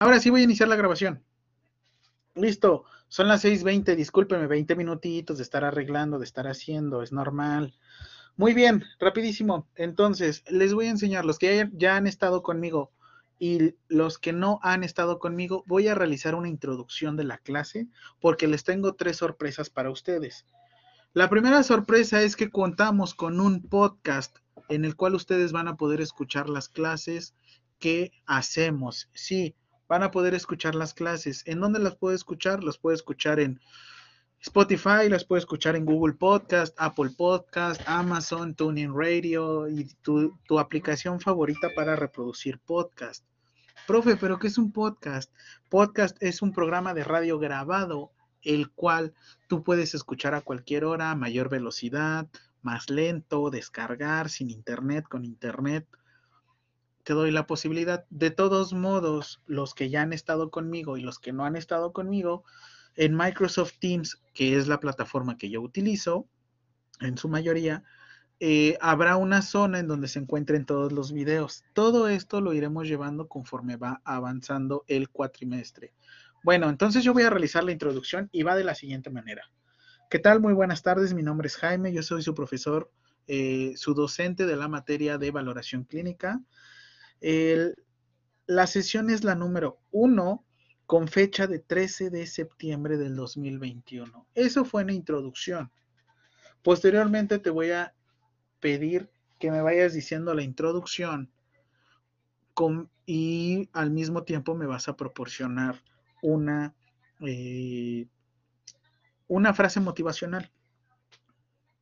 [0.00, 1.24] Ahora sí voy a iniciar la grabación.
[2.36, 7.74] Listo, son las 6.20, discúlpeme, 20 minutitos de estar arreglando, de estar haciendo, es normal.
[8.36, 9.66] Muy bien, rapidísimo.
[9.74, 12.92] Entonces, les voy a enseñar, los que ya han estado conmigo
[13.40, 17.88] y los que no han estado conmigo, voy a realizar una introducción de la clase
[18.20, 20.46] porque les tengo tres sorpresas para ustedes.
[21.14, 24.36] La primera sorpresa es que contamos con un podcast
[24.68, 27.34] en el cual ustedes van a poder escuchar las clases
[27.80, 29.08] que hacemos.
[29.14, 29.56] Sí,
[29.88, 31.42] van a poder escuchar las clases.
[31.46, 32.62] ¿En dónde las puedo escuchar?
[32.62, 33.60] Las puedo escuchar en
[34.40, 40.58] Spotify, las puedo escuchar en Google Podcast, Apple Podcast, Amazon, TuneIn Radio y tu, tu
[40.58, 43.24] aplicación favorita para reproducir podcast.
[43.86, 45.32] Profe, ¿pero qué es un podcast?
[45.68, 48.12] Podcast es un programa de radio grabado,
[48.42, 49.14] el cual
[49.48, 52.28] tú puedes escuchar a cualquier hora, mayor velocidad,
[52.62, 55.86] más lento, descargar sin internet, con internet
[57.08, 58.04] te doy la posibilidad.
[58.10, 61.94] De todos modos, los que ya han estado conmigo y los que no han estado
[61.94, 62.44] conmigo,
[62.96, 66.28] en Microsoft Teams, que es la plataforma que yo utilizo,
[67.00, 67.82] en su mayoría,
[68.40, 71.64] eh, habrá una zona en donde se encuentren todos los videos.
[71.72, 75.94] Todo esto lo iremos llevando conforme va avanzando el cuatrimestre.
[76.44, 79.50] Bueno, entonces yo voy a realizar la introducción y va de la siguiente manera.
[80.10, 80.42] ¿Qué tal?
[80.42, 81.14] Muy buenas tardes.
[81.14, 81.90] Mi nombre es Jaime.
[81.90, 82.92] Yo soy su profesor,
[83.26, 86.42] eh, su docente de la materia de valoración clínica
[87.20, 90.44] la sesión es la número uno
[90.86, 94.26] con fecha de 13 de septiembre del 2021.
[94.34, 95.70] Eso fue una introducción.
[96.62, 97.94] Posteriormente te voy a
[98.60, 101.30] pedir que me vayas diciendo la introducción
[103.06, 105.82] y al mismo tiempo me vas a proporcionar
[106.22, 106.74] una,
[107.20, 108.06] eh,
[109.28, 110.50] una frase motivacional.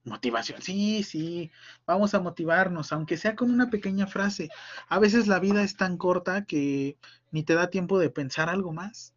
[0.07, 1.51] Motivación, sí, sí,
[1.85, 4.49] vamos a motivarnos, aunque sea con una pequeña frase.
[4.89, 6.97] A veces la vida es tan corta que
[7.33, 9.15] ni te da tiempo de pensar algo más.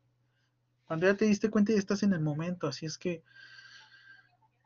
[0.86, 3.24] Cuando ya te diste cuenta ya estás en el momento, así es que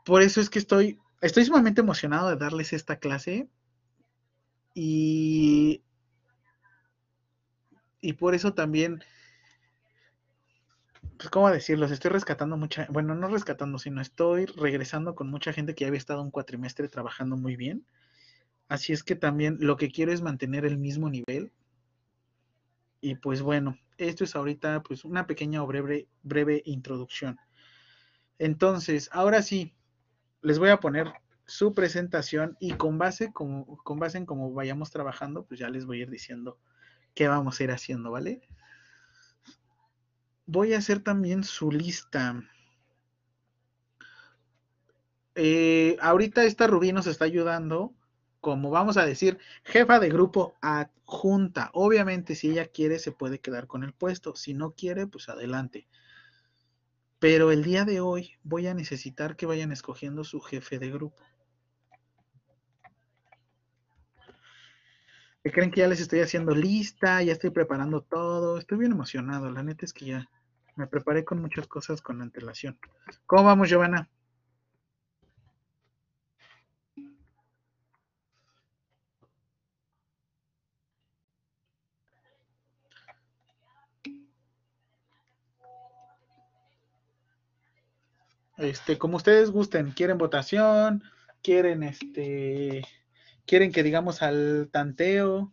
[0.06, 3.50] por eso es que estoy, estoy sumamente emocionado de darles esta clase
[4.74, 5.84] y,
[8.00, 9.04] y por eso también
[11.24, 11.86] pues, ¿cómo decirlo?
[11.86, 16.22] Estoy rescatando mucha, bueno, no rescatando, sino estoy regresando con mucha gente que había estado
[16.22, 17.86] un cuatrimestre trabajando muy bien.
[18.68, 21.54] Así es que también lo que quiero es mantener el mismo nivel.
[23.00, 27.40] Y pues bueno, esto es ahorita pues una pequeña o breve, breve introducción.
[28.38, 29.74] Entonces, ahora sí,
[30.42, 31.08] les voy a poner
[31.46, 35.86] su presentación y con base, con, con base en cómo vayamos trabajando, pues ya les
[35.86, 36.60] voy a ir diciendo
[37.14, 38.42] qué vamos a ir haciendo, ¿vale?
[40.46, 42.44] Voy a hacer también su lista.
[45.36, 47.94] Eh, ahorita esta Rubí nos está ayudando,
[48.40, 51.70] como vamos a decir, jefa de grupo adjunta.
[51.74, 54.36] Obviamente, si ella quiere, se puede quedar con el puesto.
[54.36, 55.88] Si no quiere, pues adelante.
[57.20, 61.24] Pero el día de hoy voy a necesitar que vayan escogiendo su jefe de grupo.
[65.44, 69.52] Que creen que ya les estoy haciendo lista, ya estoy preparando todo, estoy bien emocionado,
[69.52, 70.30] la neta es que ya
[70.78, 72.80] me preparé con muchas cosas con antelación.
[73.26, 74.10] ¿Cómo vamos, Giovanna?
[88.58, 91.04] Este, como ustedes gusten, quieren votación,
[91.42, 92.84] quieren este
[93.46, 95.52] quieren que digamos al tanteo.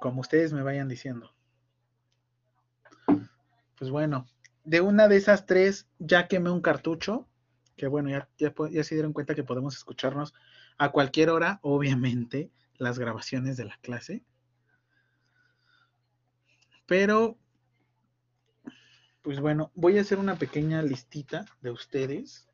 [0.00, 1.34] Como ustedes me vayan diciendo.
[3.76, 4.26] Pues bueno,
[4.64, 7.28] de una de esas tres ya quemé un cartucho,
[7.76, 10.34] que bueno, ya, ya, se dieron cuenta que podemos escucharnos
[10.78, 14.22] a cualquier hora, obviamente, las grabaciones de la clase.
[16.86, 17.38] Pero,
[19.22, 22.48] pues bueno, voy a hacer una pequeña listita de ustedes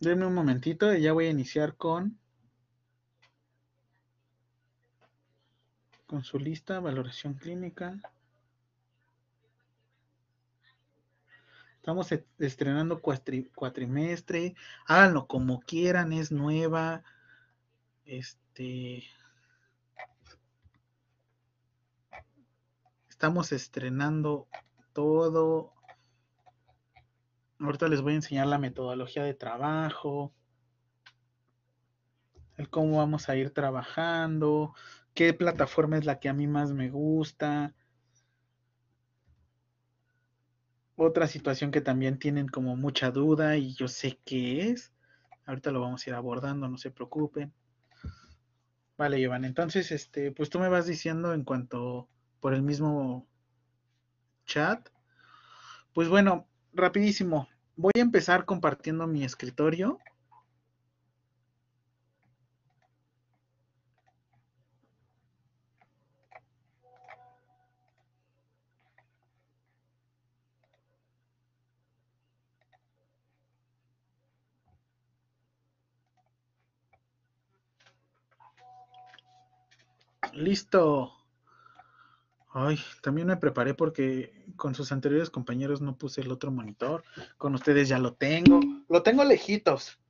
[0.00, 2.18] Denme un momentito y ya voy a iniciar con
[6.06, 8.00] con su lista, valoración clínica.
[11.76, 14.54] Estamos estrenando cuatrimestre.
[14.86, 17.04] Háganlo como quieran, es nueva.
[18.06, 19.04] Este.
[23.10, 24.48] Estamos estrenando
[24.94, 25.74] todo.
[27.60, 30.32] Ahorita les voy a enseñar la metodología de trabajo.
[32.56, 34.74] el cómo vamos a ir trabajando,
[35.14, 37.74] qué plataforma es la que a mí más me gusta.
[40.96, 44.92] Otra situación que también tienen como mucha duda y yo sé qué es.
[45.46, 47.52] Ahorita lo vamos a ir abordando, no se preocupen.
[48.98, 49.46] Vale, Iván.
[49.46, 52.10] Entonces, este, pues tú me vas diciendo en cuanto
[52.40, 53.26] por el mismo
[54.44, 54.90] chat.
[55.94, 57.48] Pues bueno, rapidísimo.
[57.76, 59.98] Voy a empezar compartiendo mi escritorio.
[80.32, 81.19] Listo.
[82.52, 87.04] Ay, también me preparé porque con sus anteriores compañeros no puse el otro monitor.
[87.38, 88.60] Con ustedes ya lo tengo.
[88.88, 90.00] Lo tengo lejitos.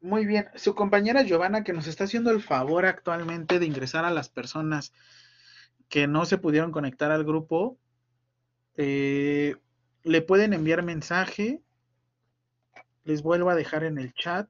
[0.00, 0.48] Muy bien.
[0.54, 4.92] Su compañera Giovanna, que nos está haciendo el favor actualmente de ingresar a las personas
[5.88, 7.78] que no se pudieron conectar al grupo,
[8.76, 9.56] eh,
[10.04, 11.60] le pueden enviar mensaje.
[13.02, 14.48] Les vuelvo a dejar en el chat.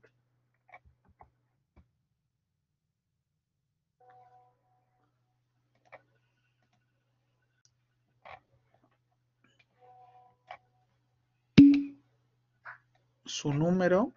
[13.30, 14.12] Su número.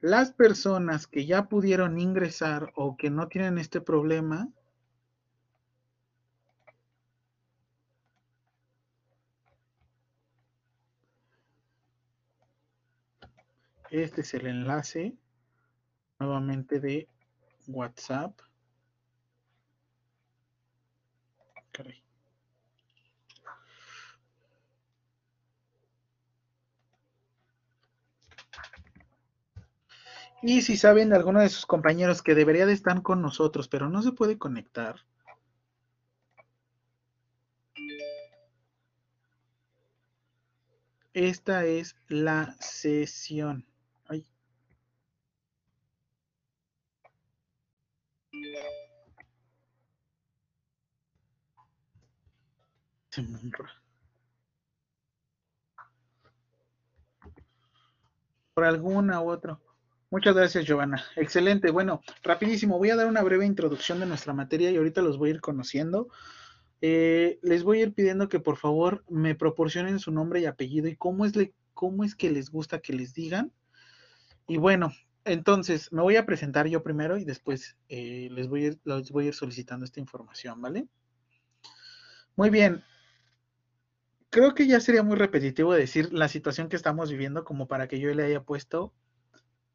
[0.00, 4.48] Las personas que ya pudieron ingresar o que no tienen este problema,
[13.90, 15.16] este es el enlace
[16.18, 17.08] nuevamente de
[17.68, 18.40] WhatsApp.
[30.42, 34.02] Y si saben alguno de sus compañeros que debería de estar con nosotros, pero no
[34.02, 34.96] se puede conectar.
[41.14, 43.66] Esta es la sesión.
[44.08, 44.26] Ay.
[53.10, 53.38] Se me
[58.54, 59.58] Por alguna u otra.
[60.12, 61.02] Muchas gracias, Giovanna.
[61.16, 61.70] Excelente.
[61.70, 65.30] Bueno, rapidísimo, voy a dar una breve introducción de nuestra materia y ahorita los voy
[65.30, 66.10] a ir conociendo.
[66.82, 70.86] Eh, les voy a ir pidiendo que por favor me proporcionen su nombre y apellido
[70.86, 71.32] y cómo es,
[71.72, 73.52] cómo es que les gusta que les digan.
[74.46, 74.92] Y bueno,
[75.24, 79.10] entonces me voy a presentar yo primero y después eh, les, voy a ir, les
[79.10, 80.88] voy a ir solicitando esta información, ¿vale?
[82.36, 82.84] Muy bien.
[84.28, 87.98] Creo que ya sería muy repetitivo decir la situación que estamos viviendo como para que
[87.98, 88.92] yo le haya puesto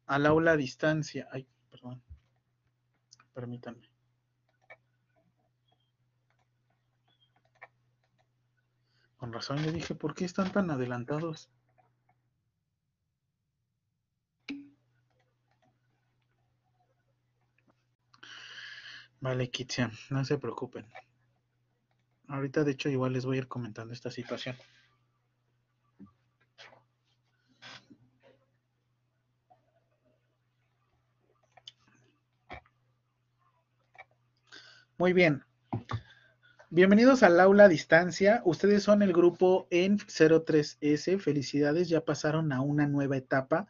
[0.08, 1.28] al aula a distancia.
[1.30, 2.02] Ay, perdón.
[3.34, 3.88] Permítanme.
[9.16, 11.50] Con razón le dije, ¿por qué están tan adelantados?
[19.20, 20.86] Vale, Kitsia, no se preocupen.
[22.28, 24.56] Ahorita, de hecho, igual les voy a ir comentando esta situación.
[34.98, 35.44] Muy bien.
[36.70, 38.42] Bienvenidos al aula a distancia.
[38.44, 41.20] Ustedes son el grupo en 03S.
[41.20, 43.68] Felicidades, ya pasaron a una nueva etapa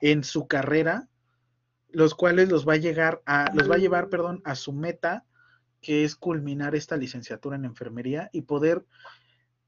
[0.00, 1.06] en su carrera,
[1.90, 5.26] los cuales los va a llegar a, los va a llevar, perdón, a su meta,
[5.82, 8.86] que es culminar esta licenciatura en enfermería y poder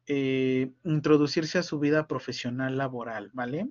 [0.06, 3.68] eh, introducirse a su vida profesional laboral, ¿vale?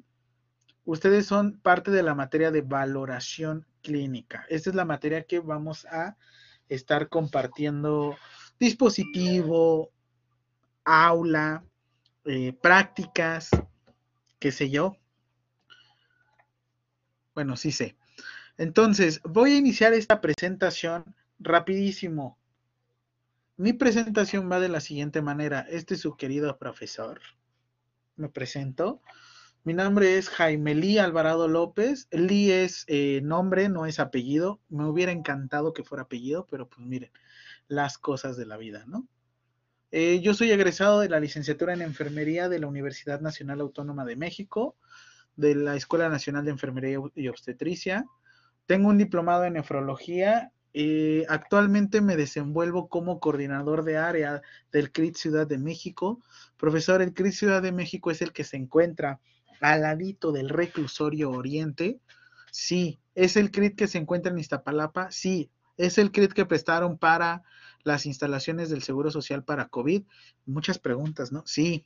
[0.85, 4.45] Ustedes son parte de la materia de valoración clínica.
[4.47, 6.17] Esta es la materia que vamos a
[6.71, 8.15] estar compartiendo
[8.59, 9.91] dispositivo,
[10.85, 11.63] aula,
[12.25, 13.49] eh, prácticas,
[14.39, 14.95] qué sé yo.
[17.35, 17.95] Bueno, sí sé.
[18.57, 22.37] Entonces, voy a iniciar esta presentación rapidísimo.
[23.57, 25.65] Mi presentación va de la siguiente manera.
[25.69, 27.19] Este es su querido profesor.
[28.15, 29.01] Me presento.
[29.63, 32.07] Mi nombre es Jaime Lee Alvarado López.
[32.09, 34.59] Lee es eh, nombre, no es apellido.
[34.69, 37.11] Me hubiera encantado que fuera apellido, pero pues miren,
[37.67, 39.07] las cosas de la vida, ¿no?
[39.91, 44.15] Eh, yo soy egresado de la licenciatura en enfermería de la Universidad Nacional Autónoma de
[44.15, 44.77] México,
[45.35, 48.05] de la Escuela Nacional de Enfermería y Obstetricia.
[48.65, 54.41] Tengo un diplomado en nefrología Eh, actualmente me desenvuelvo como coordinador de área
[54.71, 56.21] del CRIT Ciudad de México.
[56.57, 59.19] Profesor, el CRIT Ciudad de México es el que se encuentra
[59.61, 61.99] al ladito del reclusorio Oriente.
[62.51, 65.11] Sí, es el CRIT que se encuentra en Iztapalapa.
[65.11, 67.43] Sí, es el CRIT que prestaron para
[67.83, 70.03] las instalaciones del Seguro Social para COVID.
[70.45, 71.43] Muchas preguntas, ¿no?
[71.45, 71.85] Sí.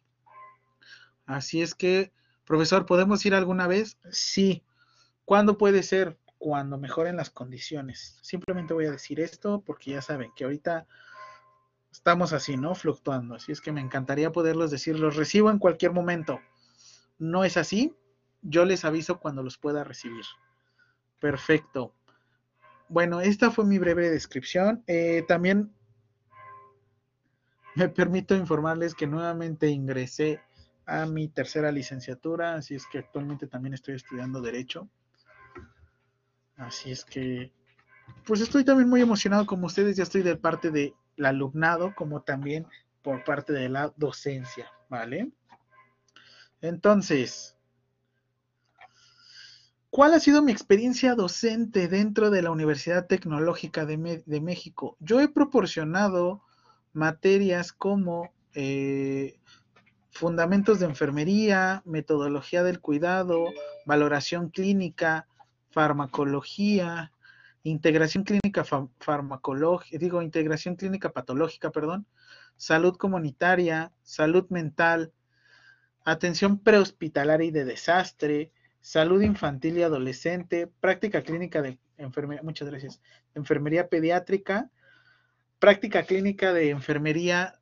[1.26, 2.12] Así es que,
[2.46, 3.98] profesor, ¿podemos ir alguna vez?
[4.10, 4.64] Sí.
[5.26, 6.18] ¿Cuándo puede ser?
[6.38, 8.20] Cuando mejoren las condiciones.
[8.22, 10.86] Simplemente voy a decir esto porque ya saben que ahorita
[11.92, 12.76] estamos así, ¿no?
[12.76, 13.36] Fluctuando.
[13.36, 16.40] Así es que me encantaría poderlos decir, los recibo en cualquier momento.
[17.18, 17.96] No es así.
[18.42, 20.26] Yo les aviso cuando los pueda recibir.
[21.20, 21.94] Perfecto.
[22.88, 24.84] Bueno, esta fue mi breve descripción.
[24.88, 25.74] Eh, también
[27.76, 30.42] me permito informarles que nuevamente ingresé
[30.86, 34.88] a mi tercera licenciatura, así es que actualmente también estoy estudiando Derecho.
[36.58, 37.52] Así es que,
[38.26, 42.66] pues estoy también muy emocionado como ustedes, ya estoy de parte del alumnado, como también
[43.02, 45.32] por parte de la docencia, ¿vale?
[46.68, 47.56] Entonces,
[49.92, 53.98] ¿cuál ha sido mi experiencia docente dentro de la Universidad Tecnológica de,
[54.42, 54.98] México?
[55.00, 56.42] Yo he proporcionado
[56.92, 59.38] materias como eh,
[60.10, 63.46] fundamentos de enfermería, metodología del cuidado,
[63.86, 65.28] valoración clínica,
[65.70, 67.12] farmacología,
[67.62, 68.64] integración clínica
[69.00, 72.08] farmacológica, digo, integración clínica patológica, perdón,
[72.58, 75.12] salud comunitaria, salud mental,
[76.06, 83.02] atención prehospitalaria y de desastre, salud infantil y adolescente, práctica clínica de enfermería, muchas gracias,
[83.34, 84.70] enfermería pediátrica,
[85.60, 87.60] práctica clínica de enfermería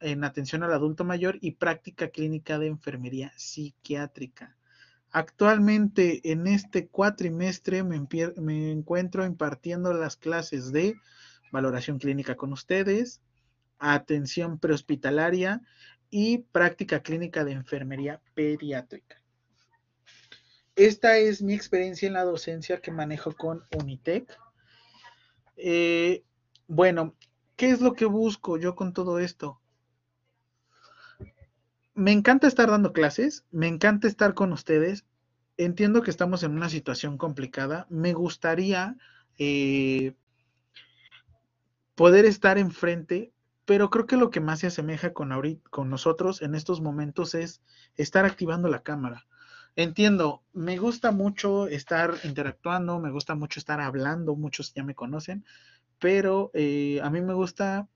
[0.00, 4.56] en atención al adulto mayor y práctica clínica de enfermería psiquiátrica.
[5.10, 8.00] Actualmente en este cuatrimestre me,
[8.36, 10.96] me, encuentro impartiendo las clases de
[11.52, 13.20] valoración clínica con ustedes,
[13.78, 15.60] atención prehospitalaria
[16.12, 19.20] y práctica clínica de enfermería pediátrica.
[20.76, 24.38] Esta es mi experiencia en la docencia que manejo con Unitec.
[25.56, 26.22] Eh,
[26.68, 27.16] bueno,
[27.56, 29.62] ¿qué es lo que busco yo con todo esto?
[31.94, 35.04] me encanta estar dando clases, me encanta estar con ustedes.
[35.56, 37.86] Entiendo que estamos en una situación complicada.
[37.90, 38.96] Me gustaría
[39.38, 40.14] eh,
[41.94, 43.32] poder estar enfrente,
[43.64, 45.30] pero creo que lo que más se asemeja con,
[45.70, 47.62] con nosotros en estos momentos es
[47.96, 49.26] estar activando la cámara.
[49.76, 55.44] Entiendo, me gusta mucho estar interactuando, me gusta mucho estar hablando, muchos ya me conocen,
[55.98, 57.88] pero eh, a mí me gusta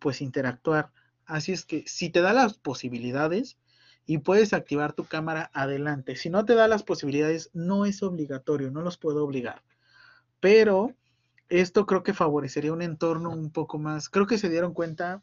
[0.00, 0.90] pues interactuar
[1.26, 3.58] Así es que si te da las posibilidades
[4.06, 6.16] y puedes activar tu cámara, adelante.
[6.16, 9.62] Si no te da las posibilidades, no es obligatorio, no los puedo obligar.
[10.40, 10.94] Pero
[11.60, 14.08] esto creo que favorecería un entorno un poco más.
[14.08, 15.22] Creo que se dieron cuenta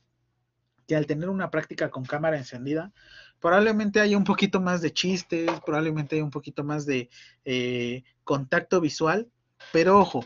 [0.87, 2.93] que al tener una práctica con cámara encendida,
[3.39, 7.09] probablemente haya un poquito más de chistes, probablemente haya un poquito más de
[7.45, 9.27] eh, contacto visual.
[9.73, 10.23] Pero ojo,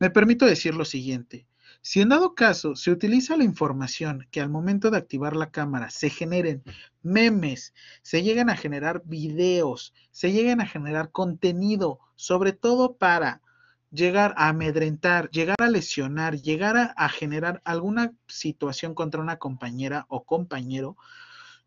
[0.00, 1.46] me permito decir lo siguiente.
[1.82, 5.90] Si en dado caso se utiliza la información que al momento de activar la cámara
[5.90, 6.64] se generen
[7.02, 13.40] memes, se lleguen a generar videos, se lleguen a generar contenido, sobre todo para
[13.90, 20.24] llegar a amedrentar, llegar a lesionar, llegar a, generar alguna situación contra una compañera o
[20.24, 20.96] compañero,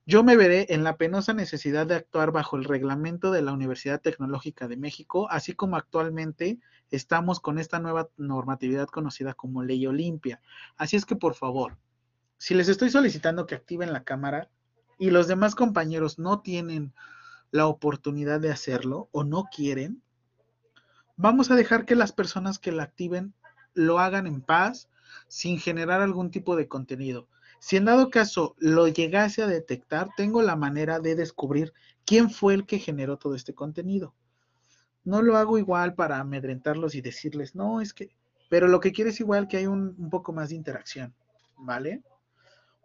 [0.05, 4.01] yo me veré en la penosa necesidad de actuar bajo el reglamento de la Universidad
[4.01, 6.59] Tecnológica de México, así como actualmente
[6.89, 10.41] estamos con esta nueva normatividad conocida como Ley Olimpia.
[10.75, 11.77] Así es que, por favor,
[12.37, 14.49] si les estoy solicitando que activen la cámara
[14.97, 16.93] y los demás compañeros no tienen
[17.51, 20.01] la oportunidad de hacerlo o no quieren,
[21.21, 23.33] vamos a dejar que las personas que la activen
[23.73, 24.89] lo hagan en paz,
[25.27, 27.27] sin generar algún tipo de contenido.
[27.59, 31.73] Si en dado caso lo llegase a detectar, tengo la manera de descubrir
[32.05, 34.15] quién fue el que generó todo este contenido.
[35.03, 38.09] No lo hago igual para amedrentarlos y decirles, no, es que,
[38.49, 41.13] pero lo que quiero es igual que hay un, un poco más de interacción,
[41.57, 42.01] ¿vale?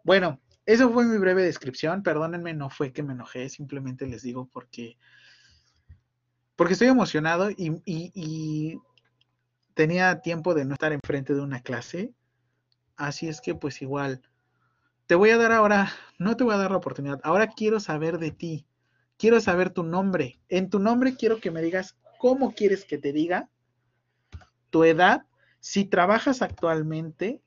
[0.03, 2.03] Bueno, eso fue mi breve descripción.
[2.03, 4.97] Perdónenme, no fue que me enojé, simplemente les digo porque,
[6.57, 8.81] porque estoy emocionado y,
[9.75, 12.11] tenía tiempo de no estar enfrente de una clase.
[12.95, 14.23] Así es que pues igual
[15.05, 18.17] te voy a dar ahora, no te voy a dar la oportunidad, ahora quiero saber
[18.17, 18.65] de ti,
[19.17, 20.39] quiero saber tu nombre.
[20.49, 23.49] En tu nombre quiero que me digas cómo quieres que te diga,
[24.71, 25.27] tu edad,
[25.59, 27.39] si trabajas actualmente,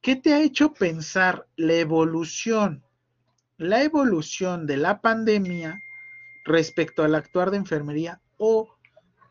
[0.00, 2.82] ¿qué te ha hecho pensar la evolución,
[3.56, 5.80] la evolución de la pandemia
[6.46, 8.74] respecto al actuar de enfermería o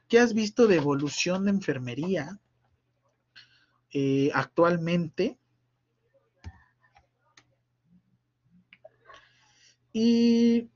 [0.08, 2.40] qué has visto de evolución de enfermería
[3.92, 5.40] eh, actualmente.
[9.94, 10.70] Y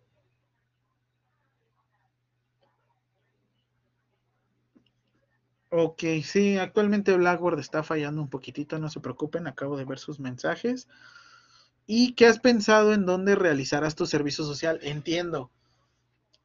[5.72, 10.20] Ok, sí, actualmente Blackboard está fallando un poquitito, no se preocupen, acabo de ver sus
[10.20, 10.88] mensajes.
[11.86, 14.80] ¿Y qué has pensado en dónde realizarás tu servicio social?
[14.82, 15.52] Entiendo,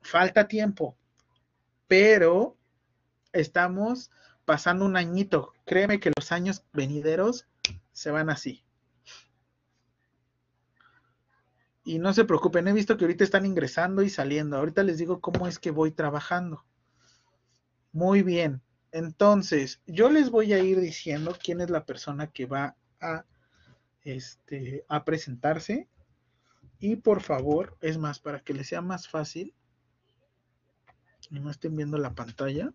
[0.05, 0.97] falta tiempo,
[1.89, 2.57] pero
[3.33, 4.11] estamos
[4.45, 5.53] pasando un añito.
[5.65, 7.47] Créeme que los años venideros
[7.93, 8.63] se van así.
[11.85, 14.57] Y no se preocupen, he visto que ahorita están ingresando y saliendo.
[14.57, 16.65] Ahorita les digo cómo es que voy trabajando.
[17.93, 18.63] Muy bien.
[18.91, 23.25] Entonces, yo les voy a ir diciendo quién es la persona que va a,
[24.03, 25.89] este, presentarse.
[26.79, 29.55] Y por favor, es más, para que les sea más fácil
[31.31, 32.73] y no estén viendo la pantalla.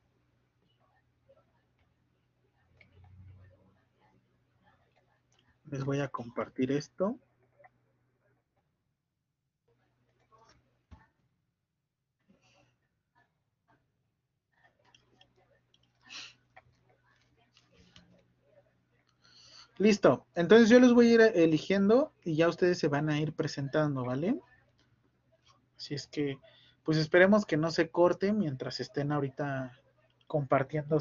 [5.65, 7.19] Les voy a compartir esto.
[19.79, 20.25] Listo.
[20.35, 24.03] Entonces yo los voy a ir eligiendo y ya ustedes se van a ir presentando,
[24.03, 24.37] ¿vale?
[25.77, 26.37] Así es que,
[26.89, 29.79] pues esperemos que no se corte mientras estén ahorita
[30.25, 30.97] compartiendo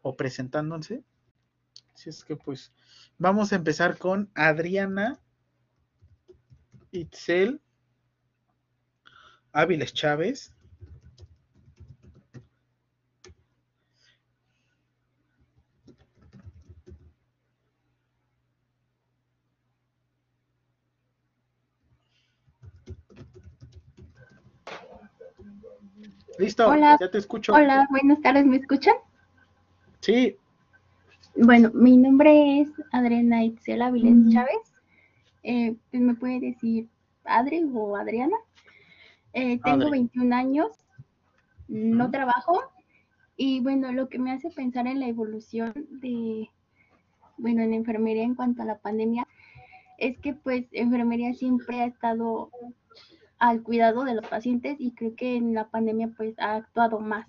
[0.00, 1.02] o presentándose.
[1.92, 2.72] Así es que, pues,
[3.18, 5.18] vamos a empezar con Adriana
[6.92, 7.60] Itzel
[9.50, 10.54] Áviles Chávez.
[26.58, 26.96] Listo, Hola.
[26.98, 27.52] ya te escucho.
[27.52, 28.94] Hola, buenas tardes, ¿me escuchan?
[30.00, 30.36] Sí,
[31.34, 34.30] Bueno, mi nombre es Adriana Itzel Avilés Mm.
[34.32, 34.74] Chávez.
[35.42, 36.88] Eh, pues, ¿Me puede decir
[37.26, 38.36] Adri o Adriana?
[39.34, 39.90] Eh, tengo Adri.
[39.90, 40.68] 21 años,
[41.68, 42.62] no trabajo
[43.36, 46.48] y bueno, lo que me hace pensar en la evolución de,
[47.36, 49.28] bueno, en enfermería en cuanto a la pandemia
[49.98, 52.50] es que pues enfermería siempre ha estado
[53.38, 57.26] al cuidado de los pacientes y creo que en la pandemia pues ha actuado más.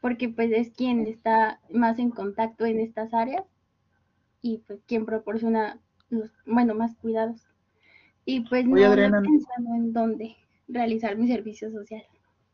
[0.00, 3.44] porque pues es quien está más en contacto en estas áreas
[4.40, 7.46] y pues quien proporciona los, bueno, más cuidados.
[8.24, 9.18] Y pues no, Oye, no Adriana.
[9.18, 10.36] he pensado en dónde
[10.68, 12.02] realizar mi servicio social.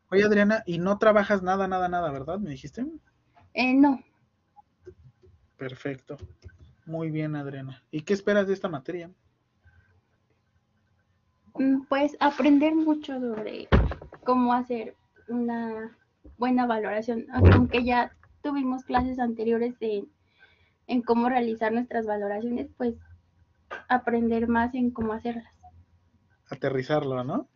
[0.09, 2.39] Oye, Adriana, y no trabajas nada, nada, nada, ¿verdad?
[2.39, 2.85] ¿Me dijiste?
[3.53, 4.01] Eh, no,
[5.57, 6.17] Perfecto.
[6.85, 7.83] Muy bien, Adriana.
[7.91, 9.11] ¿Y qué esperas de esta materia?
[11.55, 13.67] Mm, pues aprender mucho sobre
[14.23, 14.95] cómo hacer
[15.27, 15.97] una
[16.37, 20.05] buena valoración, aunque ya tuvimos clases anteriores de,
[20.87, 22.95] en cómo realizar nuestras valoraciones, pues
[23.89, 25.53] aprender más en cómo hacerlas.
[26.49, 27.49] Aterrizarlo, ¿no?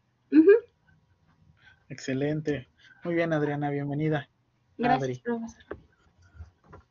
[1.90, 2.68] Excelente.
[3.04, 4.30] Muy bien, Adriana, bienvenida.
[4.78, 5.20] Gracias, Adri.
[5.20, 5.64] profesor.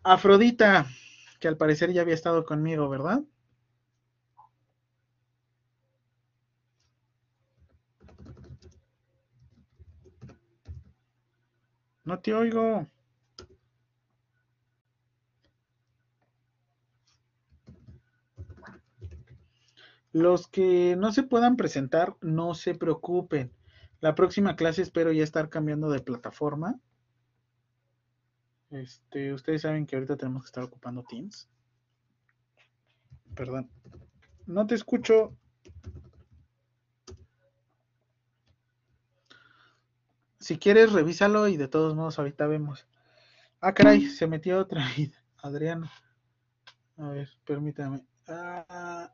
[0.03, 0.87] Afrodita,
[1.38, 3.23] que al parecer ya había estado conmigo, ¿verdad?
[12.09, 12.87] No te oigo.
[20.12, 23.53] Los que no se puedan presentar, no se preocupen.
[24.01, 26.81] La próxima clase espero ya estar cambiando de plataforma.
[28.71, 31.47] Este, ustedes saben que ahorita tenemos que estar ocupando Teams.
[33.35, 33.68] Perdón.
[34.47, 35.37] No te escucho.
[40.49, 42.87] Si quieres, revísalo y de todos modos ahorita vemos.
[43.61, 45.11] Ah, caray, se metió otra vez.
[45.43, 45.93] Adriana.
[46.97, 48.07] A ver, permítame.
[48.27, 49.13] Ah,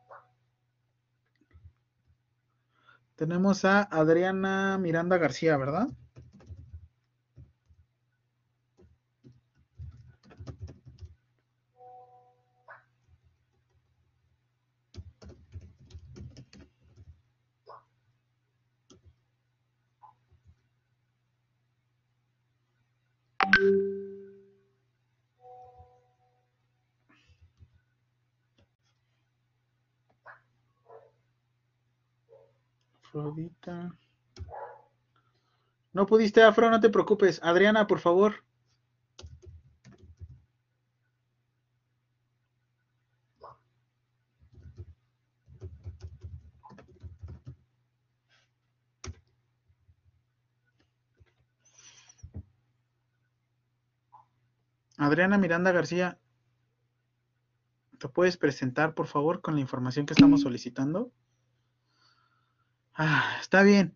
[3.16, 5.88] tenemos a Adriana Miranda García, ¿verdad?
[33.14, 33.96] Afrodita.
[35.92, 37.40] No pudiste, Afro, no te preocupes.
[37.44, 38.42] Adriana, por favor.
[54.96, 56.18] Adriana Miranda García,
[57.98, 61.12] ¿Te puedes presentar, por favor, con la información que estamos solicitando?
[62.94, 63.94] Ah, está bien.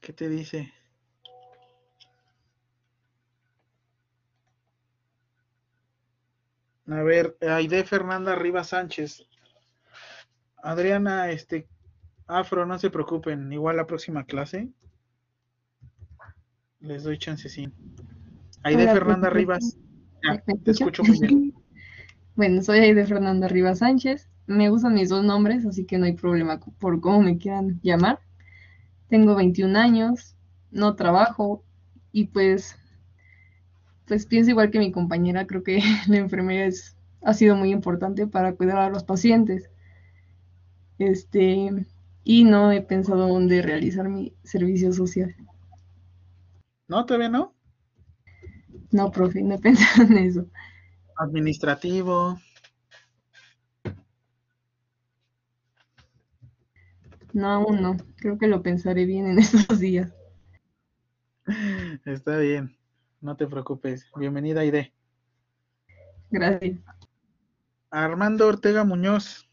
[0.00, 0.72] ¿Qué te dice?
[6.88, 9.26] A ver, Aide Fernanda Rivas Sánchez.
[10.62, 11.68] Adriana, este,
[12.26, 14.72] Afro, no se preocupen, igual la próxima clase
[16.82, 17.68] les doy chance, sí.
[18.64, 19.76] Aide Fernanda Rivas.
[20.64, 21.54] te escucho muy bien.
[22.34, 24.28] Bueno, soy Aide Fernanda Rivas Sánchez.
[24.46, 28.20] Me gustan mis dos nombres, así que no hay problema por cómo me quieran llamar.
[29.08, 30.34] Tengo 21 años,
[30.70, 31.62] no trabajo
[32.10, 32.76] y pues,
[34.06, 38.26] pues pienso igual que mi compañera, creo que la enfermería es, ha sido muy importante
[38.26, 39.70] para cuidar a los pacientes.
[40.98, 41.86] Este,
[42.24, 45.36] y no he pensado dónde realizar mi servicio social.
[46.88, 47.04] ¿No?
[47.04, 47.54] ¿Todavía no?
[48.90, 50.46] No, profe, no he pensado en eso.
[51.22, 52.40] Administrativo.
[57.32, 57.96] No, aún no.
[58.16, 60.12] Creo que lo pensaré bien en estos días.
[62.04, 62.76] Está bien.
[63.20, 64.10] No te preocupes.
[64.16, 64.92] Bienvenida, Aide.
[66.30, 66.80] Gracias.
[67.90, 69.48] Armando Ortega Muñoz.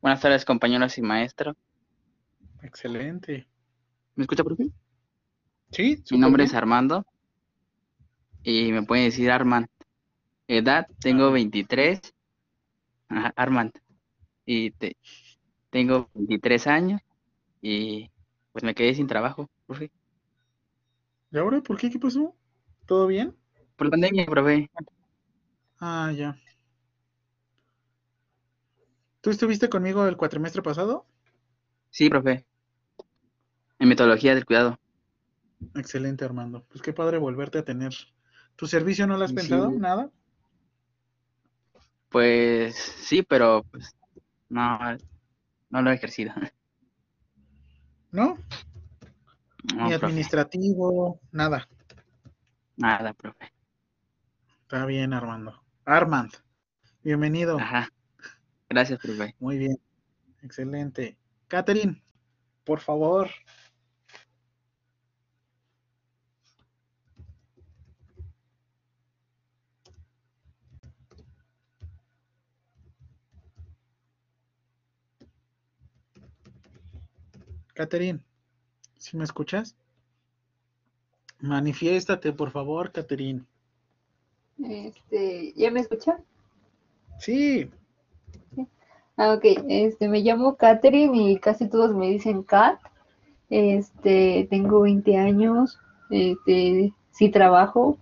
[0.00, 1.54] Buenas tardes, compañeros y maestro.
[2.62, 3.46] Excelente.
[4.14, 4.70] ¿Me escucha, profe?
[5.72, 6.02] Sí.
[6.10, 7.06] Mi nombre es Armando.
[8.42, 9.68] Y me pueden decir Armand.
[10.48, 12.00] Edad, tengo 23.
[13.08, 13.72] Ajá, Armand.
[14.44, 14.96] Y te,
[15.70, 17.00] tengo 23 años.
[17.62, 18.10] Y
[18.52, 19.92] pues me quedé sin trabajo, profe.
[21.30, 21.90] ¿Y ahora por qué?
[21.90, 22.34] ¿Qué pasó?
[22.86, 23.36] ¿Todo bien?
[23.76, 24.70] Por la pandemia, profe.
[25.78, 26.36] Ah, ya.
[29.20, 31.06] ¿Tú estuviste conmigo el cuatrimestre pasado?
[31.90, 32.46] Sí, profe.
[33.78, 34.79] En metodología del cuidado.
[35.74, 36.64] Excelente, Armando.
[36.68, 37.92] Pues qué padre volverte a tener.
[38.56, 39.36] ¿Tu servicio no lo has Sí.
[39.36, 39.70] pensado?
[39.70, 40.10] ¿Nada?
[42.08, 43.94] Pues sí, pero pues
[44.48, 44.78] no,
[45.70, 46.32] no lo he ejercido.
[48.10, 48.36] ¿No?
[49.74, 50.06] No, Ni profe.
[50.06, 51.68] administrativo, nada.
[52.76, 53.52] Nada, profe.
[54.62, 55.62] Está bien, Armando.
[55.84, 56.32] Armand,
[57.02, 57.58] bienvenido.
[57.58, 57.88] Ajá.
[58.68, 59.34] Gracias, profe.
[59.38, 59.78] Muy bien.
[60.42, 61.16] Excelente.
[61.48, 62.02] Catherine,
[62.64, 63.28] por favor.
[77.80, 78.20] Catherine,
[78.98, 79.74] ¿sí me escuchas?
[81.38, 83.46] Manifiéstate, por favor, Catherine.
[84.62, 86.18] Este, ¿ya me escucha?
[87.18, 87.70] Sí,
[89.16, 89.44] Ah, ok.
[89.66, 92.78] Este, me llamo Katherine y casi todos me dicen Kat.
[93.48, 95.78] Este, tengo 20 años.
[96.10, 97.96] Este, sí trabajo.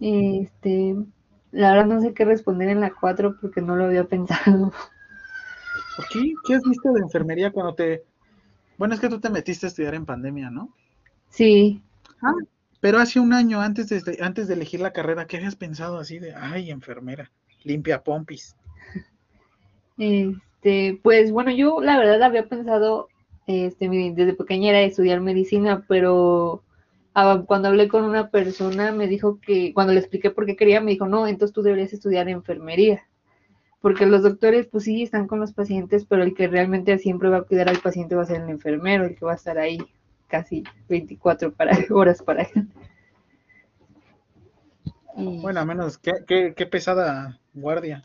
[0.00, 0.96] Este,
[1.52, 4.72] la verdad no sé qué responder en la 4 porque no lo había pensado.
[5.96, 6.34] ¿por qué?
[6.44, 8.04] ¿Qué has visto de enfermería cuando te...
[8.78, 10.74] Bueno, es que tú te metiste a estudiar en pandemia, ¿no?
[11.28, 11.82] Sí,
[12.80, 16.18] Pero hace un año, antes de, antes de elegir la carrera, ¿qué habías pensado así
[16.18, 17.30] de, ay, enfermera,
[17.64, 18.56] limpia pompis?
[19.98, 23.08] Este, pues bueno, yo la verdad había pensado
[23.46, 26.62] este, desde pequeña era estudiar medicina, pero
[27.14, 30.80] ah, cuando hablé con una persona me dijo que, cuando le expliqué por qué quería,
[30.80, 33.02] me dijo, no, entonces tú deberías estudiar enfermería,
[33.82, 37.38] porque los doctores pues sí están con los pacientes, pero el que realmente siempre va
[37.38, 39.78] a cuidar al paciente va a ser el enfermero, el que va a estar ahí
[40.28, 42.68] casi 24 para, horas para él.
[45.16, 48.02] Y- Bueno, a menos, qué, qué, qué pesada guardia.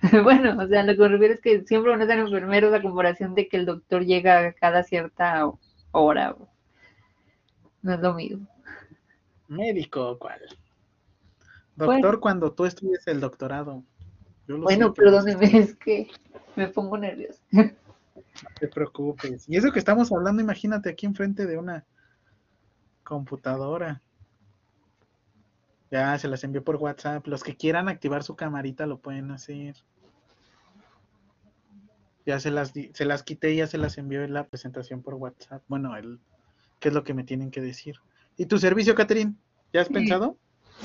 [0.22, 2.82] Bueno, o sea, lo que me refiero es que siempre van a ser enfermeros a
[2.82, 5.50] comparación de que el doctor llega cada cierta
[5.92, 6.36] hora.
[7.82, 8.46] No es lo mismo.
[9.48, 10.40] Médico, ¿cuál?
[11.76, 12.20] Doctor, Bueno.
[12.20, 13.84] cuando tú estudies el doctorado.
[14.46, 16.08] Bueno, no perdóneme, es que
[16.56, 17.42] me pongo nerviosa.
[18.60, 19.48] te preocupes.
[19.48, 21.86] Y eso que estamos hablando, imagínate aquí enfrente de una
[23.02, 24.02] computadora.
[25.90, 27.26] Ya se las envió por WhatsApp.
[27.26, 29.76] Los que quieran activar su camarita lo pueden hacer.
[32.24, 35.02] Ya se las, di- se las quité y ya se las envió en la presentación
[35.02, 35.62] por WhatsApp.
[35.68, 36.18] Bueno, el,
[36.80, 37.94] ¿qué es lo que me tienen que decir?
[38.36, 39.34] ¿Y tu servicio, Catherine?
[39.72, 40.36] ¿Ya has pensado?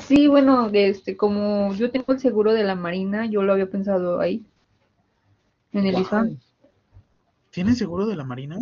[0.07, 4.19] Sí, bueno, este, como yo tengo el seguro de la Marina, yo lo había pensado
[4.19, 4.45] ahí,
[5.73, 5.99] en el.
[5.99, 6.37] IFAM.
[7.51, 8.57] ¿Tienes seguro de la Marina?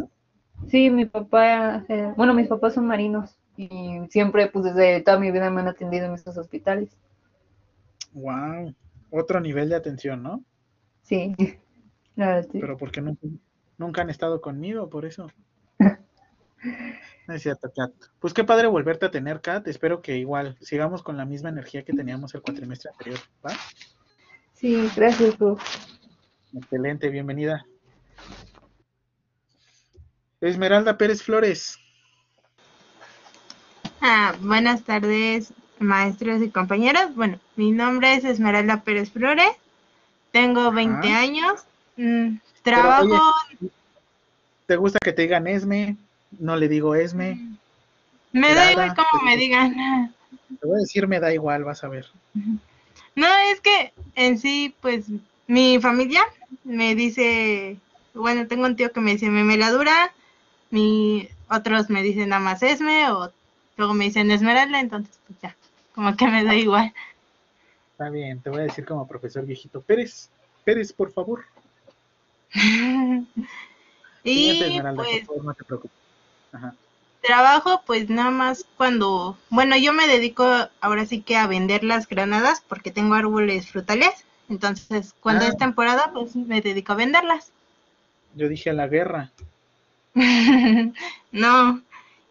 [0.67, 5.31] Sí, mi papá, eh, bueno, mis papás son marinos y siempre, pues desde toda mi
[5.31, 6.89] vida me han atendido en estos hospitales.
[8.13, 8.73] Wow.
[9.11, 10.43] Otro nivel de atención, ¿no?
[11.03, 11.35] Sí,
[12.15, 12.59] la verdad, sí.
[12.59, 13.27] Pero porque nunca,
[13.77, 15.29] nunca han estado conmigo, por eso.
[17.29, 17.91] No es cierto, Kat.
[18.19, 19.67] Pues qué padre volverte a tener, Kat.
[19.67, 23.51] Espero que igual sigamos con la misma energía que teníamos el cuatrimestre anterior, ¿va?
[24.55, 25.61] Sí, gracias, prof.
[26.57, 27.67] Excelente, bienvenida.
[30.41, 31.77] Esmeralda Pérez Flores.
[34.01, 37.13] Ah, buenas tardes, maestros y compañeros.
[37.13, 39.51] Bueno, mi nombre es Esmeralda Pérez Flores.
[40.31, 41.19] Tengo 20 Ajá.
[41.19, 41.63] años.
[41.95, 43.35] mm, Pero, trabajo.
[44.65, 45.95] ¿Te gusta que te digan Esme?
[46.37, 47.57] No le digo Esme.
[48.31, 50.13] me da igual como me digan.
[50.59, 52.05] Te voy a decir, me da igual, vas a ver.
[53.15, 55.05] No, es que en sí, pues
[55.47, 56.21] mi familia
[56.63, 57.77] me dice,
[58.13, 60.13] bueno, tengo un tío que me dice memeladura,
[60.69, 63.31] mi otros me dicen nada más Esme o
[63.77, 65.55] luego me dicen Esmeralda, entonces pues ya,
[65.95, 66.93] como que me da igual.
[67.91, 69.81] Está bien, te voy a decir como profesor viejito.
[69.81, 70.29] Pérez,
[70.63, 71.43] Pérez, por favor.
[74.21, 75.97] Y Esmeralda, pues por favor, no te preocupes.
[76.51, 76.73] Ajá.
[77.21, 80.45] trabajo pues nada más cuando, bueno, yo me dedico
[80.81, 85.49] ahora sí que a vender las granadas porque tengo árboles frutales, entonces cuando Ah.
[85.49, 87.51] es temporada pues me dedico a venderlas.
[88.35, 89.31] Yo dije a la guerra.
[91.31, 91.81] no,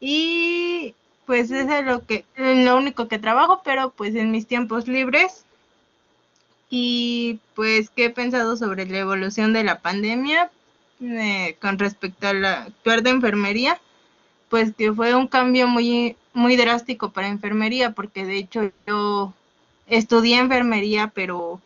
[0.01, 0.95] y
[1.27, 5.45] pues eso es lo que, lo único que trabajo, pero pues en mis tiempos libres.
[6.71, 10.51] Y pues, ¿qué he pensado sobre la evolución de la pandemia
[11.01, 13.81] eh, con respecto a la actuar de enfermería?
[14.49, 19.33] Pues que fue un cambio muy, muy drástico para enfermería, porque de hecho yo
[19.87, 21.61] estudié enfermería, pero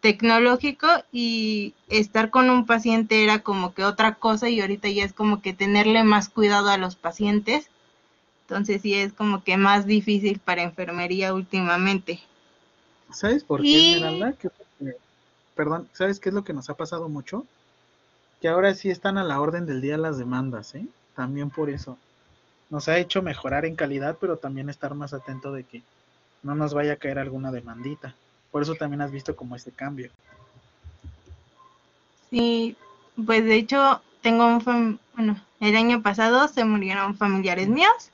[0.00, 5.12] tecnológico y estar con un paciente era como que otra cosa y ahorita ya es
[5.12, 7.68] como que tenerle más cuidado a los pacientes.
[8.42, 12.20] Entonces sí es como que más difícil para enfermería últimamente.
[13.12, 14.32] ¿Sabes por qué, Y- Esmeralda?
[14.34, 14.48] Que-
[14.80, 14.96] eh,
[15.56, 17.44] perdón, ¿sabes qué es lo que nos ha pasado mucho?
[18.40, 20.86] Que ahora sí están a la orden del día las demandas, ¿eh?
[21.16, 21.96] También por eso.
[22.70, 25.82] Nos ha hecho mejorar en calidad, pero también estar más atento de que
[26.42, 28.14] no nos vaya a caer alguna demandita.
[28.50, 30.10] Por eso también has visto como este cambio.
[32.30, 32.76] Sí,
[33.26, 38.10] pues de hecho tengo un fam- bueno, el año pasado se murieron familiares míos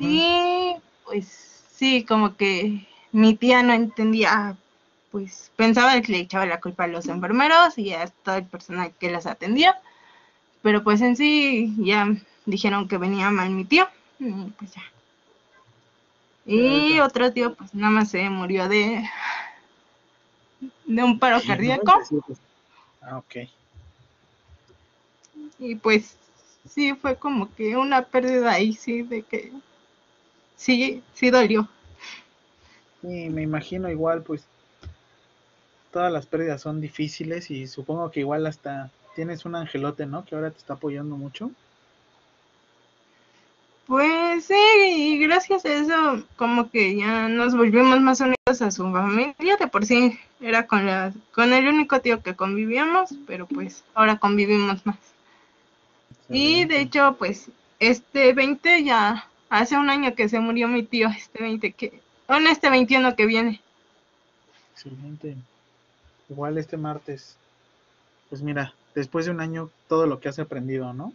[0.00, 1.26] y pues
[1.72, 4.56] sí, como que mi tía no entendía,
[5.10, 8.92] pues pensaba que le echaba la culpa a los enfermeros y a todo el personal
[8.98, 9.80] que las atendía,
[10.62, 12.08] pero pues en sí ya
[12.46, 14.82] dijeron que venía mal mi tío y pues ya.
[16.44, 19.08] Y otro tío pues nada más se murió de
[20.84, 21.92] de un paro cardíaco.
[21.92, 22.40] 97.
[23.00, 23.36] Ah, ok.
[25.58, 26.16] Y pues
[26.68, 29.52] sí, fue como que una pérdida ahí, sí, de que
[30.56, 31.68] sí, sí dolió.
[33.00, 34.44] Sí, me imagino igual, pues
[35.92, 40.24] todas las pérdidas son difíciles y supongo que igual hasta tienes un angelote, ¿no?
[40.24, 41.50] Que ahora te está apoyando mucho.
[43.86, 48.90] Pues sí, y gracias a eso como que ya nos volvimos más unidos a su
[48.90, 53.84] familia, de por sí era con la, con el único tío que convivíamos, pero pues
[53.94, 54.98] ahora convivimos más.
[56.28, 61.08] Y de hecho, pues este 20 ya hace un año que se murió mi tío,
[61.08, 63.60] este 20 que, bueno, este 21 que viene.
[64.72, 65.36] Excelente.
[66.30, 67.36] Igual este martes.
[68.30, 71.12] Pues mira, después de un año, todo lo que has aprendido, ¿no?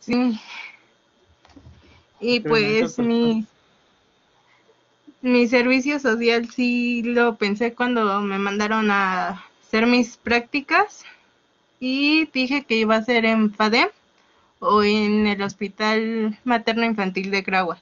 [0.00, 0.40] Sí.
[2.22, 3.44] Y pues mi,
[5.22, 11.04] mi servicio social sí lo pensé cuando me mandaron a hacer mis prácticas
[11.80, 13.88] y dije que iba a ser en FADEM
[14.60, 17.80] o en el Hospital Materno Infantil de Gragua.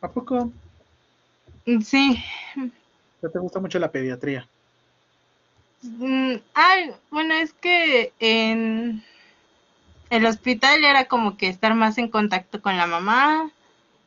[0.00, 0.52] ¿A poco?
[1.82, 2.22] Sí.
[3.20, 4.46] ¿Ya te gusta mucho la pediatría?
[5.82, 9.02] Mm, ay, bueno, es que en
[10.10, 13.50] el hospital era como que estar más en contacto con la mamá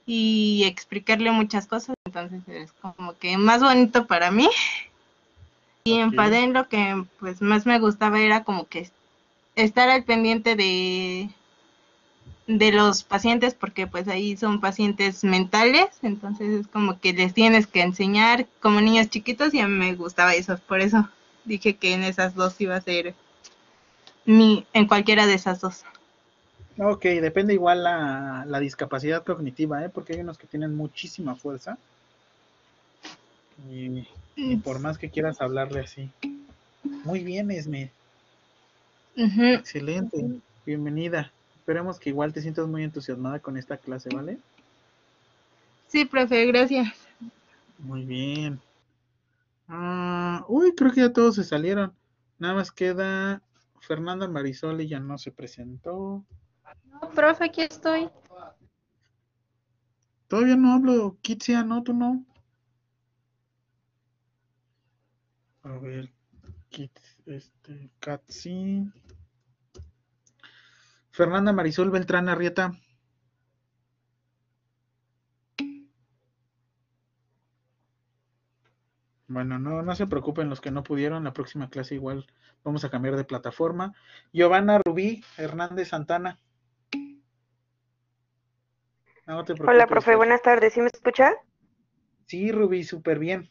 [0.06, 4.50] y explicarle muchas cosas, entonces es como que más bonito para mí.
[5.86, 6.16] Y en Ok.
[6.16, 8.90] FADEN lo que pues más me gustaba era como que
[9.56, 11.30] estar al pendiente de
[12.48, 17.68] de los pacientes porque pues ahí son pacientes mentales, entonces es como que les tienes
[17.68, 21.08] que enseñar como niños chiquitos y a mí me gustaba eso, por eso
[21.46, 23.16] dije que en esas dos iba a ser
[24.26, 25.86] mi en cualquiera de esas dos.
[26.78, 29.90] Ok, depende igual la, la discapacidad cognitiva, ¿eh?
[29.90, 31.78] Porque hay unos que tienen muchísima fuerza.
[33.70, 36.10] Y, y por más que quieras hablarle así.
[37.04, 37.92] Muy bien, Esme.
[39.16, 40.26] Excelente.
[40.66, 41.32] Bienvenida.
[41.58, 44.40] Esperemos que igual te sientas muy entusiasmada con esta clase, ¿vale?
[45.88, 46.88] Sí, profe, gracias.
[47.78, 48.60] Muy bien.
[49.68, 51.94] Ah, uy, creo que ya todos se salieron.
[52.40, 53.42] Nada más queda
[53.80, 56.24] Fernanda Marisol y ya no se presentó.
[56.86, 58.10] No, profe, aquí estoy.
[60.28, 62.26] Todavía no hablo, Kitsia, no, tú no.
[65.64, 66.12] A ver,
[66.70, 68.92] Kits, este, Katsi.
[71.12, 72.74] Fernanda Marisol Beltrán Arrieta.
[79.28, 82.28] Bueno, no, no se preocupen los que no pudieron, la próxima clase igual
[82.64, 83.94] vamos a cambiar de plataforma.
[84.32, 86.40] Giovanna Rubí Hernández Santana.
[89.26, 90.18] No te Hola, profe, Fer.
[90.18, 90.74] buenas tardes.
[90.74, 91.34] ¿Sí me escucha?
[92.26, 93.50] Sí, Rubí, súper bien.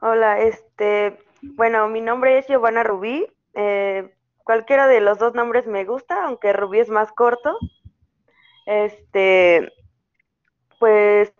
[0.00, 3.26] Hola, este, bueno, mi nombre es Giovanna Rubí.
[3.54, 7.56] Eh, cualquiera de los dos nombres me gusta, aunque Rubí es más corto.
[8.66, 9.72] Este,
[10.78, 11.32] pues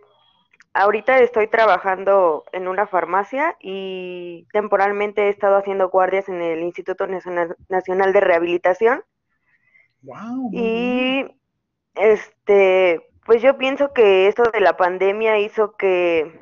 [0.75, 7.07] ahorita estoy trabajando en una farmacia y temporalmente he estado haciendo guardias en el Instituto
[7.07, 9.05] Nacional, Nacional de Rehabilitación.
[10.03, 10.51] Wow.
[10.53, 11.38] Y
[11.99, 16.41] este, pues yo pienso que esto de la pandemia hizo que,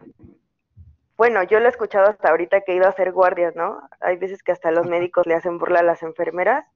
[1.17, 3.81] bueno, yo lo he escuchado hasta ahorita que he ido a hacer guardias, ¿no?
[4.01, 6.67] Hay veces que hasta los médicos le hacen burla a las enfermeras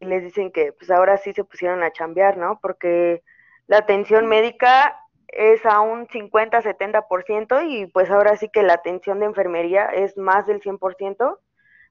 [0.00, 2.58] y les dicen que pues ahora sí se pusieron a chambear, ¿no?
[2.60, 3.22] Porque
[3.66, 4.96] la atención médica
[5.28, 10.46] es a un 50-70% y pues ahora sí que la atención de enfermería es más
[10.46, 11.38] del 100%,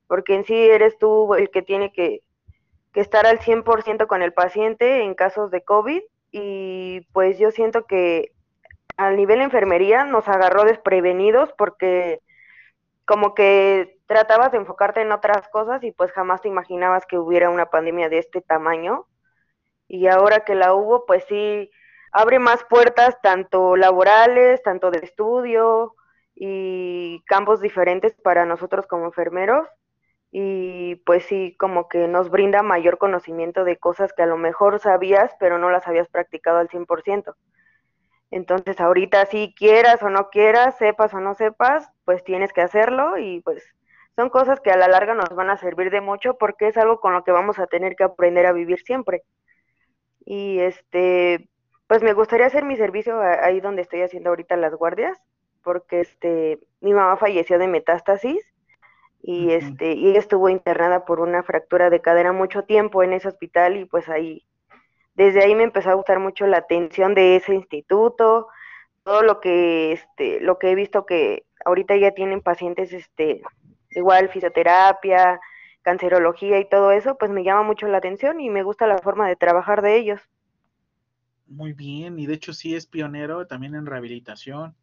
[0.08, 2.22] porque en sí eres tú el que tiene que,
[2.94, 7.86] que estar al 100% con el paciente en casos de COVID y pues yo siento
[7.86, 8.32] que
[8.98, 12.22] al nivel enfermería nos agarró desprevenidos porque
[13.06, 17.50] como que tratabas de enfocarte en otras cosas y pues jamás te imaginabas que hubiera
[17.50, 19.08] una pandemia de este tamaño.
[19.88, 21.72] Y ahora que la hubo, pues sí,
[22.12, 25.96] abre más puertas tanto laborales, tanto de estudio
[26.36, 29.68] y campos diferentes para nosotros como enfermeros.
[30.32, 34.80] Y pues sí, como que nos brinda mayor conocimiento de cosas que a lo mejor
[34.80, 37.36] sabías, pero no las habías practicado al 100%.
[38.32, 43.18] Entonces ahorita si quieras o no quieras, sepas o no sepas, pues tienes que hacerlo
[43.18, 43.64] y pues
[44.16, 47.00] son cosas que a la larga nos van a servir de mucho porque es algo
[47.00, 49.24] con lo que vamos a tener que aprender a vivir siempre.
[50.26, 51.50] Y este,
[51.88, 55.18] pues me gustaría hacer mi servicio ahí donde estoy haciendo ahorita las guardias,
[55.64, 58.46] porque este, mi mamá falleció de metástasis
[59.22, 63.28] y este, y ella estuvo internada por una fractura de cadera mucho tiempo en ese
[63.28, 64.46] hospital y pues ahí
[65.20, 68.48] desde ahí me empezó a gustar mucho la atención de ese instituto,
[69.04, 73.42] todo lo que, este, lo que he visto que ahorita ya tienen pacientes, este,
[73.90, 75.42] igual fisioterapia,
[75.82, 79.28] cancerología y todo eso, pues me llama mucho la atención y me gusta la forma
[79.28, 80.22] de trabajar de ellos.
[81.48, 84.74] Muy bien, y de hecho sí es pionero también en rehabilitación.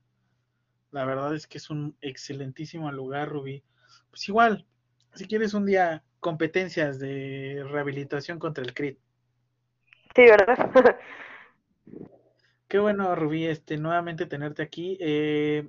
[0.90, 3.62] La verdad es que es un excelentísimo lugar, Rubí.
[4.16, 4.64] Pues igual,
[5.12, 8.98] si quieres un día competencias de rehabilitación contra el CRIT.
[10.14, 10.96] Sí, ¿verdad?
[12.66, 14.96] Qué bueno, Rubí, este, nuevamente tenerte aquí.
[15.02, 15.68] Eh,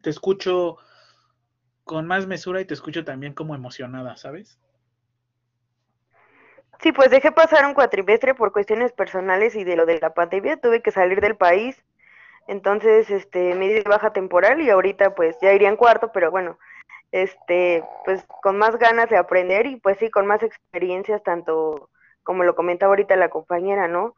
[0.00, 0.76] te escucho
[1.82, 4.60] con más mesura y te escucho también como emocionada, ¿sabes?
[6.78, 10.60] Sí, pues dejé pasar un cuatrimestre por cuestiones personales y de lo de la pandemia,
[10.60, 11.84] tuve que salir del país,
[12.46, 16.60] entonces este me di baja temporal y ahorita pues ya iría en cuarto, pero bueno,
[17.12, 21.90] este pues con más ganas de aprender y pues sí, con más experiencias, tanto
[22.22, 24.14] como lo comentaba ahorita la compañera, ¿no?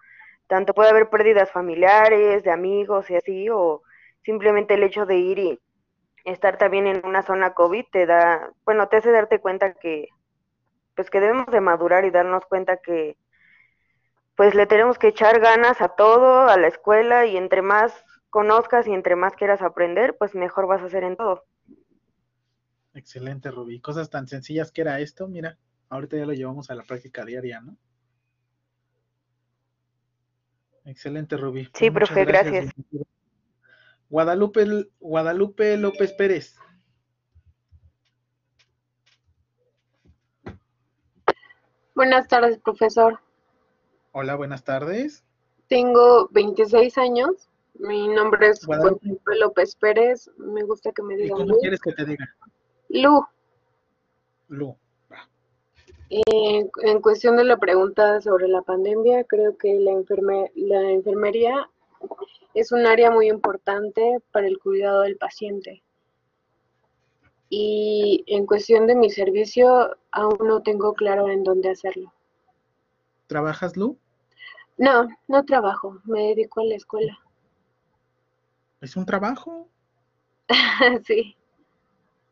[0.48, 3.82] Tanto puede haber pérdidas familiares, de amigos y así, o
[4.24, 5.60] simplemente el hecho de ir y
[6.24, 10.08] estar también en una zona COVID te da, bueno, te hace darte cuenta que
[10.94, 13.16] pues que debemos de madurar y darnos cuenta que
[14.36, 18.86] pues le tenemos que echar ganas a todo, a la escuela y entre más conozcas
[18.86, 21.44] y entre más quieras aprender, pues mejor vas a hacer en todo.
[23.00, 23.80] Excelente, Rubí.
[23.80, 25.56] Cosas tan sencillas que era esto, mira,
[25.88, 27.74] ahorita ya lo llevamos a la práctica diaria, ¿no?
[30.84, 31.64] Excelente, Rubí.
[31.64, 32.74] Pues Sí, muchas profe, gracias.
[34.10, 36.58] Guadalupe, Guadalupe López Pérez.
[41.94, 43.18] Buenas tardes, profesor.
[44.12, 45.24] Hola, buenas tardes.
[45.68, 47.48] Tengo 26 años.
[47.74, 49.06] Mi nombre es Guadalupe.
[49.06, 50.30] Guadalupe López Pérez.
[50.36, 52.36] Me gusta que me ¿Y digan cómo quieres que te diga?
[52.90, 53.24] Lu,
[54.48, 54.76] Lu.
[56.10, 61.70] Eh, en cuestión de la pregunta sobre la pandemia, creo que la, enferme- la enfermería
[62.52, 65.84] es un área muy importante para el cuidado del paciente.
[67.48, 72.12] Y en cuestión de mi servicio, aún no tengo claro en dónde hacerlo.
[73.28, 73.96] ¿Trabajas, Lu?
[74.78, 77.18] No, no trabajo, me dedico a la escuela.
[78.80, 79.68] ¿Es un trabajo?
[81.04, 81.36] Sí.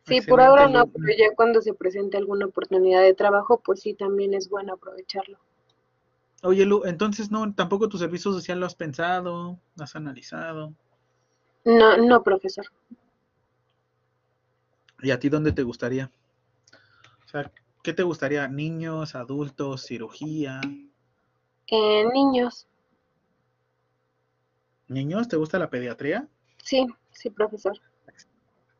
[0.08, 3.94] Sí, por ahora no, pero ya cuando se presente alguna oportunidad de trabajo, pues sí,
[3.94, 5.38] también es bueno aprovecharlo.
[6.42, 10.72] Oye, Lu, entonces no, tampoco tu servicio social lo has pensado, lo has analizado.
[11.64, 12.66] No, no, profesor.
[15.02, 16.10] ¿Y a ti dónde te gustaría?
[17.24, 17.50] O sea,
[17.82, 18.48] ¿qué te gustaría?
[18.48, 20.60] ¿Niños, adultos, cirugía?
[21.66, 22.66] Eh, niños.
[24.86, 25.28] ¿Niños?
[25.28, 26.28] ¿Te gusta la pediatría?
[26.62, 27.78] Sí, sí, profesor.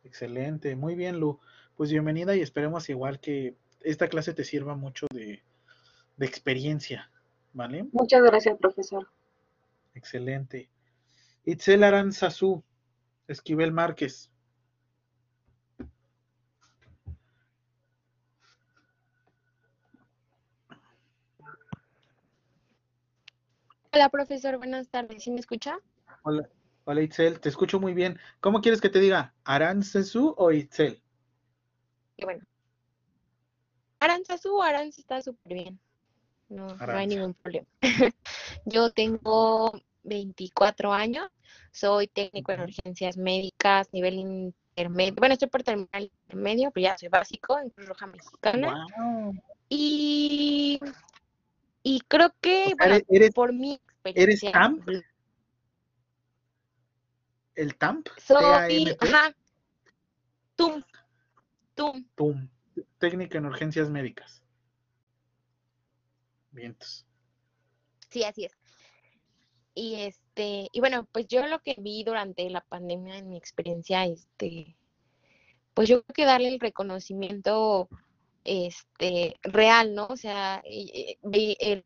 [0.09, 1.38] Excelente, muy bien, Lu.
[1.76, 5.44] Pues bienvenida y esperemos igual que esta clase te sirva mucho de,
[6.16, 7.11] de experiencia,
[7.52, 7.86] ¿vale?
[7.92, 9.06] Muchas gracias, profesor.
[9.94, 10.70] Excelente.
[11.44, 12.64] Itzel Aranzazú,
[13.26, 14.30] Esquivel Márquez.
[23.92, 25.22] Hola, profesor, buenas tardes.
[25.22, 25.78] ¿Sí me escucha?
[26.22, 26.48] Hola,
[26.91, 28.18] hola Itzel, te escucho muy bien.
[28.41, 29.34] ¿Cómo quieres que te diga?
[29.45, 31.03] ¿Aranzazú o Itzel?
[32.16, 32.43] Qué bueno.
[34.01, 35.78] Aranzazú o Aranz está súper bien.
[36.49, 37.66] No, no hay ningún problema.
[38.64, 39.70] Yo tengo
[40.05, 41.28] 24 años,
[41.72, 45.14] soy técnico en urgencias médicas, nivel intermedio.
[45.16, 48.86] Bueno, estoy por terminar el intermedio, pero ya soy básico en Cruz Roja Mexicana.
[48.97, 49.34] Wow.
[49.68, 50.80] Y,
[51.82, 54.89] y creo que, O sea, bueno, eres- eres- por mi ¿Eres experiencia, TAMP?
[57.59, 58.09] ¿El TAMP?
[58.28, 58.96] T-A-M-P.
[59.00, 59.34] ajá,
[60.54, 60.80] TUM,
[61.74, 62.04] TUM.
[62.14, 62.48] TUM,
[62.98, 64.44] técnica en urgencias médicas.
[66.52, 67.04] Vientos.
[68.11, 68.52] Sí, así es.
[69.74, 74.04] Y este, y bueno, pues yo lo que vi durante la pandemia en mi experiencia,
[74.06, 74.76] este,
[75.74, 77.88] pues yo creo que darle el reconocimiento
[78.44, 80.06] este real, ¿no?
[80.06, 81.84] O sea, el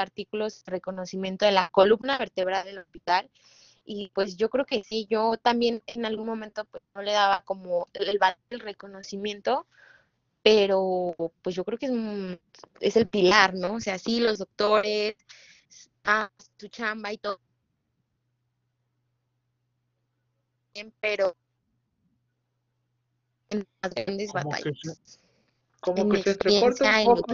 [0.00, 3.30] artículos de reconocimiento de la columna vertebral del hospital
[3.84, 7.42] y pues yo creo que sí, yo también en algún momento pues no le daba
[7.44, 9.66] como el, valor del reconocimiento,
[10.42, 12.40] pero pues yo creo que es, un-
[12.80, 13.74] es el pilar, ¿no?
[13.74, 15.16] O sea, sí, los doctores,
[16.04, 17.40] ah, su chamba y todo,
[21.00, 21.36] pero
[23.50, 25.20] en las grandes Como que se- batallas,
[25.80, 27.32] Como en que se experiencia, un en lo poco.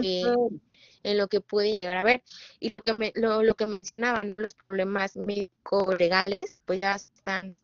[1.03, 2.23] En lo que pude llegar a ver.
[2.59, 7.55] Y lo que, me, lo, lo que mencionaban, los problemas médico-legales, pues ya están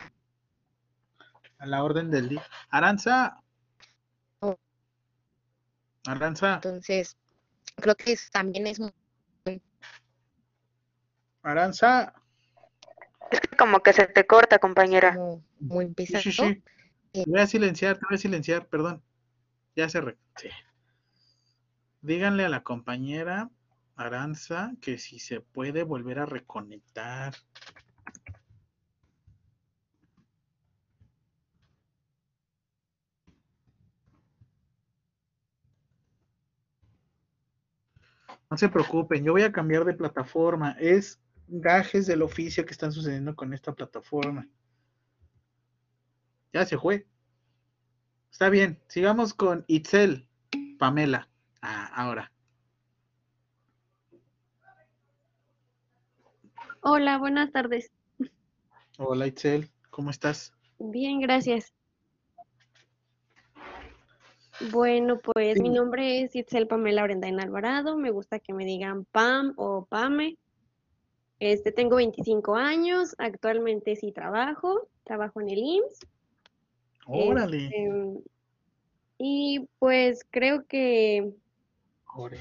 [1.58, 2.44] A la orden del día.
[2.70, 3.42] Aranza.
[4.40, 4.56] Oh.
[6.08, 6.56] Aranza.
[6.56, 7.18] Entonces,
[7.76, 8.92] creo que es- también es muy
[11.44, 12.14] Aranza.
[13.58, 15.14] Como que se te corta, compañera.
[15.16, 16.24] como muy Sí, pesado.
[16.24, 16.64] sí, sí.
[17.14, 19.02] Te voy a silenciar, te voy a silenciar, perdón.
[19.76, 20.18] Ya se re...
[20.38, 20.50] sí.
[22.06, 23.50] Díganle a la compañera
[23.96, 27.34] Aranza que si se puede volver a reconectar.
[38.52, 40.74] No se preocupen, yo voy a cambiar de plataforma.
[40.80, 44.48] Es gajes del oficio que están sucediendo con esta plataforma.
[46.54, 47.08] Ya se fue.
[48.32, 50.30] Está bien, sigamos con Itzel,
[50.78, 51.30] Pamela.
[51.98, 52.30] Ah, ahora.
[56.82, 57.90] Hola, buenas tardes.
[58.98, 60.54] Hola Itzel, ¿cómo estás?
[60.78, 61.74] Bien, gracias.
[64.74, 67.96] Bueno, pues mi nombre es Itzel Pamela Orendain Alvarado.
[67.96, 70.38] Me gusta que me digan Pam o Pame.
[71.40, 73.16] Este, tengo 25 años.
[73.20, 74.90] Actualmente sí trabajo.
[75.06, 76.00] Trabajo en el IMSS.
[77.08, 77.68] Órale.
[77.68, 78.24] Este,
[79.18, 81.34] y pues creo que.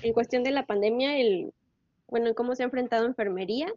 [0.03, 1.53] En cuestión de la pandemia, el,
[2.09, 3.72] bueno, cómo se ha enfrentado enfermería,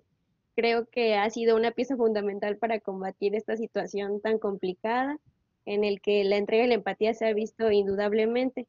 [0.56, 5.20] creo que ha sido una pieza fundamental para combatir esta situación tan complicada
[5.66, 8.68] en el que la entrega y la empatía se ha visto indudablemente.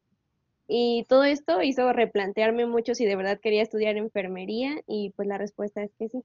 [0.67, 5.39] Y todo esto hizo replantearme mucho si de verdad quería estudiar enfermería y pues la
[5.39, 6.23] respuesta es que sí.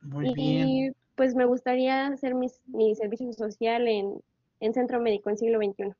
[0.00, 0.68] Muy bien.
[0.68, 4.22] Y pues me gustaría hacer mis, mi servicio social en,
[4.60, 5.92] en Centro Médico en siglo XXI.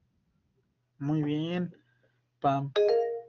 [1.01, 1.75] Muy bien,
[2.41, 2.73] Pam.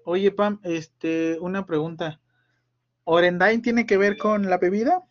[0.05, 2.19] Oye, Pam, este, una pregunta.
[3.03, 5.03] ¿Orendain tiene que ver con la bebida?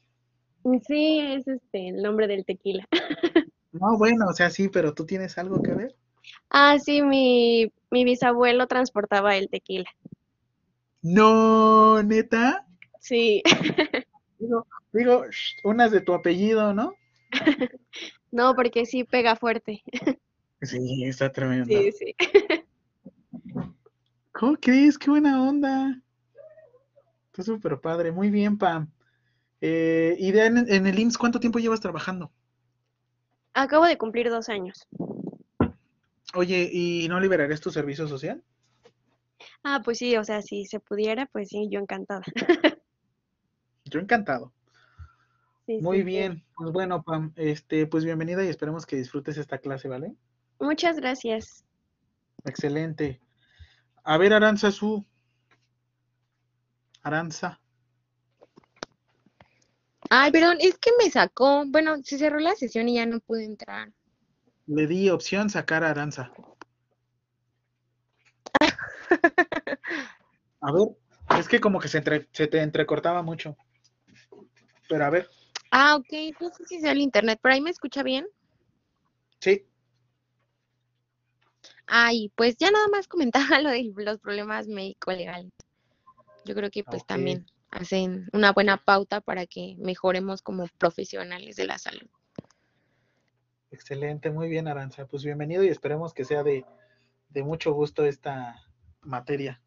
[0.86, 2.86] Sí, es este el nombre del tequila.
[3.70, 5.94] No, bueno, o sea, sí, pero tú tienes algo que ver.
[6.48, 9.88] Ah, sí, mi, mi bisabuelo transportaba el tequila.
[11.02, 12.66] No, neta.
[12.98, 13.42] Sí,
[14.38, 15.24] Digo, digo,
[15.64, 16.94] unas de tu apellido, ¿no?
[18.30, 19.82] no, porque sí pega fuerte.
[20.62, 21.66] Sí, está tremendo.
[21.66, 22.14] Sí, sí.
[24.38, 24.96] ¿Cómo crees?
[24.96, 26.00] Qué buena onda.
[27.26, 28.12] Está súper padre.
[28.12, 28.88] Muy bien, Pam.
[29.60, 32.30] Eh, y de en, en el IMSS, ¿cuánto tiempo llevas trabajando?
[33.52, 34.86] Acabo de cumplir dos años.
[36.34, 38.44] Oye, ¿y no liberarías tu servicio social?
[39.64, 42.22] Ah, pues sí, o sea, si se pudiera, pues sí, yo encantada.
[43.86, 44.52] Yo encantado.
[45.64, 46.06] Sí, Muy sí, sí.
[46.06, 50.14] bien, pues bueno, Pam, este, pues bienvenida y esperemos que disfrutes esta clase, ¿vale?
[50.60, 51.64] Muchas gracias.
[52.44, 53.18] Excelente.
[54.04, 55.04] A ver, Aranza Su.
[57.02, 57.60] Aranza.
[60.10, 61.64] Ay, perdón, es que me sacó.
[61.66, 63.92] Bueno, se cerró la sesión y ya no pude entrar.
[64.66, 66.30] Le di opción sacar a Aranza.
[70.60, 70.88] A ver,
[71.38, 73.56] es que como que se, entre- se te entrecortaba mucho.
[74.88, 75.28] Pero a ver,
[75.70, 78.26] Ah, ok, no sé si sea el internet, pero ahí me escucha bien.
[79.40, 79.67] sí,
[81.88, 85.52] Ay, pues ya nada más comentaba lo de los problemas médico-legales.
[86.44, 91.66] Yo creo que pues también hacen una buena pauta para que mejoremos como profesionales de
[91.66, 92.08] la salud.
[93.70, 95.06] excelente, muy bien, Aranza.
[95.06, 96.64] Pues bienvenido y esperemos que sea de,
[97.30, 98.62] de mucho gusto esta
[99.00, 99.60] materia.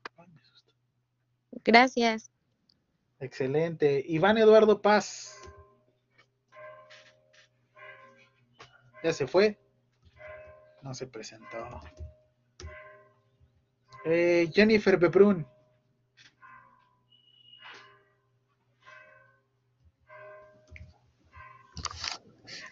[1.63, 2.31] Gracias.
[3.19, 4.03] Excelente.
[4.07, 5.37] Iván Eduardo Paz.
[9.03, 9.59] Ya se fue.
[10.81, 11.81] No se presentó.
[14.05, 15.45] Eh, Jennifer Bebrun.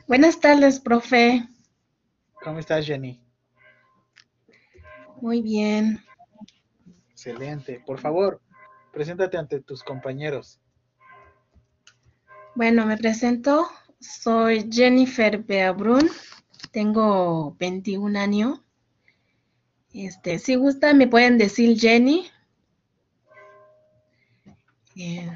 [0.07, 1.47] Buenas tardes, profe.
[2.43, 3.21] ¿Cómo estás, Jenny?
[5.21, 6.03] Muy bien.
[7.11, 7.84] Excelente.
[7.86, 8.41] Por favor,
[8.91, 10.59] preséntate ante tus compañeros.
[12.55, 13.67] Bueno, me presento.
[13.99, 16.09] Soy Jennifer Beabrun.
[16.71, 18.61] Tengo 21 años.
[19.93, 22.27] Este, si gustan, me pueden decir Jenny.
[24.95, 25.29] Eh,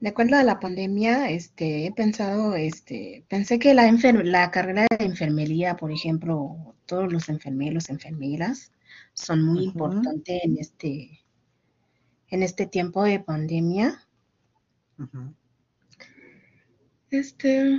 [0.00, 4.86] de acuerdo a la pandemia, este, he pensado, este, pensé que la, enfer- la carrera
[4.98, 8.70] de enfermería, por ejemplo, todos los enfermeros, enfermeras,
[9.14, 11.20] son muy importantes en este,
[12.28, 14.06] en este tiempo de pandemia.
[17.10, 17.78] Este,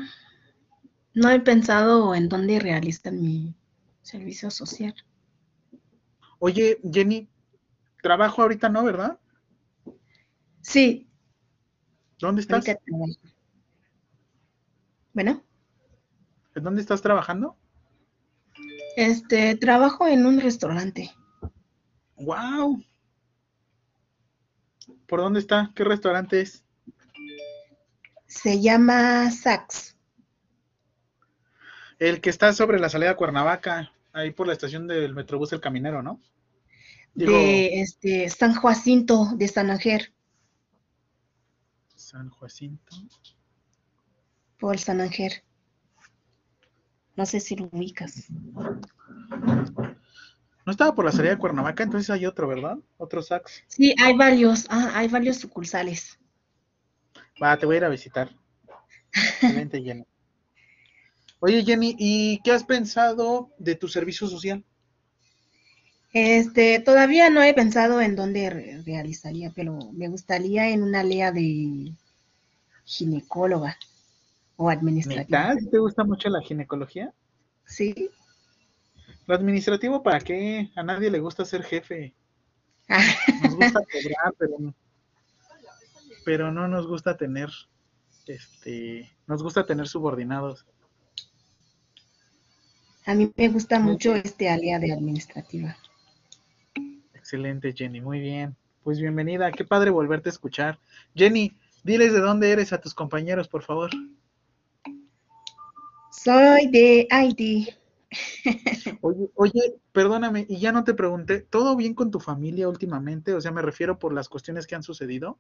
[1.14, 3.54] no he pensado en dónde realizar mi
[4.06, 4.94] servicio social.
[6.40, 7.28] Oye, Jenny,
[8.02, 9.20] trabajo ahorita no, ¿verdad?
[10.62, 11.08] Sí,
[12.20, 12.66] ¿Dónde estás?
[15.14, 15.44] Bueno,
[16.56, 17.58] ¿En dónde estás trabajando?
[18.96, 21.12] este, trabajo en un restaurante.
[22.16, 22.82] ¡Wow!
[25.06, 25.72] ¿Por dónde está?
[25.76, 26.64] ¿Qué restaurante es?
[28.28, 29.98] Se llama Sax.
[32.00, 35.62] El que está sobre la salida a Cuernavaca, ahí por la estación del Metrobús El
[35.62, 36.22] Caminero, ¿no?
[37.14, 40.14] Digo, de este San Jacinto de San Ángel,
[41.96, 42.96] San Jacinto.
[44.58, 45.34] por San Ángel.
[47.16, 48.28] No sé si lo ubicas.
[50.66, 52.78] No estaba por la salida de Cuernavaca, entonces hay otro, ¿verdad?
[52.98, 53.64] Otro Sax.
[53.68, 56.20] Sí, hay varios, ah, hay varios sucursales.
[57.42, 58.30] Va, te voy a ir a visitar.
[59.72, 60.06] Jenny.
[61.46, 64.64] Oye, Jenny, ¿y qué has pensado de tu servicio social?
[66.12, 71.32] Este, todavía no he pensado en dónde re- realizaría, pero me gustaría en una área
[71.32, 71.92] de
[72.84, 73.78] ginecóloga
[74.58, 75.50] o administrativa.
[75.50, 75.60] ¿Neta?
[75.60, 77.14] ¿Sí ¿Te gusta mucho la ginecología?
[77.68, 78.10] Sí.
[79.28, 80.72] Lo administrativo, ¿para qué?
[80.76, 82.16] A nadie le gusta ser jefe.
[83.44, 84.74] Nos gusta cobrar, pero, no-
[86.24, 87.50] pero no nos gusta tener,
[88.26, 90.66] este, nos gusta tener subordinados.
[93.06, 95.78] A mí me gusta mucho este área de administrativa.
[97.14, 98.56] Excelente, Jenny, muy bien.
[98.84, 100.80] Pues bienvenida, qué padre volverte a escuchar.
[101.16, 103.92] Jenny, diles de dónde eres a tus compañeros, por favor.
[106.12, 107.70] Soy de Haití.
[109.02, 113.34] Oye, oye, perdóname, y ya no te pregunté, ¿todo bien con tu familia últimamente?
[113.34, 115.38] O sea, me refiero por las cuestiones que han sucedido,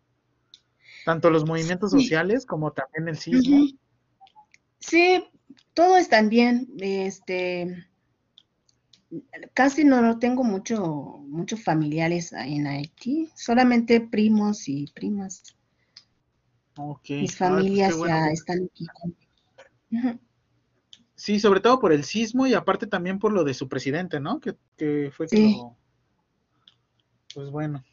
[1.05, 2.01] tanto los movimientos Sí.
[2.01, 3.66] sociales como también el sismo.
[4.80, 5.24] Sí,
[5.76, 6.68] todo está bien.
[6.80, 7.86] Este,
[9.54, 15.56] casi no no tengo mucho, muchos familiares en Haití, solamente primos y primas.
[16.78, 17.10] Ok.
[17.10, 18.16] Mis Ay, pues familias bueno.
[18.16, 18.88] ya están aquí.
[21.16, 24.40] Sí, sobre todo por el sismo y aparte también por lo de su presidente, ¿no?
[24.40, 25.62] Que, que fue Sí.
[27.34, 27.84] Pues bueno.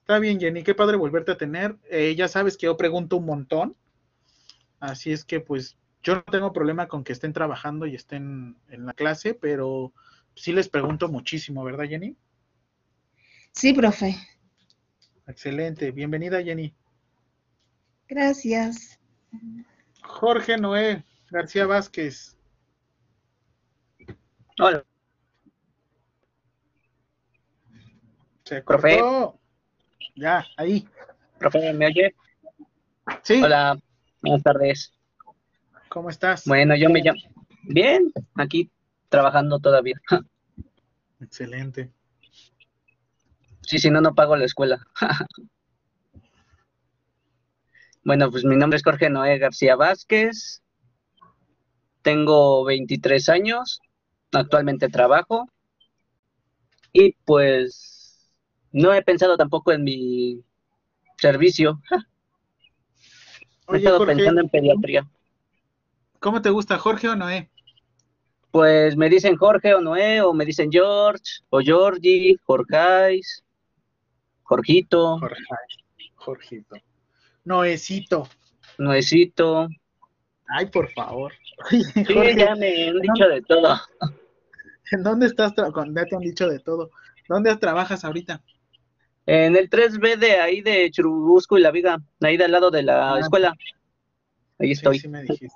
[0.00, 1.78] Está bien, Jenny, qué padre volverte a tener.
[1.90, 3.76] Eh, ya sabes que yo pregunto un montón.
[4.80, 8.86] Así es que pues yo no tengo problema con que estén trabajando y estén en
[8.86, 9.92] la clase, pero
[10.34, 12.16] sí les pregunto muchísimo, ¿verdad, Jenny?
[13.52, 14.16] Sí, profe.
[15.26, 15.90] Excelente.
[15.90, 16.74] Bienvenida, Jenny.
[18.08, 18.98] Gracias.
[20.02, 22.36] Jorge Noé García Vázquez.
[24.58, 24.84] Hola.
[28.44, 28.98] Se Profe.
[28.98, 29.38] cortó.
[30.16, 30.88] Ya, ahí.
[31.38, 32.14] Profe, ¿me oye?
[33.22, 33.40] Sí.
[33.42, 33.78] Hola,
[34.22, 34.92] buenas tardes.
[35.90, 36.44] ¿Cómo estás?
[36.46, 37.18] Bueno, yo me llamo.
[37.64, 38.70] Bien, aquí
[39.08, 40.00] trabajando todavía.
[41.20, 41.92] Excelente.
[43.62, 44.86] Sí, si no, no pago la escuela.
[48.02, 50.62] Bueno, pues mi nombre es Jorge Noé García Vázquez.
[52.00, 53.78] Tengo 23 años.
[54.32, 55.50] Actualmente trabajo.
[56.94, 58.32] Y pues
[58.72, 60.42] no he pensado tampoco en mi
[61.18, 61.82] servicio.
[63.68, 65.06] He Oye, estado Jorge, pensando en pediatría.
[66.20, 67.50] ¿Cómo te gusta, Jorge o Noé?
[68.50, 73.42] Pues me dicen Jorge o Noé, o me dicen George, o Georgie, Jorgeis,
[74.42, 75.42] Jorgito, Jorge.
[76.16, 76.76] Jorgito.
[77.44, 78.28] Noecito.
[78.78, 79.68] Noecito.
[80.48, 81.32] Ay, por favor.
[81.70, 83.76] Oye, Sí, Jorge, ya me han dicho de todo.
[84.92, 85.52] ¿en dónde estás?
[85.56, 86.90] Ya te han dicho de todo.
[87.28, 88.42] ¿Dónde trabajas ahorita?
[89.26, 93.14] En el 3B de ahí de Churubusco y La Viga, ahí del lado de la
[93.14, 93.20] Ah.
[93.20, 93.54] escuela.
[94.58, 94.98] Ahí Sí, estoy.
[94.98, 95.54] sí me dijiste.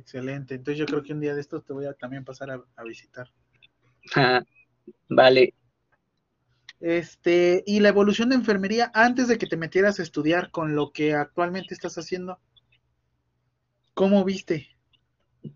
[0.00, 0.54] Excelente.
[0.54, 2.84] Entonces yo creo que un día de estos te voy a también pasar a, a
[2.84, 3.30] visitar.
[4.16, 4.42] Ah,
[5.08, 5.54] vale.
[6.80, 10.90] Este, y la evolución de enfermería antes de que te metieras a estudiar con lo
[10.92, 12.38] que actualmente estás haciendo.
[13.92, 14.68] ¿Cómo viste?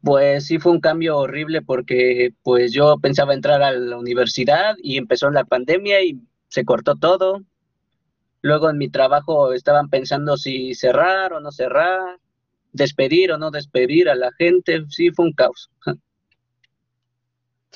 [0.02, 4.98] Pues sí fue un cambio horrible porque pues yo pensaba entrar a la universidad y
[4.98, 7.40] empezó la pandemia y se cortó todo.
[8.42, 12.18] Luego en mi trabajo estaban pensando si cerrar o no cerrar,
[12.74, 14.84] despedir o no despedir a la gente.
[14.90, 15.70] Sí fue un caos.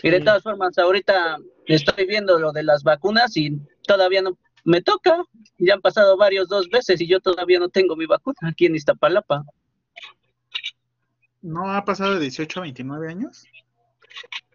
[0.03, 4.83] Y de todas formas, ahorita estoy viendo lo de las vacunas y todavía no me
[4.83, 5.25] toca.
[5.59, 8.77] Ya han pasado varios dos veces y yo todavía no tengo mi vacuna aquí en
[8.77, 9.45] Iztapalapa.
[11.41, 13.45] ¿No ha pasado de 18 a 29 años?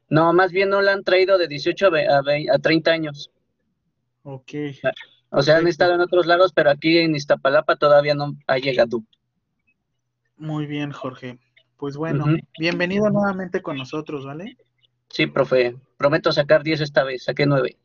[0.09, 2.91] No, más bien no la han traído de 18 a, ve- a, ve- a 30
[2.91, 3.31] años.
[4.23, 4.51] Ok.
[5.29, 9.03] O sea, han estado en otros lados, pero aquí en Iztapalapa todavía no ha llegado.
[10.37, 11.39] Muy bien, Jorge.
[11.77, 12.25] Pues bueno,
[12.57, 14.57] bienvenido nuevamente con nosotros, ¿vale?
[15.09, 15.75] Sí, profe.
[15.97, 17.23] Prometo sacar 10 esta vez.
[17.25, 17.77] Saqué 9.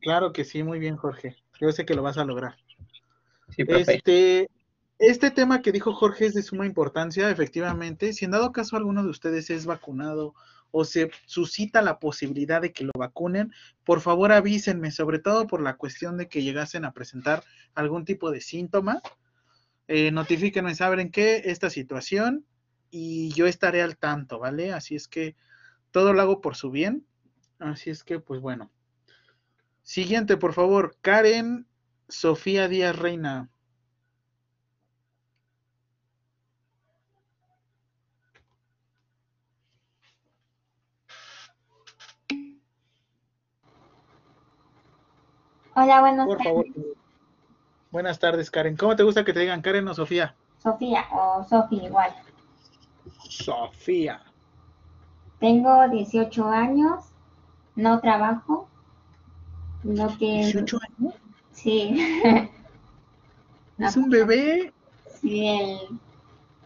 [0.00, 1.36] Claro que sí, muy bien, Jorge.
[1.60, 2.56] Yo sé que lo vas a lograr.
[3.48, 3.96] Sí, profe.
[3.96, 4.50] Este,
[4.98, 8.12] este tema que dijo Jorge es de suma importancia, efectivamente.
[8.12, 10.34] Si en dado caso alguno de ustedes es vacunado
[10.72, 13.52] o se suscita la posibilidad de que lo vacunen,
[13.84, 17.42] por favor avísenme, sobre todo por la cuestión de que llegasen a presentar
[17.74, 19.00] algún tipo de síntoma.
[19.92, 21.42] Eh, notifíquenme, ¿saben qué?
[21.46, 22.46] Esta situación
[22.92, 24.72] y yo estaré al tanto, ¿vale?
[24.72, 25.34] Así es que
[25.90, 27.04] todo lo hago por su bien.
[27.58, 28.70] Así es que, pues bueno.
[29.82, 31.66] Siguiente, por favor, Karen
[32.08, 33.50] Sofía Díaz Reina.
[45.74, 46.44] Hola, Por tardes.
[46.44, 46.99] favor.
[47.90, 48.76] Buenas tardes, Karen.
[48.76, 50.36] ¿Cómo te gusta que te digan Karen o Sofía?
[50.62, 52.12] Sofía o Sofi igual.
[53.28, 54.22] Sofía.
[55.40, 57.04] Tengo 18 años,
[57.74, 58.68] no trabajo.
[59.82, 60.44] Lo que...
[60.44, 61.14] 18 años.
[61.52, 62.22] Sí.
[63.78, 64.72] Es un bebé.
[65.20, 65.98] Sí, el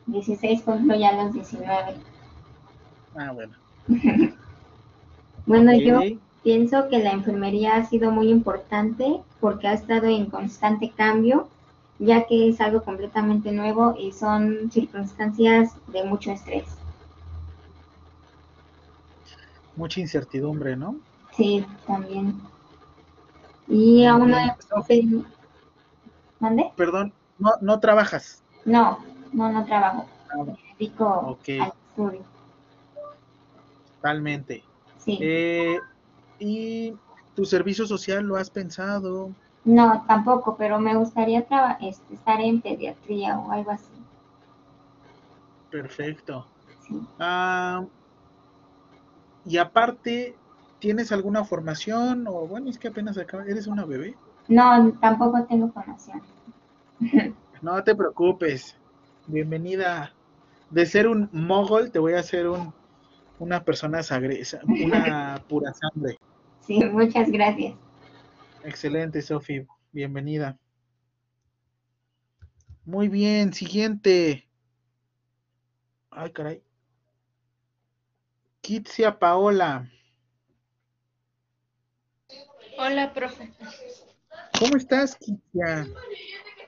[0.07, 1.95] 16 cumplo ya los 19.
[3.16, 3.55] Ah, bueno.
[5.47, 6.01] Bueno, yo.
[6.45, 11.49] Pienso que la enfermería ha sido muy importante porque ha estado en constante cambio,
[11.99, 16.67] ya que es algo completamente nuevo y son circunstancias de mucho estrés.
[19.75, 20.97] Mucha incertidumbre, ¿no?
[21.37, 22.39] Sí, también.
[23.67, 24.37] Y aún no.
[26.39, 26.71] ¿Mande?
[26.77, 28.43] Perdón, no, no trabajas.
[28.67, 28.99] No,
[29.33, 30.07] no, no trabajo.
[30.31, 32.21] Ah, Me dedico al estudio.
[33.97, 34.63] Totalmente.
[34.99, 35.19] Sí.
[35.21, 35.79] Eh,
[36.39, 36.95] ¿Y
[37.35, 39.30] tu servicio social lo has pensado?
[39.64, 41.47] No, tampoco, pero me gustaría
[41.80, 43.93] este, estar en pediatría o algo así.
[45.70, 46.47] Perfecto.
[46.87, 47.01] Sí.
[47.18, 47.85] Ah,
[49.47, 50.37] y aparte,
[50.78, 52.26] ¿tienes alguna formación?
[52.28, 54.14] O bueno, es que apenas acaba, eres una bebé.
[54.49, 56.22] No, tampoco tengo formación.
[57.62, 58.76] No te preocupes.
[59.26, 60.12] Bienvenida.
[60.68, 62.74] De ser un mogol, te voy a hacer un,
[63.39, 66.18] una persona sagre, una pura sangre.
[66.61, 67.74] Sí, muchas gracias.
[68.64, 69.66] Excelente, Sofi.
[69.93, 70.59] Bienvenida.
[72.85, 74.49] Muy bien, siguiente.
[76.11, 76.62] Ay, caray.
[78.61, 79.91] Kitsia Paola.
[82.78, 83.53] Hola, profe.
[84.59, 85.87] ¿Cómo estás, Kitsia?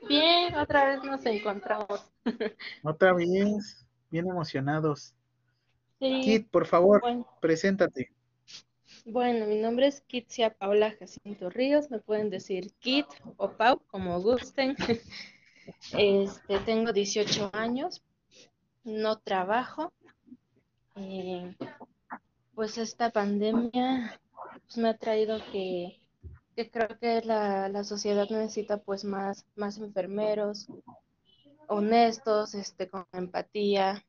[0.08, 2.12] Bien, otra vez nos encontramos.
[2.82, 5.14] Otra vez, bien emocionados.
[5.98, 7.26] Sí, Kit, por favor, bueno.
[7.40, 8.10] preséntate.
[9.04, 14.20] Bueno, mi nombre es Kitsia Paula Jacinto Ríos, me pueden decir Kit o Pau, como
[14.20, 14.76] gusten.
[15.92, 18.04] Este, tengo 18 años,
[18.84, 19.92] no trabajo.
[20.94, 21.56] Eh,
[22.54, 24.18] pues esta pandemia
[24.62, 26.00] pues, me ha traído que,
[26.54, 30.68] que creo que la, la, sociedad necesita pues más, más enfermeros
[31.68, 34.04] honestos, este, con empatía,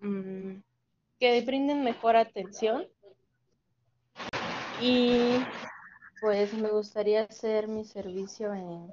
[0.00, 0.56] mmm,
[1.20, 2.88] que brinden mejor atención
[4.82, 5.12] y
[6.20, 8.92] pues me gustaría hacer mi servicio en,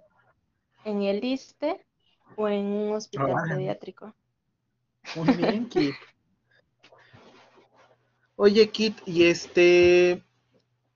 [0.85, 1.85] en el ISTE
[2.35, 4.13] o en un hospital Ah, pediátrico.
[5.15, 5.95] Muy bien, Kit.
[8.35, 10.23] Oye, Kit, y este,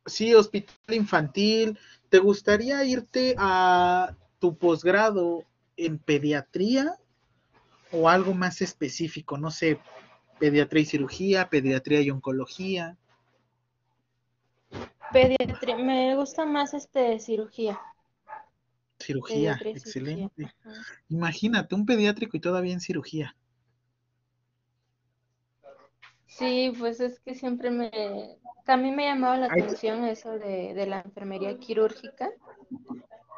[0.06, 1.78] sí, hospital infantil,
[2.10, 5.46] ¿te gustaría irte a tu posgrado
[5.78, 6.98] en pediatría
[7.92, 9.38] o algo más específico?
[9.38, 9.80] No sé,
[10.42, 12.98] pediatría y cirugía, pediatría y oncología.
[15.14, 17.80] Pediatría, me gusta más este cirugía.
[19.00, 20.56] Cirugía, Pediatría y cirugía, excelente.
[21.10, 23.36] Imagínate, un pediátrico y todavía en cirugía.
[26.26, 27.92] Sí, pues es que siempre me,
[28.66, 32.32] a mí me llamaba la Ay, atención eso de, de la enfermería quirúrgica,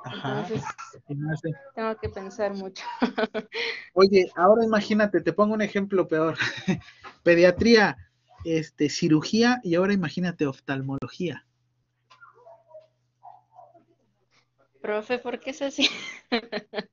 [0.04, 0.42] Ajá.
[0.42, 0.64] entonces
[1.08, 1.54] y no sé.
[1.76, 2.84] tengo que pensar mucho.
[3.94, 6.38] Oye, ahora imagínate, te pongo un ejemplo peor.
[7.24, 7.98] Pediatría,
[8.44, 11.46] este, cirugía y ahora imagínate oftalmología.
[14.82, 15.90] Profe, ¿por qué es así?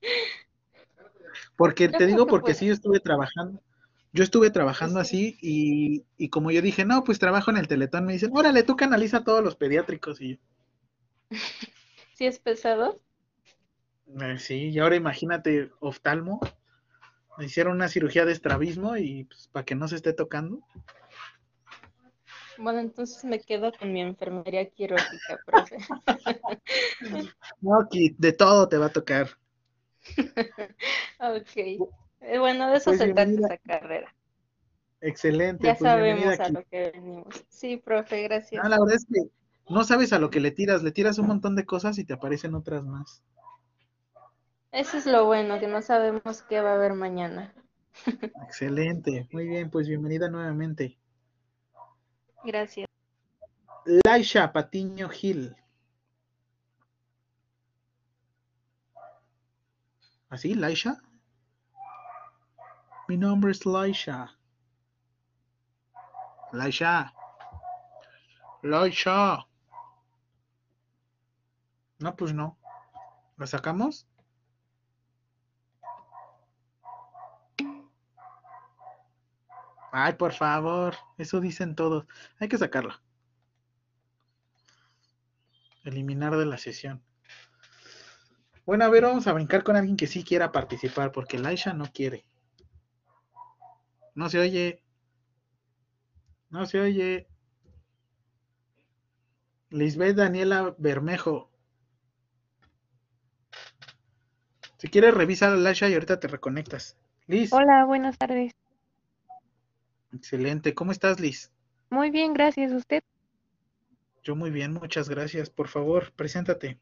[1.57, 2.55] Porque Yo te digo que porque puede.
[2.55, 3.61] sí yo estuve trabajando.
[4.13, 8.07] Yo estuve trabajando así y, y como yo dije, no, pues trabajo en el Teletón,
[8.07, 10.21] me dicen, órale, tú canaliza a todos los pediátricos.
[10.21, 10.37] Y yo,
[12.21, 13.01] ¿Sí es pesado?
[14.21, 16.39] "Eh, sí, y ahora imagínate oftalmo.
[17.39, 20.61] Me hicieron una cirugía de estrabismo y pues para que no se esté tocando.
[22.59, 25.79] Bueno, entonces me quedo con mi enfermería quirúrgica, profe.
[27.63, 29.31] No, de todo te va a tocar.
[31.21, 31.57] Ok.
[31.57, 34.15] Eh, Bueno, de eso Pues se trata esa carrera.
[35.01, 36.53] Excelente, Ya pues sabemos a aquí.
[36.53, 37.45] lo que venimos.
[37.49, 38.63] Sí, profe, gracias.
[38.63, 39.40] No, la verdad es que
[39.71, 42.13] no sabes a lo que le tiras, le tiras un montón de cosas y te
[42.13, 43.23] aparecen otras más.
[44.73, 47.55] Eso es lo bueno, que no sabemos qué va a haber mañana.
[48.45, 50.99] Excelente, muy bien, pues bienvenida nuevamente.
[52.45, 52.89] Gracias.
[54.05, 55.57] Laisha Patiño Gil.
[60.29, 61.01] ¿Así, Laisha?
[63.09, 64.37] Mi nombre es Laisha.
[66.53, 67.13] Laisha.
[68.63, 69.50] Laisha.
[72.01, 72.59] No, pues no.
[73.37, 74.07] ¿Lo sacamos?
[79.93, 82.07] Ay, por favor, eso dicen todos.
[82.39, 83.03] Hay que sacarla.
[85.85, 87.03] Eliminar de la sesión.
[88.65, 91.87] Bueno, a ver, vamos a brincar con alguien que sí quiera participar, porque Laisha no
[91.93, 92.25] quiere.
[94.15, 94.83] No se oye.
[96.51, 97.27] No se oye.
[99.71, 101.50] Lisbeth Daniela Bermejo.
[104.81, 106.97] Si quieres, revisa a Laisha y ahorita te reconectas.
[107.27, 107.53] Liz.
[107.53, 108.55] Hola, buenas tardes.
[110.11, 110.73] Excelente.
[110.73, 111.53] ¿Cómo estás, Liz?
[111.91, 112.73] Muy bien, gracias.
[112.73, 113.03] ¿Usted?
[114.23, 115.51] Yo muy bien, muchas gracias.
[115.51, 116.79] Por favor, preséntate.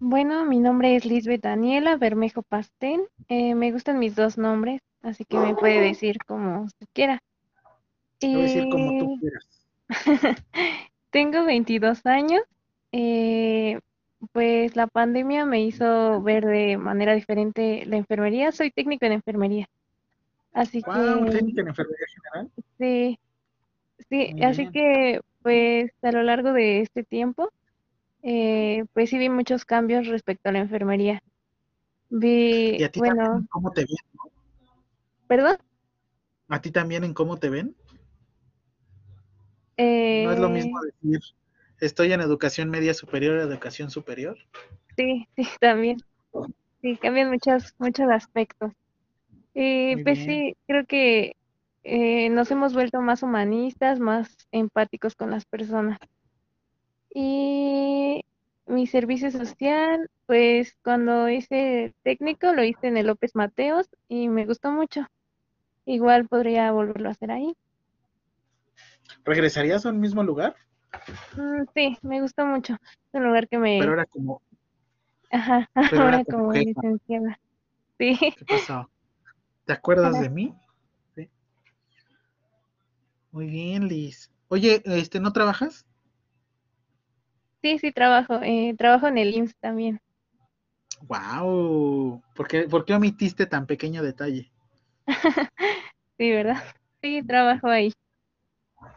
[0.00, 3.02] Bueno, mi nombre es Lisbeth Daniela Bermejo Pastén.
[3.28, 7.22] Eh, me gustan mis dos nombres, así que me puede decir como usted quiera.
[8.18, 9.66] Te voy a decir como tú Eh, quieras.
[11.10, 12.42] tengo 22 años.
[12.90, 13.78] Eh,
[14.32, 18.52] pues la pandemia me hizo ver de manera diferente la enfermería.
[18.52, 19.68] Soy técnico en enfermería.
[20.52, 22.50] Así Wow, que técnica en enfermería general.
[22.78, 23.18] sí,
[24.08, 24.72] sí, Muy así bien.
[24.72, 27.50] que pues a lo largo de este tiempo,
[28.22, 31.20] eh, pues sí vi muchos cambios respecto a la enfermería.
[32.08, 33.96] Vi, ¿Y a ti bueno, también en cómo te ven?
[35.28, 35.56] perdón,
[36.48, 37.76] ¿A ti también en cómo te ven?
[40.08, 41.20] No es lo mismo eh, decir
[41.80, 44.38] estoy en educación media superior a educación superior.
[44.96, 45.98] sí, sí, también.
[46.82, 48.72] Sí, cambian muchos, muchos aspectos.
[49.54, 50.20] Y Muy pues bien.
[50.20, 51.34] sí, creo que
[51.84, 55.98] eh, nos hemos vuelto más humanistas, más empáticos con las personas.
[57.12, 58.22] Y
[58.66, 64.46] mi servicio social, pues cuando hice técnico lo hice en el López Mateos y me
[64.46, 65.06] gustó mucho.
[65.86, 67.54] Igual podría volverlo a hacer ahí.
[69.26, 70.56] ¿Regresarías a un mismo lugar?
[71.36, 72.74] Mm, sí, me gustó mucho.
[72.74, 74.42] Es un lugar que Pero me, ahora como,
[75.30, 77.38] ajá, pero ahora ahora como licenciada.
[77.98, 78.18] Sí.
[78.36, 78.90] ¿Qué pasó?
[79.64, 80.54] ¿Te acuerdas de mí?
[81.14, 81.28] Sí.
[83.32, 84.30] Muy bien, Liz.
[84.48, 85.86] Oye, este, ¿no trabajas?
[87.62, 88.40] Sí, sí, trabajo.
[88.42, 90.00] Eh, trabajo en el IMSS también.
[91.02, 92.22] Wow.
[92.34, 94.52] ¿Por qué, ¿Por qué omitiste tan pequeño detalle?
[96.18, 96.62] Sí, ¿verdad?
[97.02, 97.92] Sí, trabajo ahí.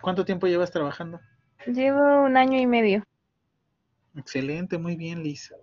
[0.02, 1.20] ¿Cuánto tiempo llevas trabajando?
[1.66, 3.04] Llevo un año y medio.
[4.16, 5.54] Excelente, muy bien, Liz.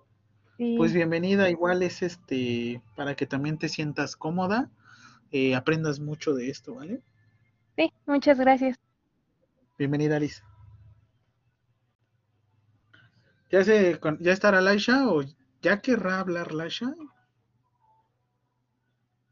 [0.57, 0.75] Sí.
[0.77, 4.71] Pues bienvenida, igual es este, para que también te sientas cómoda,
[5.33, 7.03] eh, aprendas mucho de esto, ¿vale?
[7.77, 8.79] Sí, muchas gracias.
[9.79, 10.43] Bienvenida, Liz.
[13.51, 15.23] ¿Ya, se, ¿Ya estará Laisha o
[15.63, 16.95] ya querrá hablar Laisha?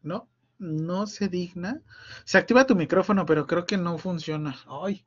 [0.03, 1.81] No, no se digna.
[2.25, 4.57] Se activa tu micrófono, pero creo que no funciona.
[4.67, 5.05] Ay,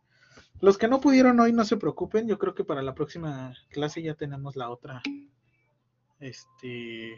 [0.60, 2.28] los que no pudieron hoy no se preocupen.
[2.28, 5.02] Yo creo que para la próxima clase ya tenemos la otra,
[6.20, 7.18] este,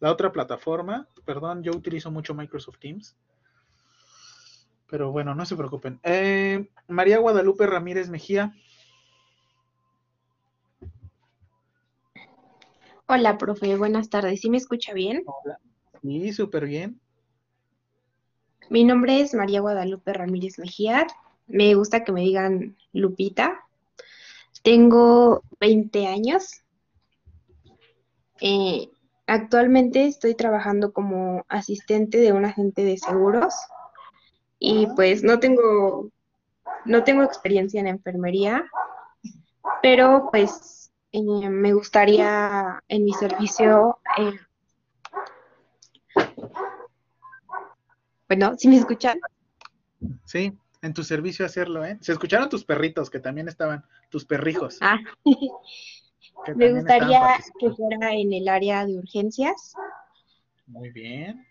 [0.00, 1.08] la otra plataforma.
[1.24, 3.16] Perdón, yo utilizo mucho Microsoft Teams.
[4.88, 5.98] Pero bueno, no se preocupen.
[6.04, 8.52] Eh, María Guadalupe Ramírez Mejía.
[13.06, 14.40] Hola, profe, buenas tardes.
[14.40, 15.24] ¿Sí me escucha bien?
[15.26, 15.58] Hola.
[16.02, 17.00] Sí, súper bien.
[18.70, 21.06] Mi nombre es María Guadalupe Ramírez Mejía.
[21.46, 23.60] Me gusta que me digan Lupita.
[24.62, 26.62] Tengo 20 años.
[28.40, 28.90] Eh,
[29.26, 33.54] actualmente estoy trabajando como asistente de un agente de seguros
[34.58, 36.10] y pues no tengo,
[36.84, 38.64] no tengo experiencia en enfermería,
[39.82, 44.38] pero pues eh, me gustaría en mi servicio eh,
[48.28, 49.20] Bueno, ¿sí me escuchan?
[50.24, 50.52] Sí,
[50.84, 51.96] en tu servicio hacerlo, ¿eh?
[52.02, 54.76] Se escucharon tus perritos, que también estaban, tus perrijos.
[54.82, 54.98] Ah,
[56.54, 57.22] me gustaría
[57.58, 59.72] que fuera en el área de urgencias.
[60.66, 61.46] Muy bien.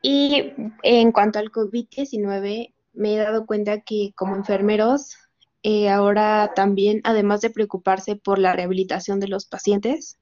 [0.00, 5.16] Y en cuanto al COVID-19, me he dado cuenta que como enfermeros,
[5.62, 10.18] eh, ahora también, además de preocuparse por la rehabilitación de los pacientes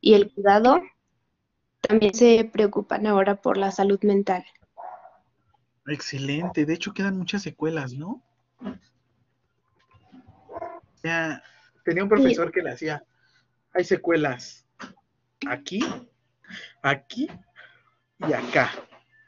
[0.00, 0.80] y el cuidado,
[1.82, 4.46] también se preocupan ahora por la salud mental.
[5.86, 6.64] Excelente.
[6.66, 8.22] De hecho, quedan muchas secuelas, ¿no?
[11.02, 11.42] Ya,
[11.84, 13.04] tenía un profesor que le hacía,
[13.72, 14.66] hay secuelas
[15.46, 15.84] aquí,
[16.82, 17.28] aquí
[18.18, 18.72] y acá.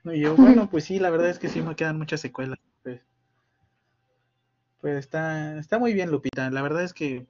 [0.05, 2.59] Y yo, bueno, pues sí, la verdad es que sí me quedan muchas secuelas.
[2.83, 3.01] Pues,
[4.81, 6.51] pues está, está muy bien, Lupita.
[6.51, 7.27] La verdad es que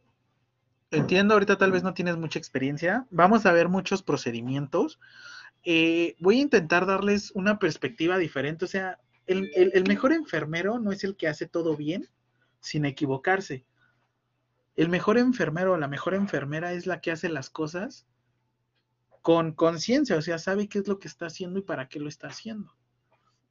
[0.90, 3.06] entiendo, ahorita tal vez no tienes mucha experiencia.
[3.10, 4.98] Vamos a ver muchos procedimientos.
[5.64, 8.64] Eh, voy a intentar darles una perspectiva diferente.
[8.64, 8.98] O sea,
[9.28, 12.08] el, el- el mejor enfermero no es el que hace todo bien
[12.60, 13.64] sin equivocarse.
[14.76, 18.06] El mejor enfermero o la mejor enfermera es la que hace las cosas
[19.22, 22.08] con conciencia, o sea, sabe qué es lo que está haciendo y para qué lo
[22.08, 22.72] está haciendo.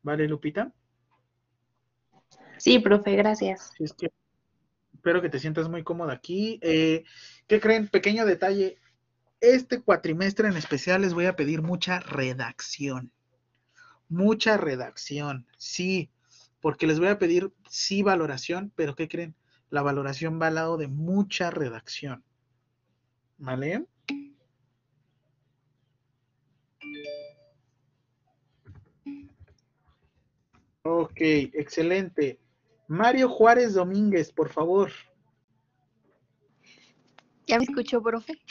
[0.02, 0.74] ¿Vale, Lupita?
[2.58, 3.72] Sí, profe, gracias.
[3.78, 4.10] Sí, es que
[4.94, 6.60] espero que te sientas muy cómoda aquí.
[6.64, 7.04] Eh,
[7.48, 7.88] ¿Qué creen?
[7.88, 8.80] Pequeño detalle.
[9.40, 13.12] Este cuatrimestre en especial les voy a pedir mucha redacción.
[14.10, 16.10] Mucha redacción, sí,
[16.62, 19.36] porque les voy a pedir sí valoración, pero ¿qué creen?
[19.70, 22.24] La valoración va al lado de mucha redacción.
[23.38, 23.86] ¿Vale?
[30.84, 32.40] Ok, excelente.
[32.88, 34.92] Mario Juárez Domínguez, por favor.
[37.46, 38.42] ¿Ya me escuchó, profe?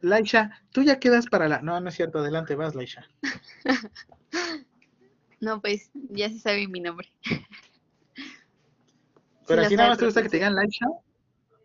[0.00, 1.60] Laisha, tú ya quedas para la...
[1.60, 3.08] No, no es cierto, adelante, vas, Laisha.
[5.40, 7.10] No, pues ya se sabe mi nombre.
[9.46, 10.86] Pero lo así nada más te gusta que te digan Laisha.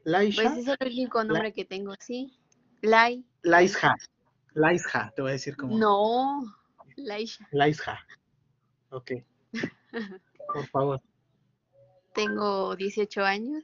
[0.06, 0.44] Laisha.
[0.44, 2.34] Pues es el único nombre que tengo, sí.
[2.82, 3.26] Lai.
[3.42, 3.96] Laisha.
[4.54, 5.78] Laisha, te voy a decir como.
[5.78, 6.46] No,
[6.96, 7.48] Laisha.
[7.52, 8.00] Laisha.
[8.92, 9.12] Ok,
[10.54, 11.02] por favor.
[12.14, 13.64] Tengo 18 años.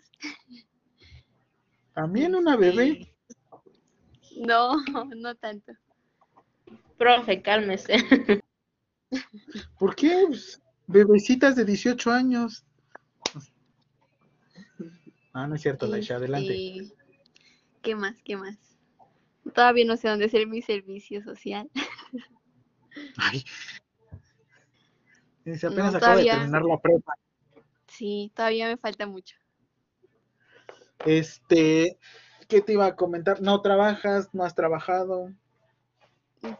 [1.93, 3.15] También una bebé.
[4.37, 4.77] No,
[5.15, 5.73] no tanto.
[6.97, 7.95] Profe, cálmese.
[9.79, 10.23] ¿Por qué?
[10.27, 12.65] Pues, Bebecitas de 18 años.
[15.33, 16.77] Ah, no es cierto, Laisha, adelante.
[16.77, 16.95] Este,
[17.81, 18.15] ¿Qué más?
[18.23, 18.57] ¿Qué más?
[19.53, 21.69] Todavía no sé dónde hacer mi servicio social.
[23.17, 23.43] Ay.
[25.45, 27.13] Dice, apenas No, acabo de terminar la prepa.
[27.87, 29.35] Sí, todavía me falta mucho.
[31.05, 31.97] Este,
[32.51, 33.41] ¿qué te iba a comentar?
[33.41, 34.27] ¿No trabajas?
[34.33, 35.31] ¿No has trabajado?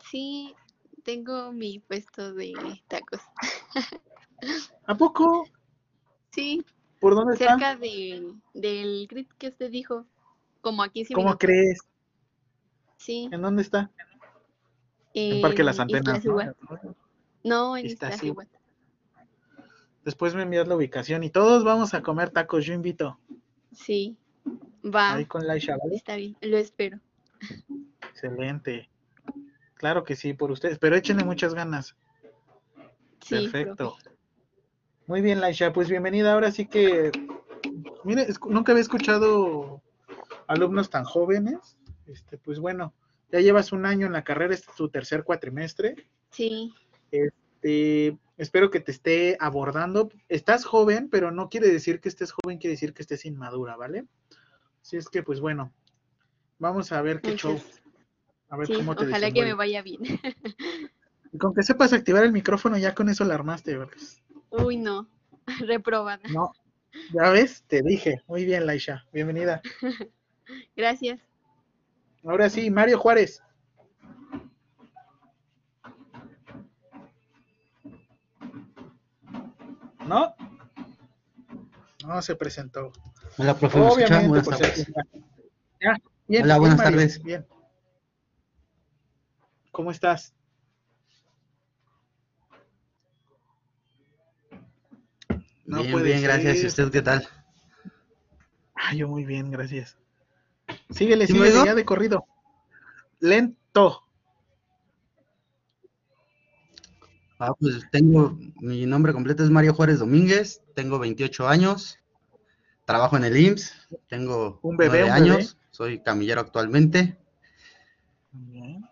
[0.09, 0.55] Sí,
[1.03, 2.53] tengo mi puesto de
[2.87, 3.19] tacos.
[4.87, 5.43] ¿A poco?
[6.31, 6.65] Sí,
[7.01, 7.57] ¿Por dónde está?
[7.57, 10.05] cerca de, del grid que usted dijo,
[10.61, 11.39] como a 15 ¿Cómo minutos.
[11.41, 11.79] crees?
[12.95, 13.91] Sí, ¿En dónde está?
[15.13, 16.37] En Parque Las en Antenas, ¿no?
[17.43, 18.55] No, en Iztaccíhuatl.
[20.05, 23.19] Después me envías la ubicación y todos vamos a comer tacos, yo invito.
[23.73, 24.17] Sí,
[24.83, 25.95] va, Ahí con Laisha, ¿vale?
[25.95, 26.99] está bien, lo espero.
[28.09, 28.89] Excelente.
[29.75, 31.95] Claro que sí, por ustedes, pero échenle muchas ganas.
[33.21, 33.95] Sí, Perfecto.
[35.07, 36.33] Muy bien, Laisha, pues bienvenida.
[36.33, 37.11] Ahora sí que,
[38.03, 39.81] mire, nunca había escuchado
[40.47, 41.77] alumnos tan jóvenes.
[42.07, 42.93] Este, pues bueno,
[43.31, 45.95] ya llevas un año en la carrera, este es tu tercer cuatrimestre.
[46.29, 46.73] Sí,
[47.11, 50.09] Este, espero que te esté abordando.
[50.29, 54.05] Estás joven, pero no quiere decir que estés joven, quiere decir que estés inmadura, ¿vale?
[54.81, 55.71] Así es que, pues bueno,
[56.59, 57.61] vamos a ver qué show.
[58.49, 59.99] A ver Sí, cómo te ojalá que me vaya bien.
[61.33, 63.95] Y con que sepas activar el micrófono, ya con eso la armaste, ¿verdad?
[64.49, 65.07] Uy, no,
[65.61, 66.19] reprobada.
[66.29, 66.51] No,
[67.13, 68.21] ya ves, te dije.
[68.27, 69.61] Muy bien, Laisha, bienvenida.
[70.75, 71.21] Gracias.
[72.25, 73.41] Ahora sí, Mario Juárez.
[80.05, 80.35] ¿No?
[82.05, 82.91] No se presentó.
[83.41, 84.27] Hola, profe, ¿me escucha?
[84.27, 84.75] Buenas por tardes.
[84.75, 84.93] ser-
[85.79, 87.23] Ya, bien, Hola, buenas tardes.
[87.23, 87.43] Bien.
[89.71, 90.35] ¿Cómo estás?
[95.65, 96.61] No bien, bien, gracias.
[96.61, 97.27] ¿Y usted qué tal?
[98.75, 99.97] Ah, yo muy bien, gracias.
[100.91, 102.25] Síguele, ¿Sí síguele ya de corrido.
[103.19, 104.03] Lento.
[107.39, 111.97] Ah, pues tengo, mi nombre completo es Mario Juárez Domínguez, tengo 28 años,
[112.91, 115.39] trabajo en el IMSS, tengo Un bebé, nueve un bebé.
[115.39, 117.17] años, soy camillero actualmente.
[118.33, 118.85] Bien.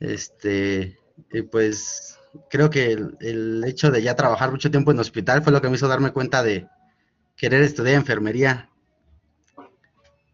[0.00, 0.98] Este,
[1.30, 5.52] y pues creo que el, el hecho de ya trabajar mucho tiempo en hospital fue
[5.52, 6.66] lo que me hizo darme cuenta de
[7.36, 8.70] querer estudiar enfermería.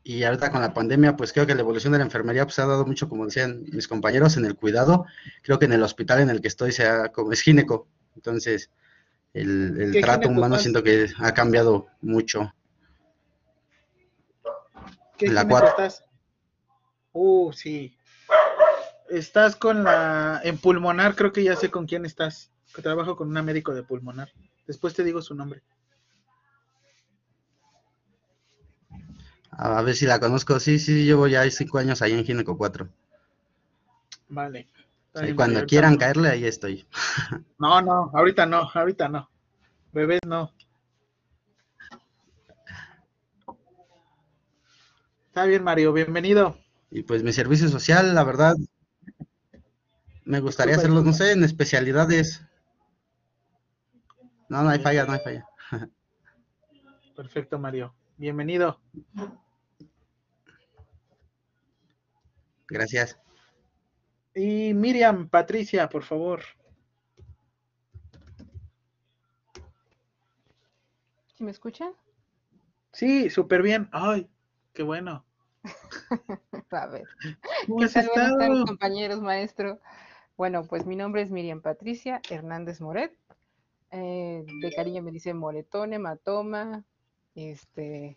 [0.04, 2.66] Y ahorita con la pandemia, pues creo que la evolución de la enfermería pues ha
[2.66, 5.04] dado mucho, como decían mis compañeros, en el cuidado.
[5.42, 7.88] Creo que en el hospital en el que estoy sea como es gineco.
[8.14, 8.70] Entonces,
[9.34, 12.54] el, el ¿Qué trato humano siento que ha cambiado mucho.
[15.16, 15.68] ¿Qué En la gineco cuatro.
[15.84, 16.04] estás?
[17.12, 17.96] Uh, sí.
[19.10, 20.40] Estás con la...
[20.44, 22.50] En pulmonar, creo que ya sé con quién estás.
[22.74, 24.30] Que trabajo con una médico de pulmonar.
[24.66, 25.62] Después te digo su nombre.
[29.50, 30.60] A ver si la conozco.
[30.60, 32.88] Sí, sí, llevo ya cinco años ahí en Gineco 4.
[34.28, 34.68] Vale.
[35.20, 35.98] Sí, cuando quieran no.
[35.98, 36.86] caerle, ahí estoy.
[37.58, 39.28] No, no, ahorita no, ahorita no.
[39.92, 40.52] Bebés no.
[45.26, 46.56] Está bien, Mario, bienvenido.
[46.90, 48.54] Y pues mi servicio social, la verdad,
[50.24, 52.44] me gustaría hacerlo, no sé, en especialidades.
[54.48, 55.46] No, no hay falla, no hay falla.
[57.16, 57.92] Perfecto, Mario.
[58.16, 58.80] Bienvenido.
[62.68, 63.18] Gracias.
[64.38, 66.42] Y Miriam, Patricia, por favor.
[71.34, 71.90] ¿Sí me escuchan?
[72.92, 73.88] Sí, súper bien.
[73.90, 74.30] Ay,
[74.72, 75.26] qué bueno.
[76.70, 77.08] A ver.
[77.66, 78.64] ¿Cómo ¿Qué has tardes, estado?
[78.64, 79.80] compañeros, maestro.
[80.36, 83.12] Bueno, pues mi nombre es Miriam Patricia Hernández Moret.
[83.90, 86.84] Eh, de cariño me dice Moretón, hematoma,
[87.34, 88.16] este,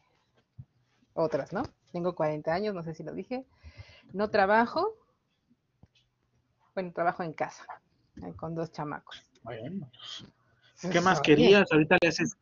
[1.16, 1.64] otras, ¿no?
[1.92, 3.44] Tengo 40 años, no sé si lo dije.
[4.14, 5.01] No trabajo.
[6.74, 7.66] Bueno, trabajo en casa,
[8.24, 9.24] eh, con dos chamacos.
[9.44, 9.90] Bueno.
[10.90, 11.72] ¿Qué más querías?
[11.72, 12.38] Ahorita le haces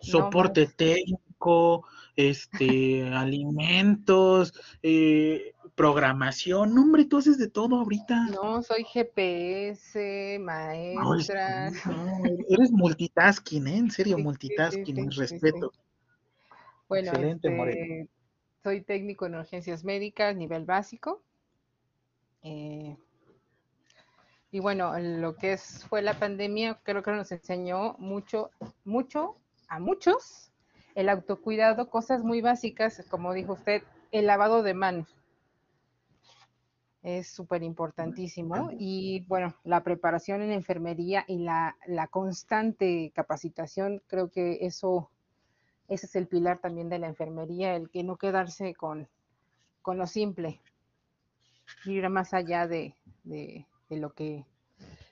[0.00, 4.52] soporte técnico, este, alimentos,
[4.82, 6.74] eh, programación.
[6.74, 8.26] No, hombre, tú haces de todo ahorita.
[8.26, 11.70] No, soy GPS, maestra.
[11.70, 13.76] no, eres multitasking, ¿eh?
[13.78, 15.80] En serio, Sí, multitasking, sí, sí, respetos.
[16.88, 17.80] Bueno, Excelente, Moreno.
[17.80, 18.08] este,
[18.62, 21.22] soy técnico en urgencias médicas, nivel básico.
[22.42, 22.96] Eh,
[24.52, 28.50] y bueno, lo que es, fue la pandemia, creo que nos enseñó mucho,
[28.84, 29.36] mucho
[29.68, 30.50] a muchos
[30.96, 35.16] el autocuidado, cosas muy básicas, como dijo usted, el lavado de manos.
[37.02, 38.70] Es súper importantísimo.
[38.72, 45.10] Y bueno, la preparación en enfermería y la, la constante capacitación, creo que eso,
[45.88, 49.08] ese es el pilar también de la enfermería, el que no quedarse con,
[49.80, 50.60] con lo simple,
[51.86, 54.46] ir más allá de, de, de lo que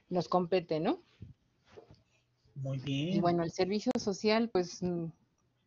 [0.09, 1.01] nos compete, ¿no?
[2.55, 3.21] Muy Y bien.
[3.21, 5.07] bueno, el servicio social, pues mm,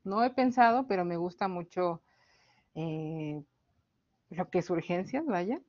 [0.03, 2.01] no he pensado, pero me gusta mucho
[2.76, 3.43] eh,
[4.30, 5.62] lo que es urgencias, vaya,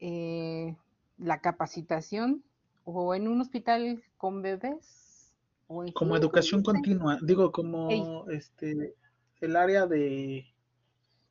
[0.00, 0.74] eh,
[1.18, 2.42] la capacitación
[2.84, 5.32] o en un hospital con bebés
[5.68, 7.44] o en Como educación continua, digo,
[7.90, 8.94] Ey, como este,
[9.40, 10.46] el área de,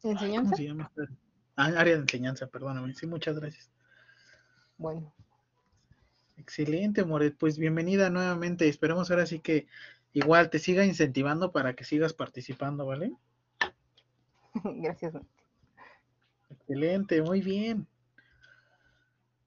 [0.03, 0.55] ay, ¿cómo ¿enseñanza?
[0.55, 0.91] se llama?
[1.55, 2.93] Ah, área de enseñanza, perdóname.
[2.93, 3.69] Sí, muchas gracias.
[4.77, 5.13] Bueno,
[6.37, 7.35] Excelente, Moret.
[7.37, 8.67] Pues bienvenida nuevamente.
[8.67, 9.67] Esperemos ahora sí que
[10.13, 13.13] igual te siga incentivando para que sigas participando, ¿vale?
[14.63, 15.15] Gracias.
[16.49, 17.87] Excelente, muy bien.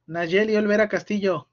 [0.07, 1.49] Nayeli Olvera Castillo.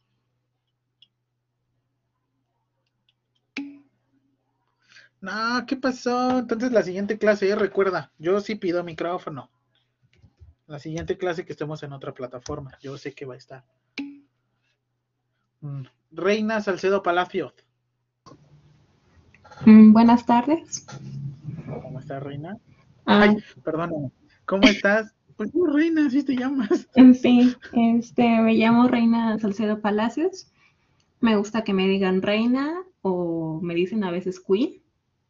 [5.22, 6.40] No, ¿qué pasó?
[6.40, 9.50] Entonces la siguiente clase, eh, recuerda, yo sí pido micrófono.
[10.68, 13.66] La siguiente clase que estemos en otra plataforma, yo sé que va a estar.
[16.12, 17.54] Reina Salcedo Palacio.
[19.66, 20.86] Mm, buenas tardes.
[21.82, 22.58] ¿Cómo estás, Reina?
[23.06, 24.12] Ah, Ay, perdóname.
[24.46, 25.14] ¿Cómo estás?
[25.38, 26.88] Pues no, Reina, así te llamas.
[27.22, 30.52] sí, este, me llamo Reina Salcedo Palacios.
[31.20, 34.82] Me gusta que me digan Reina o me dicen a veces Queen.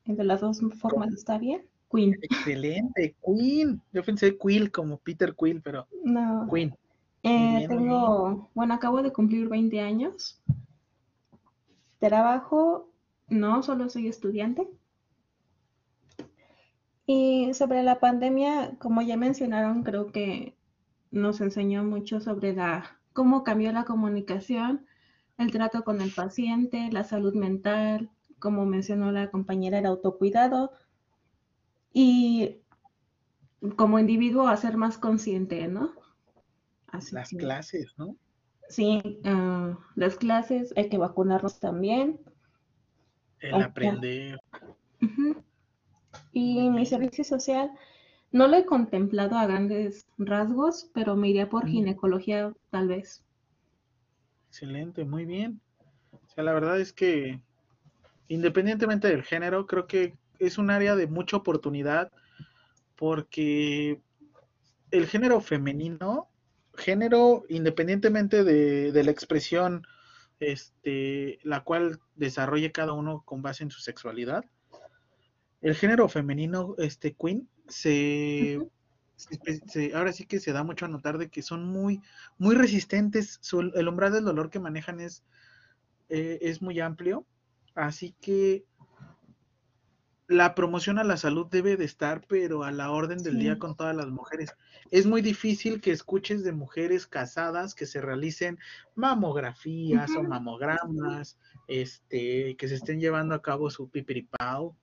[0.05, 1.63] De las dos formas está bien.
[1.91, 2.17] Queen.
[2.21, 3.81] Excelente, Queen.
[3.91, 6.47] Yo pensé Quill como Peter Quill, pero No.
[6.51, 6.75] Queen.
[7.27, 10.39] Eh, tengo, bueno, acabo de cumplir 20 años.
[11.97, 12.91] Trabajo,
[13.27, 14.69] no, solo soy estudiante.
[17.07, 20.55] Y sobre la pandemia, como ya mencionaron, creo que
[21.09, 24.85] nos enseñó mucho sobre la, cómo cambió la comunicación,
[25.39, 30.73] el trato con el paciente, la salud mental, como mencionó la compañera, el autocuidado
[31.91, 32.57] y
[33.77, 36.04] como individuo a ser más consciente, ¿no?
[36.97, 38.15] Así Las que- clases, ¿no?
[38.69, 42.19] Sí, ah, las clases, hay que vacunarnos también.
[43.39, 44.39] El aprender.
[46.31, 47.71] Y mi servicio social
[48.31, 51.69] no lo he contemplado a grandes rasgos, pero me iría por Mm.
[51.69, 53.23] ginecología tal vez.
[54.49, 55.61] Excelente, muy bien.
[56.11, 57.39] O sea, la verdad es que
[58.27, 62.11] independientemente del género, creo que es un área de mucha oportunidad
[62.95, 64.01] porque
[64.91, 66.27] el género femenino,
[66.77, 69.85] género independientemente de, de la expresión
[70.39, 74.43] este, la cual desarrolle cada uno con base en su sexualidad,
[75.61, 78.59] el género femenino, este Queen, se,
[79.15, 82.01] se- se- ahora sí que se da mucho a notar de que son muy,
[82.37, 85.23] muy resistentes, su- el umbral del dolor que manejan es,
[86.09, 87.25] eh, es muy amplio,
[87.73, 88.65] así que
[90.27, 93.75] la promoción a la salud debe de estar, pero a la orden del día con
[93.75, 94.55] todas las mujeres.
[94.91, 98.57] Es muy difícil que escuches de mujeres casadas que se realicen
[98.95, 104.63] mamografías o mamogramas, este, que se estén llevando a cabo su pipiripao.
[104.65, 104.75] O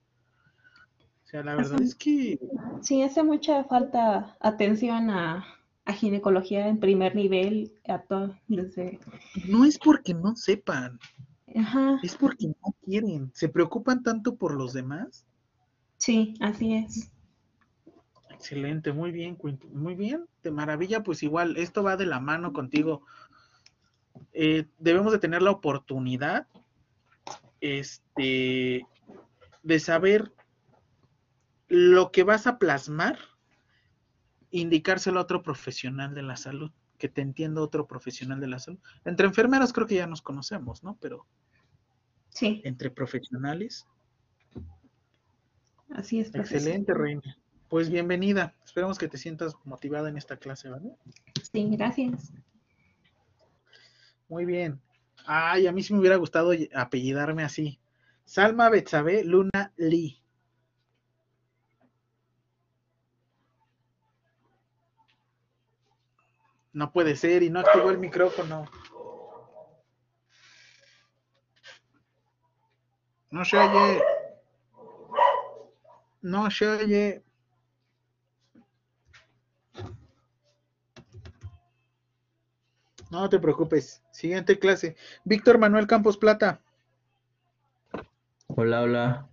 [1.25, 2.39] sea, la verdad Hace- es que
[2.81, 5.45] Sí, hace mucha falta atención a,
[5.85, 8.99] a ginecología en primer nivel, a todo, desde...
[9.47, 10.99] no es porque no sepan,
[11.55, 13.31] Ajá, es porque no quieren.
[13.33, 15.25] Se preocupan tanto por los demás.
[16.03, 17.11] Sí, así es.
[18.29, 19.37] Excelente, muy bien,
[19.71, 23.05] muy bien, de maravilla, pues igual, esto va de la mano contigo.
[24.33, 26.47] Eh, debemos de tener la oportunidad,
[27.61, 28.85] este,
[29.63, 30.33] de saber
[31.69, 33.17] lo que vas a plasmar,
[34.51, 38.79] indicárselo a otro profesional de la salud, que te entienda otro profesional de la salud.
[39.05, 40.97] Entre enfermeros creo que ya nos conocemos, ¿no?
[40.99, 41.25] Pero
[42.33, 43.87] Sí, entre profesionales,
[45.93, 46.57] así es, profesor.
[46.57, 47.37] excelente, Reina.
[47.69, 48.53] Pues bienvenida.
[48.63, 50.95] Esperemos que te sientas motivada en esta clase, ¿vale?
[51.51, 52.31] Sí, gracias.
[54.29, 54.79] Muy bien.
[55.25, 57.79] Ay, a mí sí me hubiera gustado apellidarme así.
[58.25, 60.21] Salma Betsabe Luna Lee.
[66.73, 68.65] No puede ser y no activó el micrófono.
[73.29, 74.01] No se oye.
[76.23, 77.21] No se oye.
[83.11, 84.01] No te preocupes.
[84.11, 84.95] Siguiente clase.
[85.25, 86.61] Víctor Manuel Campos Plata.
[88.47, 89.29] Hola, hola.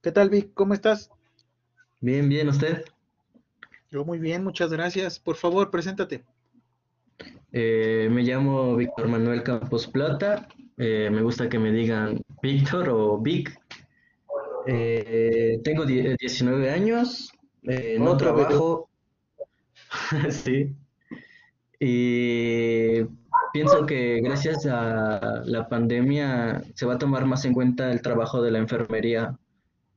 [0.00, 0.54] ¿Qué tal, Vic?
[0.54, 1.10] ¿Cómo estás?
[2.00, 2.84] Bien, bien, ¿usted?
[3.90, 5.18] Yo muy bien, muchas gracias.
[5.18, 6.24] Por favor, preséntate.
[7.50, 10.46] Eh, me llamo Víctor Manuel Campos Plata.
[10.76, 13.60] Eh, me gusta que me digan Víctor o Vic.
[14.66, 17.32] Eh, tengo die- 19 años.
[17.62, 18.88] eh, no trabajo.
[20.30, 20.74] Sí.
[21.78, 23.04] Y
[23.52, 28.40] pienso que gracias a la pandemia se va a tomar más en cuenta el trabajo
[28.42, 29.38] de la enfermería,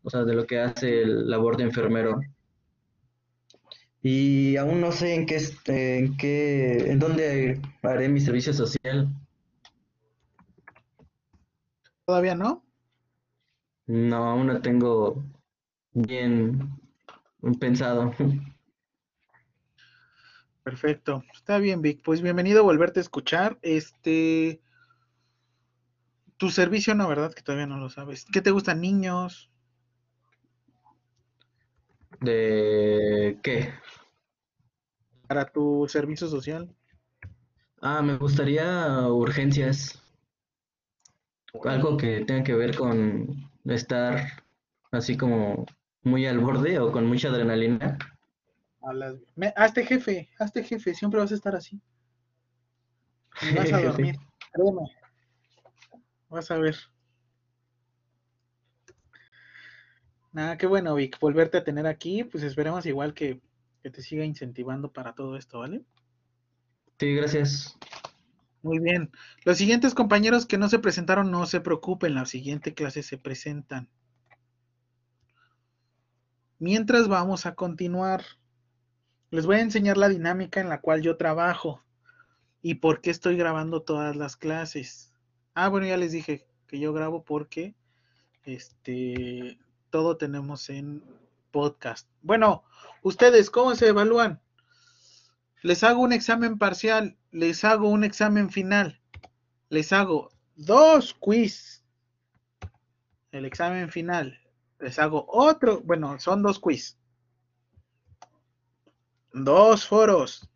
[0.03, 2.19] o sea, de lo que hace el labor de enfermero.
[4.01, 9.09] Y aún no sé en qué, en qué, en dónde haré mi servicio social.
[12.05, 12.63] ¿Todavía no?
[13.89, 15.23] No, aún no tengo
[15.93, 16.79] bien
[17.59, 18.13] pensado.
[20.63, 21.23] Perfecto.
[21.33, 22.03] Está bien, Vic.
[22.03, 23.57] Pues bienvenido a volverte a escuchar.
[23.63, 24.61] Este.
[26.37, 27.33] Tu servicio no, ¿verdad?
[27.33, 28.27] Que todavía no lo sabes.
[28.31, 29.49] ¿Qué te gustan niños?
[32.19, 33.73] ¿De qué?
[35.27, 36.75] Para tu servicio social.
[37.81, 39.99] Ah, me gustaría urgencias.
[41.63, 44.43] Algo que tenga que ver con estar
[44.91, 45.65] así como
[46.03, 47.97] muy al borde o con mucha adrenalina.
[48.81, 51.79] A las- me- hazte jefe, hazte jefe, siempre vas a estar así.
[53.41, 54.15] Y vas a dormir,
[54.53, 54.81] créeme.
[56.29, 56.75] Vas a ver.
[60.31, 63.41] Nada, qué bueno, Vic, volverte a tener aquí, pues esperemos igual que,
[63.81, 65.83] que te siga incentivando para todo esto, ¿vale?
[66.99, 67.78] Sí, gracias.
[68.61, 69.11] Muy bien.
[69.45, 73.89] Los siguientes compañeros que no se presentaron, no se preocupen, la siguiente clase se presentan.
[76.57, 78.25] Mientras vamos a continuar,
[79.31, 81.81] les voy a enseñar la dinámica en la cual yo trabajo
[82.61, 85.13] y por qué estoy grabando todas las clases.
[85.53, 87.75] Ah, bueno, ya les dije que yo grabo porque
[88.43, 89.57] este
[89.89, 91.01] todo tenemos en
[91.51, 92.07] podcast.
[92.21, 92.63] Bueno,
[93.01, 94.41] ustedes, ¿cómo se evalúan?
[95.61, 99.01] Les hago un examen parcial, les hago un examen final,
[99.69, 101.83] les hago dos quiz.
[103.31, 104.39] El examen final,
[104.79, 106.97] les hago otro, bueno, son dos quiz.
[109.33, 110.49] Dos foros.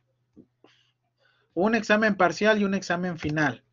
[1.53, 3.63] Un examen parcial y un examen final.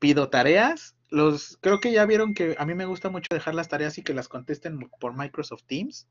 [0.00, 0.96] Pido tareas.
[1.08, 4.02] Los, creo que ya vieron que a mí me gusta mucho dejar las tareas y
[4.02, 6.08] que las contesten por Microsoft Teams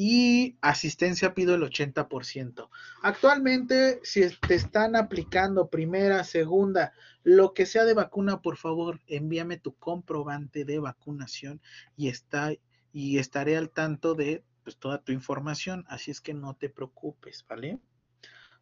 [0.00, 2.68] y asistencia pido el 80%.
[3.02, 6.92] Actualmente, si te están aplicando primera, segunda,
[7.24, 11.60] lo que sea de vacuna, por favor, envíame tu comprobante de vacunación
[11.96, 12.52] y, está,
[12.92, 17.44] y estaré al tanto de pues, toda tu información, así es que no te preocupes,
[17.48, 17.80] ¿vale?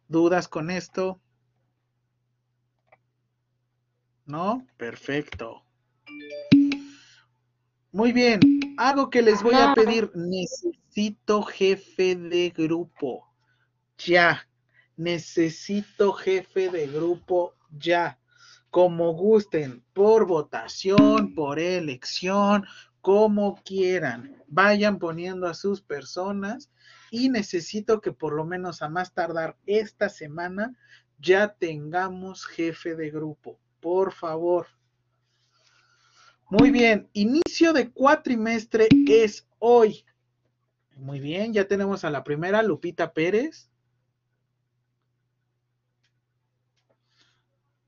[0.07, 1.21] ¿Dudas con esto?
[4.25, 4.65] ¿No?
[4.75, 5.61] Perfecto.
[7.91, 8.39] Muy bien,
[8.77, 10.86] algo que les voy a pedir, necesito
[11.47, 13.27] jefe de grupo,
[13.99, 14.47] ya,
[14.95, 18.19] necesito jefe de grupo, ya,
[18.71, 22.65] como gusten, por votación, por elección,
[23.01, 26.71] como quieran, vayan poniendo a sus personas
[27.11, 30.75] y necesito que por lo menos a más tardar esta semana
[31.19, 34.65] ya tengamos jefe de grupo, por favor.
[36.49, 40.06] Muy bien, inicio de cuatrimestre es hoy.
[40.97, 43.69] Muy bien, ya tenemos a la primera, Lupita Pérez.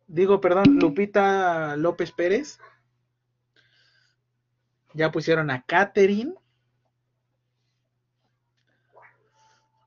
[0.06, 2.60] Digo, perdón, Lupita López Pérez.
[4.94, 6.36] Ya pusieron a Catherine.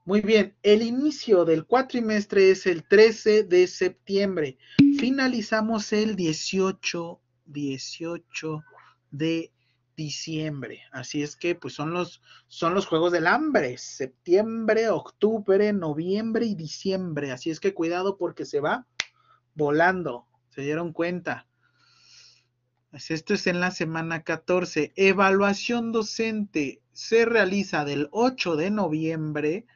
[0.04, 4.58] Muy bien, el inicio del cuatrimestre es el 13 de septiembre.
[4.98, 8.64] Finalizamos el 18, 18
[9.12, 9.51] de
[9.96, 10.82] diciembre.
[10.90, 16.54] Así es que pues son los son los juegos del hambre, septiembre, octubre, noviembre y
[16.54, 17.32] diciembre.
[17.32, 18.86] Así es que cuidado porque se va
[19.54, 20.26] volando.
[20.50, 21.46] ¿Se dieron cuenta?
[22.90, 24.92] Pues esto es en la semana 14.
[24.96, 29.66] Evaluación docente se realiza del 8 de noviembre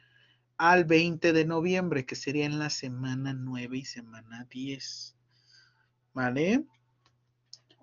[0.57, 5.15] al 20 de noviembre, que sería en la semana 9 y semana 10.
[6.13, 6.65] ¿Vale?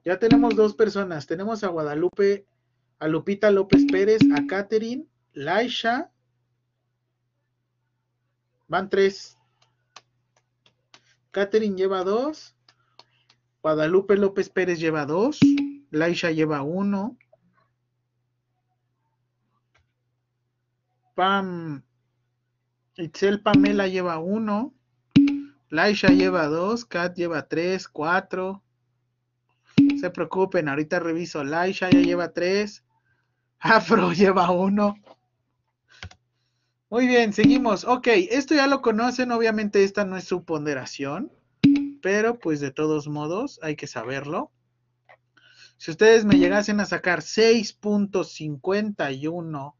[0.04, 1.26] Ya tenemos dos personas.
[1.26, 2.46] Tenemos a Guadalupe,
[2.98, 6.10] a Lupita López Pérez, a Catherine, Laisha.
[8.68, 9.38] Van tres.
[11.30, 12.54] Catherine lleva dos.
[13.62, 15.40] Guadalupe López Pérez lleva dos.
[15.90, 17.16] Laisha lleva uno.
[21.14, 21.82] Pam.
[22.96, 24.74] Itzel Pamela lleva uno.
[25.70, 26.84] Laisha lleva dos.
[26.84, 28.62] Kat lleva tres, cuatro.
[30.04, 31.42] Se preocupen, ahorita reviso.
[31.42, 32.84] Laisha ya lleva tres.
[33.58, 34.96] Afro lleva uno.
[36.90, 37.84] Muy bien, seguimos.
[37.84, 39.32] Ok, esto ya lo conocen.
[39.32, 41.32] Obviamente esta no es su ponderación.
[42.02, 44.52] Pero pues de todos modos hay que saberlo.
[45.78, 49.74] Si ustedes me llegasen a sacar 6.51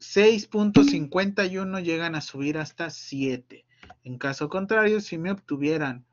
[0.00, 3.64] 6.51 llegan a subir hasta 7.
[4.02, 6.04] En caso contrario, si me obtuvieran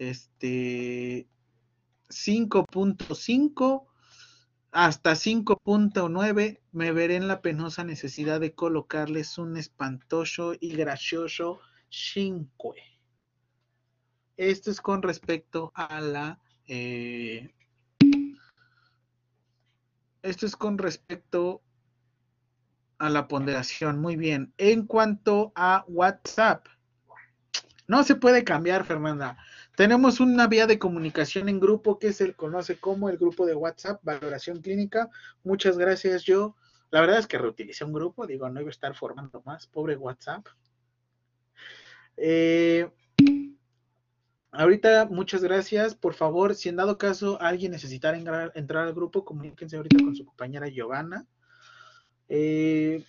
[0.00, 1.28] este
[2.08, 3.86] 5.5
[4.72, 11.60] hasta 5.9, me veré en la penosa necesidad de colocarles un espantoso y gracioso
[11.90, 12.74] 5.
[14.36, 17.52] Esto es con respecto a la eh,
[20.22, 21.62] esto es con respecto
[22.98, 24.00] a la ponderación.
[24.00, 24.52] Muy bien.
[24.56, 26.66] En cuanto a WhatsApp,
[27.88, 29.36] no se puede cambiar, Fernanda.
[29.80, 33.98] Tenemos una vía de comunicación en grupo que se conoce como el grupo de WhatsApp,
[34.04, 35.08] valoración clínica.
[35.42, 36.54] Muchas gracias, yo.
[36.90, 39.96] La verdad es que reutilicé un grupo, digo, no iba a estar formando más, pobre
[39.96, 40.44] WhatsApp.
[42.18, 42.90] Eh,
[44.50, 45.94] ahorita, muchas gracias.
[45.94, 48.18] Por favor, si en dado caso alguien necesitara
[48.54, 51.26] entrar, al grupo, comuníquense ahorita con su compañera Giovanna.
[52.28, 53.02] Eh,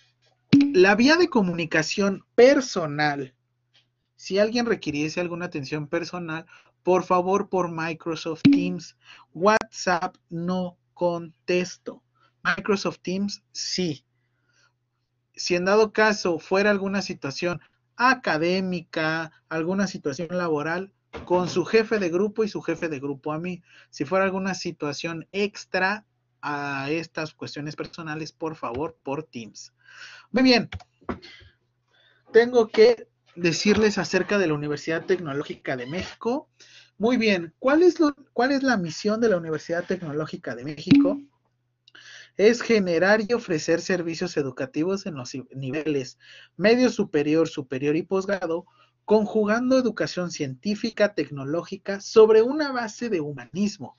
[0.72, 3.34] la vía de comunicación personal
[4.22, 6.46] si alguien requiriese alguna atención personal,
[6.84, 8.96] por favor por Microsoft Teams.
[9.34, 12.04] WhatsApp no contesto.
[12.44, 14.04] Microsoft Teams sí.
[15.34, 17.60] Si en dado caso fuera alguna situación
[17.96, 20.92] académica, alguna situación laboral,
[21.24, 23.60] con su jefe de grupo y su jefe de grupo a mí.
[23.90, 26.06] Si fuera alguna situación extra
[26.40, 29.74] a estas cuestiones personales, por favor, por Teams.
[30.30, 30.70] Muy bien.
[32.32, 36.48] Tengo que decirles acerca de la Universidad Tecnológica de México.
[36.98, 41.18] Muy bien, ¿cuál es, lo, ¿cuál es la misión de la Universidad Tecnológica de México?
[42.36, 46.18] Es generar y ofrecer servicios educativos en los niveles
[46.56, 48.66] medio superior, superior y posgrado,
[49.04, 53.96] conjugando educación científica, tecnológica, sobre una base de humanismo.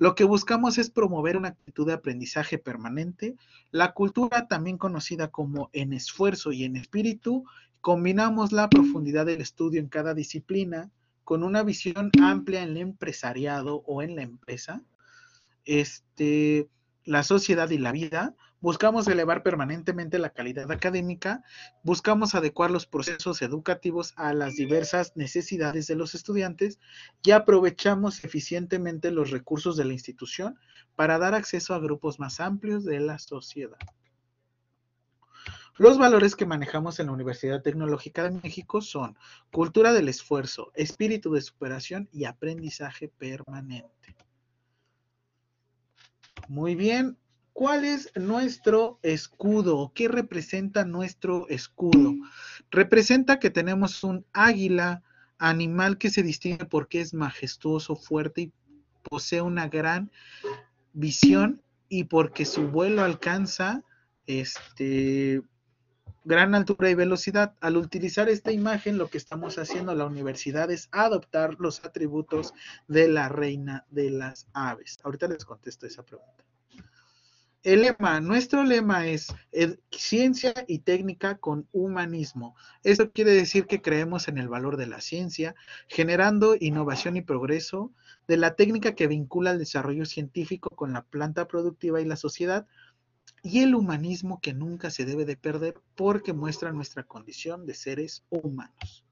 [0.00, 3.36] Lo que buscamos es promover una actitud de aprendizaje permanente,
[3.70, 7.44] la cultura también conocida como en esfuerzo y en espíritu,
[7.80, 10.90] Combinamos la profundidad del estudio en cada disciplina
[11.24, 14.82] con una visión amplia en el empresariado o en la empresa,
[15.64, 16.68] este,
[17.04, 18.34] la sociedad y la vida.
[18.60, 21.42] Buscamos elevar permanentemente la calidad académica,
[21.82, 26.78] buscamos adecuar los procesos educativos a las diversas necesidades de los estudiantes
[27.22, 30.58] y aprovechamos eficientemente los recursos de la institución
[30.94, 33.78] para dar acceso a grupos más amplios de la sociedad.
[35.78, 39.16] Los valores que manejamos en la Universidad Tecnológica de México son
[39.50, 44.14] cultura del esfuerzo, espíritu de superación y aprendizaje permanente.
[46.48, 47.16] Muy bien,
[47.52, 49.92] ¿cuál es nuestro escudo?
[49.94, 52.14] ¿Qué representa nuestro escudo?
[52.70, 55.02] Representa que tenemos un águila,
[55.38, 58.52] animal que se distingue porque es majestuoso, fuerte y
[59.02, 60.10] posee una gran
[60.92, 63.82] visión y porque su vuelo alcanza
[64.26, 65.42] este
[66.24, 67.54] gran altura y velocidad.
[67.60, 72.52] Al utilizar esta imagen, lo que estamos haciendo la universidad es adoptar los atributos
[72.86, 74.98] de la reina de las aves.
[75.02, 76.44] Ahorita les contesto esa pregunta.
[77.62, 79.34] El lema, nuestro lema es
[79.90, 82.56] ciencia y técnica con humanismo.
[82.84, 85.54] Esto quiere decir que creemos en el valor de la ciencia,
[85.86, 87.92] generando innovación y progreso,
[88.26, 92.66] de la técnica que vincula el desarrollo científico con la planta productiva y la sociedad,
[93.42, 98.24] y el humanismo que nunca se debe de perder porque muestra nuestra condición de seres
[98.30, 99.04] humanos.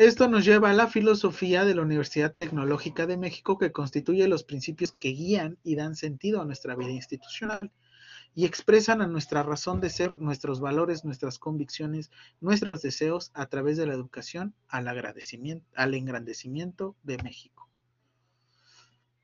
[0.00, 4.44] Esto nos lleva a la filosofía de la Universidad Tecnológica de México que constituye los
[4.44, 7.70] principios que guían y dan sentido a nuestra vida institucional
[8.34, 12.10] y expresan a nuestra razón de ser, nuestros valores, nuestras convicciones,
[12.40, 17.68] nuestros deseos a través de la educación al agradecimiento, al engrandecimiento de México.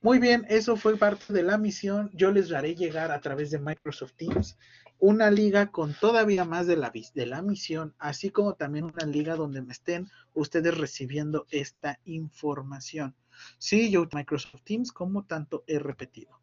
[0.03, 2.11] Muy bien, eso fue parte de la misión.
[2.13, 4.59] Yo les haré llegar a través de Microsoft Teams
[4.99, 9.37] una liga con todavía más de la, de la misión, así como también una liga
[9.37, 13.15] donde me estén ustedes recibiendo esta información.
[13.59, 16.41] Sí, yo Microsoft Teams, como tanto he repetido.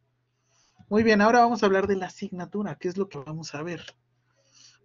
[0.89, 3.63] Muy bien, ahora vamos a hablar de la asignatura, ¿qué es lo que vamos a
[3.63, 3.83] ver?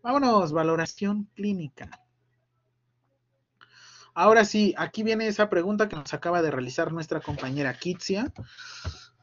[0.02, 1.90] Vámonos, valoración clínica.
[4.14, 8.32] Ahora sí, aquí viene esa pregunta que nos acaba de realizar nuestra compañera Kitsia.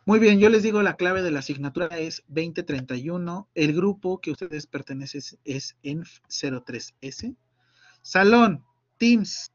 [0.08, 3.50] Muy bien, yo les digo la clave de la asignatura es 2031.
[3.56, 7.36] El grupo que ustedes pertenecen es ENF03S.
[8.04, 8.64] Salón,
[9.00, 9.52] Teams.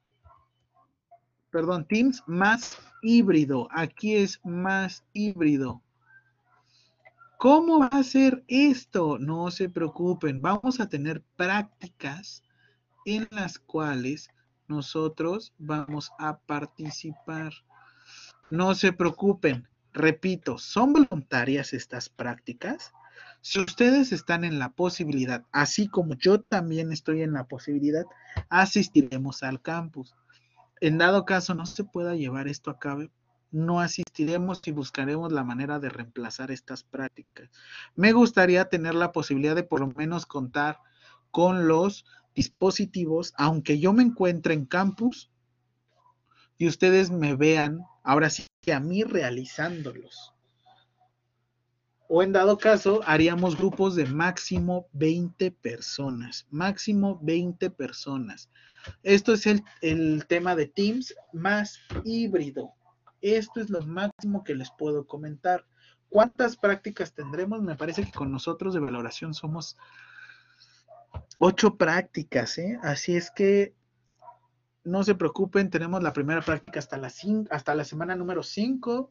[1.53, 3.69] Perdón, Teams más híbrido.
[3.71, 5.85] Aquí es más híbrido.
[7.39, 9.19] ¿Cómo va a ser esto?
[9.21, 10.43] No se preocupen.
[10.43, 12.43] Vamos a tener prácticas
[13.05, 14.29] en las cuales
[14.67, 17.53] nosotros vamos a participar.
[18.51, 22.93] No se preocupen, repito, son voluntarias estas prácticas.
[23.41, 28.05] Si ustedes están en la posibilidad, así como yo también estoy en la posibilidad,
[28.49, 30.15] asistiremos al campus.
[30.81, 33.05] En dado caso no se pueda llevar esto a cabo,
[33.51, 37.51] no asistiremos y buscaremos la manera de reemplazar estas prácticas.
[37.97, 40.79] Me gustaría tener la posibilidad de por lo menos contar
[41.31, 42.05] con los
[42.35, 45.31] dispositivos, aunque yo me encuentre en campus
[46.61, 50.35] y ustedes me vean, ahora sí que a mí realizándolos.
[52.07, 56.47] O en dado caso, haríamos grupos de máximo 20 personas.
[56.51, 58.51] Máximo 20 personas.
[59.03, 62.75] Esto es el, el tema de Teams más híbrido.
[63.23, 65.65] Esto es lo máximo que les puedo comentar.
[66.11, 67.63] ¿Cuántas prácticas tendremos?
[67.63, 69.79] Me parece que con nosotros de valoración somos
[71.39, 72.79] ocho prácticas, ¿eh?
[72.83, 73.80] Así es que
[74.85, 76.97] no se preocupen, tenemos la primera práctica hasta
[77.75, 79.11] la, semana número 5.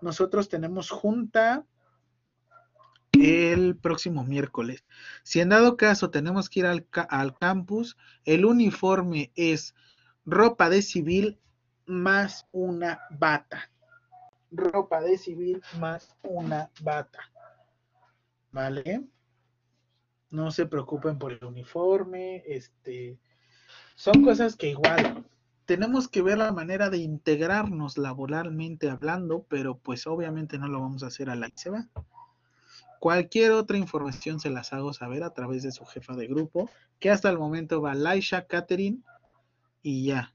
[0.00, 1.64] Nosotros tenemos junta
[3.12, 4.84] el próximo miércoles.
[5.22, 9.74] Si en dado caso tenemos que ir al, al campus, el uniforme es
[10.24, 11.38] ropa de civil
[11.86, 13.70] más una bata.
[14.50, 17.20] Ropa de civil más una bata.
[18.50, 19.06] ¿Vale?
[20.30, 23.18] No se preocupen por el uniforme, este,
[23.96, 25.26] son cosas que igual
[25.64, 31.02] tenemos que ver la manera de integrarnos laboralmente hablando, pero pues obviamente no lo vamos
[31.02, 31.88] a hacer a la que se va.
[33.00, 36.70] Cualquier otra información se las hago saber a través de su jefa de grupo,
[37.00, 39.00] que hasta el momento va Laisha, Catherine
[39.82, 40.32] y ya.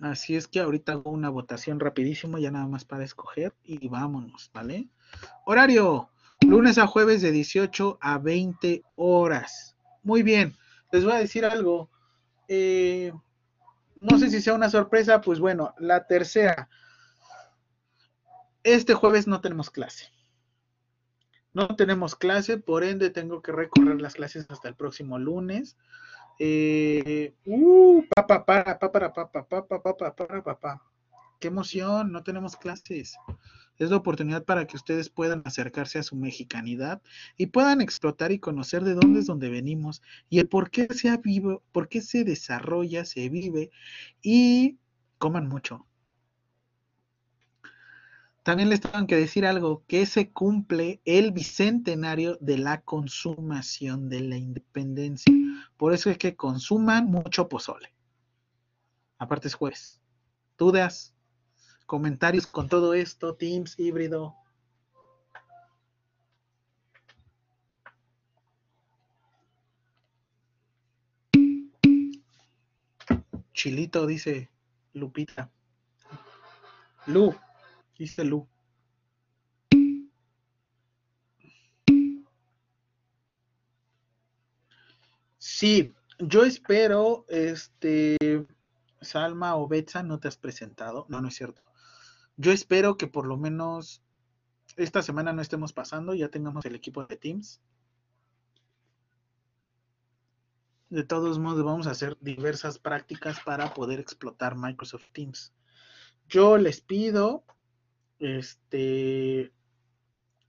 [0.00, 4.50] Así es que ahorita hago una votación rapidísimo, ya nada más para escoger y vámonos,
[4.54, 4.88] ¿vale?
[5.44, 6.10] Horario,
[6.50, 9.76] lunes a jueves de 18 a 20 horas.
[10.02, 10.56] Muy bien,
[10.90, 11.90] les voy a decir algo.
[12.48, 13.12] Eh,
[14.00, 16.68] no sé si sea una sorpresa, pues bueno, la tercera.
[18.64, 20.06] Este jueves no tenemos clase.
[21.52, 25.76] No tenemos clase, por ende tengo que recorrer las clases hasta el próximo lunes.
[26.40, 30.82] Eh, uh, papá, para, para, papá, papá, papá, para, papá.
[31.38, 33.16] Qué emoción, no tenemos clases.
[33.80, 37.00] Es la oportunidad para que ustedes puedan acercarse a su mexicanidad
[37.38, 41.16] y puedan explotar y conocer de dónde es donde venimos y el por qué se
[41.16, 43.70] vivo, por qué se desarrolla, se vive
[44.20, 44.76] y
[45.16, 45.86] coman mucho.
[48.42, 54.20] También les tengo que decir algo, que se cumple el bicentenario de la consumación de
[54.20, 55.32] la independencia.
[55.78, 57.94] Por eso es que consuman mucho pozole.
[59.16, 60.02] Aparte es jueves.
[60.58, 61.14] ¿Dudas?
[61.90, 63.34] ¿Comentarios con todo esto?
[63.34, 64.36] ¿Teams híbrido?
[73.52, 74.48] Chilito, dice
[74.92, 75.50] Lupita.
[77.06, 77.34] Lu,
[77.98, 78.48] dice Lu.
[85.38, 88.16] Sí, yo espero, este,
[89.00, 91.04] Salma o Betsa, no te has presentado.
[91.08, 91.62] No, no es cierto.
[92.40, 94.02] Yo espero que por lo menos
[94.76, 97.60] esta semana no estemos pasando, ya tengamos el equipo de Teams.
[100.88, 105.52] De todos modos, vamos a hacer diversas prácticas para poder explotar Microsoft Teams.
[106.30, 107.44] Yo les pido
[108.20, 109.52] este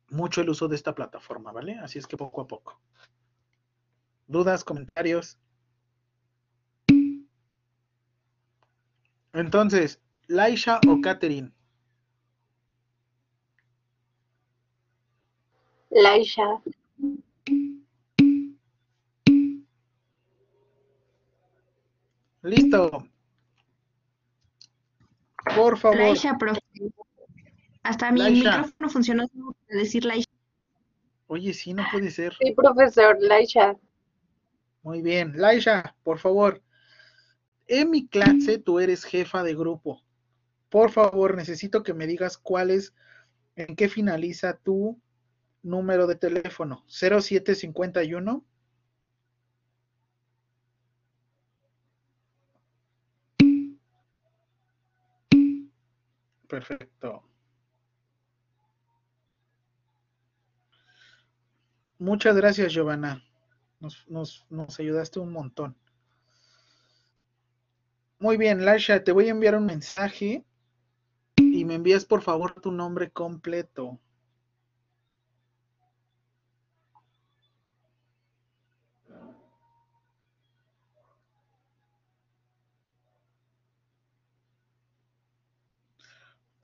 [0.07, 1.77] mucho el uso de esta plataforma, ¿vale?
[1.79, 2.79] Así es que poco a poco.
[4.27, 5.37] ¿Dudas, comentarios?
[9.33, 11.51] Entonces, Laisha o Catherine.
[15.91, 16.61] Laisha.
[22.43, 23.07] Listo.
[25.55, 25.97] Por favor.
[25.97, 26.61] Laisha, profe.
[27.83, 28.57] Hasta mi Laisha.
[28.57, 30.29] micrófono funcionó tengo que decir Laisha.
[31.27, 32.33] Oye, sí, no puede ser.
[32.39, 33.77] Sí, profesor, Laisha.
[34.83, 35.33] Muy bien.
[35.35, 36.61] Laisha, por favor.
[37.67, 40.01] En mi clase tú eres jefa de grupo.
[40.69, 42.93] Por favor, necesito que me digas cuál es,
[43.55, 44.99] en qué finaliza tu
[45.63, 46.83] número de teléfono.
[46.87, 48.43] 0751.
[56.47, 57.23] Perfecto.
[61.97, 63.23] Muchas gracias, Giovanna.
[63.79, 65.77] Nos, nos, nos ayudaste un montón.
[68.19, 70.45] Muy bien, Lasha, te voy a enviar un mensaje
[71.37, 73.99] y me envías por favor tu nombre completo.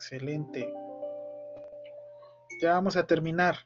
[0.10, 0.74] Excelente.
[2.62, 3.58] Ya vamos a terminar.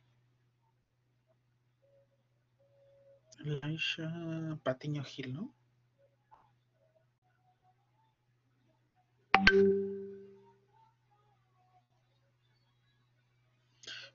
[3.37, 4.09] Laisha
[4.63, 5.53] Patiño Gil, ¿no?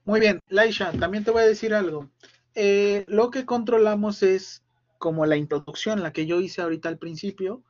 [0.05, 2.11] Muy bien, Laisha, también te voy a decir algo.
[2.57, 4.65] Eh, lo que controlamos es
[4.99, 7.63] como la introducción, la que yo hice ahorita al principio.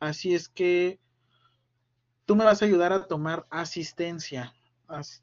[0.00, 0.98] Así es que
[2.28, 4.52] tú me vas a ayudar a tomar asistencia.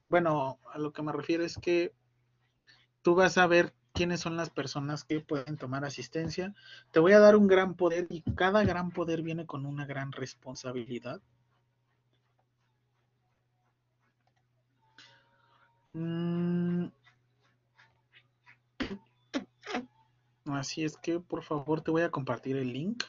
[0.10, 1.94] Bueno, a lo que me refiero es que
[3.04, 6.56] tú vas a ver quiénes son las personas que pueden tomar asistencia.
[6.90, 10.14] Te voy a dar un gran poder y cada gran poder viene con una gran
[10.14, 11.22] responsabilidad.
[15.94, 16.88] Mm.
[20.46, 23.04] Así es que, por favor, te voy a compartir el link.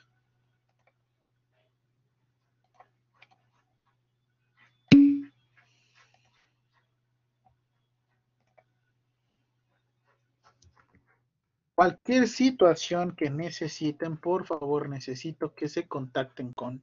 [11.76, 16.82] Cualquier situación que necesiten, por favor, necesito que se contacten con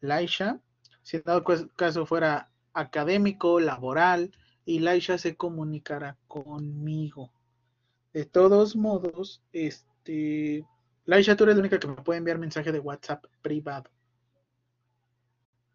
[0.00, 0.60] Laisha.
[1.02, 1.44] Si en dado
[1.76, 4.32] caso fuera académico, laboral,
[4.64, 7.30] y Laisha se comunicará conmigo.
[8.14, 10.64] De todos modos, este,
[11.04, 13.90] Laisha, tú eres la única que me puede enviar mensaje de WhatsApp privado.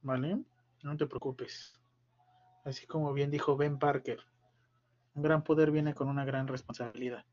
[0.02, 0.40] ¿Vale?
[0.82, 1.80] No te preocupes.
[2.66, 4.22] Así como bien dijo Ben Parker,
[5.14, 7.24] un gran poder viene con una gran responsabilidad.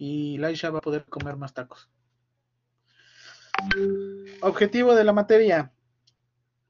[0.00, 1.90] Y Laisha va a poder comer más tacos.
[4.40, 5.74] Objetivo de la materia.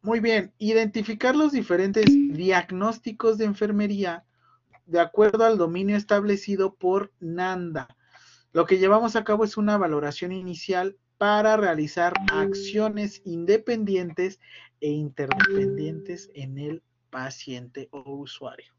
[0.03, 4.25] Muy bien, identificar los diferentes diagnósticos de enfermería
[4.85, 7.87] de acuerdo al dominio establecido por NANDA.
[8.53, 14.41] Lo que llevamos a cabo es una valoración inicial para realizar acciones independientes
[14.81, 18.75] e interdependientes en el paciente o usuario.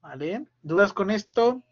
[0.00, 0.46] ¿Vale?
[0.62, 1.64] ¿Dudas con esto?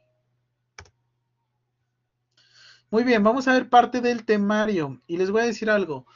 [2.90, 6.06] Muy bien, vamos a ver parte del temario y les voy a decir algo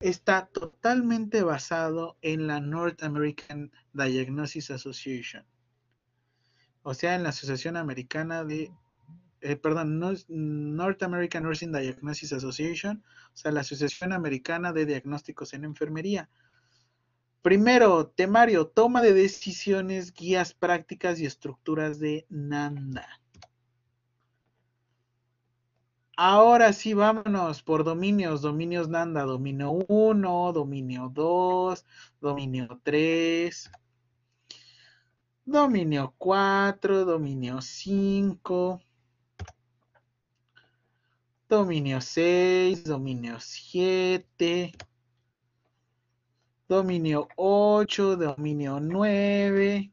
[0.00, 5.44] está totalmente basado en la North American Diagnosis Association.
[6.82, 8.72] O sea, en la Asociación Americana de,
[9.40, 13.04] eh, perdón, North American Nursing Diagnosis Association,
[13.34, 16.30] o sea, la Asociación Americana de Diagnósticos en Enfermería.
[17.42, 23.19] Primero, temario, toma de decisiones, guías prácticas y estructuras de NANDA.
[26.22, 28.42] Ahora sí, vámonos por dominios.
[28.42, 31.86] Dominios Nanda, dominio 1, dominio 2,
[32.20, 33.70] dominio 3,
[35.46, 38.80] dominio 4, dominio 5,
[41.48, 44.72] dominio 6, dominio 7,
[46.68, 49.90] dominio 8, dominio 9,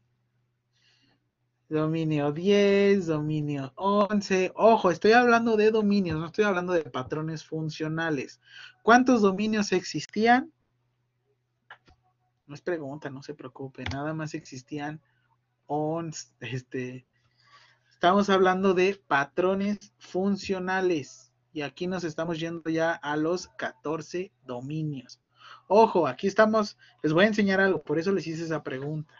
[1.68, 4.52] dominio 10, dominio 11.
[4.54, 8.40] Ojo, estoy hablando de dominios, no estoy hablando de patrones funcionales.
[8.82, 10.52] ¿Cuántos dominios existían?
[12.46, 15.02] No es pregunta, no se preocupe, nada más existían
[15.66, 16.28] 11.
[16.40, 17.06] Este,
[17.90, 25.20] estamos hablando de patrones funcionales y aquí nos estamos yendo ya a los 14 dominios.
[25.66, 29.12] Ojo, aquí estamos, les voy a enseñar algo, por eso les hice esa pregunta.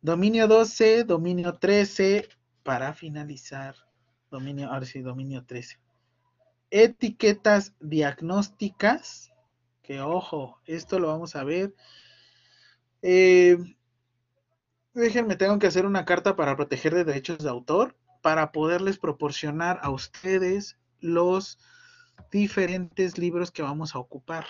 [0.00, 2.28] Dominio 12, dominio 13,
[2.62, 3.74] para finalizar.
[4.30, 5.76] Dominio, ahora sí, dominio 13.
[6.70, 9.32] Etiquetas diagnósticas,
[9.82, 11.74] que ojo, esto lo vamos a ver.
[13.02, 13.58] Eh,
[14.94, 19.80] déjenme, tengo que hacer una carta para proteger de derechos de autor, para poderles proporcionar
[19.82, 21.58] a ustedes los
[22.30, 24.46] diferentes libros que vamos a ocupar.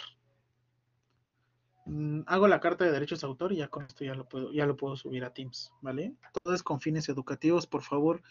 [1.88, 4.52] Mm, hago la carta de derechos de autor y ya con esto ya lo puedo,
[4.52, 6.14] ya lo puedo subir a Teams, ¿vale?
[6.42, 8.22] Todo es con fines educativos, por favor,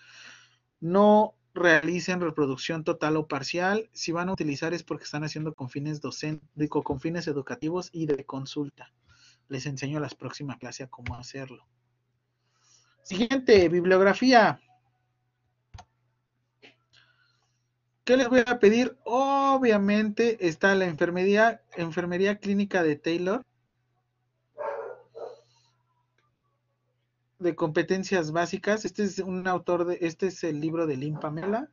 [0.79, 3.89] no realicen reproducción total o parcial.
[3.93, 6.01] Si van a utilizar es porque están haciendo con fines
[6.69, 8.93] con fines educativos y de consulta.
[9.49, 11.65] Les enseño a las próximas clases a cómo hacerlo.
[13.01, 14.61] Siguiente, bibliografía.
[18.07, 18.95] ¿Qué les voy a pedir?
[19.03, 23.45] Obviamente está la enfermería, enfermería clínica de Taylor.
[27.37, 28.85] De competencias básicas.
[28.85, 31.69] Este es un autor de, este es el libro de Lynn Pamela.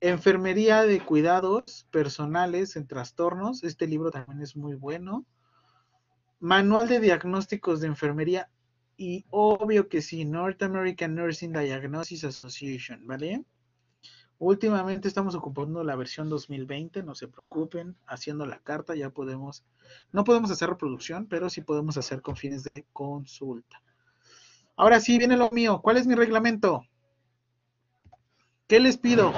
[0.00, 3.62] Enfermería de cuidados personales en trastornos.
[3.62, 5.26] Este libro también es muy bueno.
[6.38, 8.48] Manual de diagnósticos de enfermería.
[8.96, 13.44] Y obvio que sí, North American Nursing Diagnosis Association, ¿vale?
[14.40, 19.64] Últimamente estamos ocupando la versión 2020, no se preocupen, haciendo la carta ya podemos,
[20.12, 23.82] no podemos hacer reproducción, pero sí podemos hacer con fines de consulta.
[24.76, 25.82] Ahora sí, viene lo mío.
[25.82, 26.86] ¿Cuál es mi reglamento?
[28.66, 29.30] ¿Qué les pido?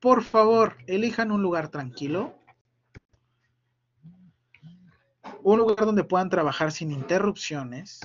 [0.00, 2.34] Por favor, elijan un lugar tranquilo.
[5.44, 8.00] Un lugar donde puedan trabajar sin interrupciones.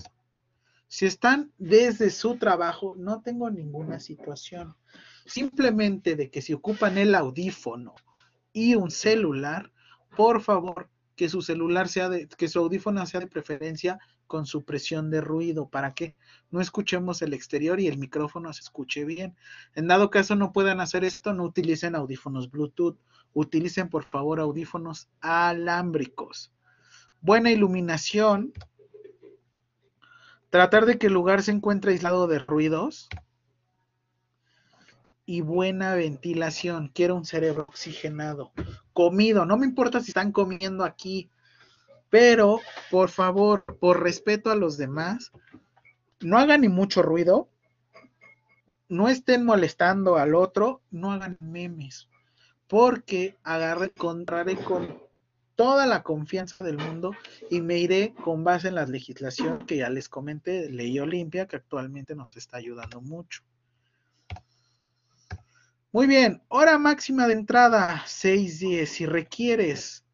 [0.87, 4.75] Si están desde su trabajo, no tengo ninguna situación.
[5.29, 7.93] Simplemente de que si ocupan el audífono
[8.51, 9.71] y un celular,
[10.17, 15.11] por favor, que su celular sea de, que su audífono sea de preferencia con supresión
[15.11, 16.15] de ruido, para que
[16.49, 19.35] no escuchemos el exterior y el micrófono se escuche bien.
[19.75, 22.97] En dado caso no puedan hacer esto, no utilicen audífonos Bluetooth,
[23.33, 26.51] utilicen por favor audífonos alámbricos.
[27.21, 28.51] Buena iluminación,
[30.49, 33.09] tratar de que el lugar se encuentre aislado de ruidos
[35.29, 36.89] y buena ventilación.
[36.91, 38.51] Quiero un cerebro oxigenado,
[38.93, 39.45] comido.
[39.45, 41.29] No me importa si están comiendo aquí,
[42.09, 45.31] pero por favor, por respeto a los demás,
[46.19, 47.47] no hagan ni mucho ruido,
[48.87, 52.09] no estén molestando al otro, no hagan memes,
[52.65, 54.99] porque agarré, contraré con
[55.55, 57.11] toda la confianza del mundo
[57.51, 61.57] y me iré con base en la legislación que ya les comenté, Ley Olimpia, que
[61.57, 63.43] actualmente nos está ayudando mucho.
[65.91, 68.85] Muy bien, hora máxima de entrada, 6.10.
[68.85, 70.05] Si requieres,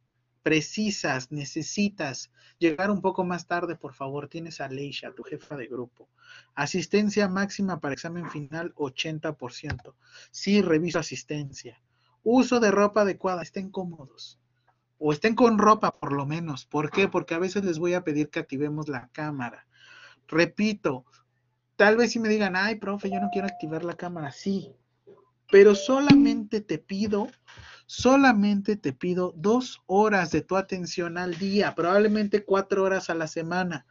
[0.42, 5.68] precisas, necesitas llegar un poco más tarde, por favor, tienes a Leisha, tu jefa de
[5.68, 6.08] grupo.
[6.54, 9.96] Asistencia máxima para examen final, 80%.
[10.32, 11.82] Sí, reviso asistencia.
[12.24, 14.40] Uso de ropa adecuada, estén cómodos.
[14.98, 16.66] O estén con ropa, por lo menos.
[16.66, 17.10] ¿Por qué?
[17.10, 19.68] Porque a veces les voy a pedir que activemos la cámara.
[20.30, 21.04] Repito,
[21.76, 24.32] tal vez si me digan, ay, profe, yo no quiero activar la cámara.
[24.32, 24.74] Sí,
[25.52, 27.30] pero solamente te pido,
[27.86, 33.28] solamente te pido dos horas de tu atención al día, probablemente cuatro horas a la
[33.28, 33.86] semana.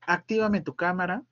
[0.00, 1.22] Actívame tu cámara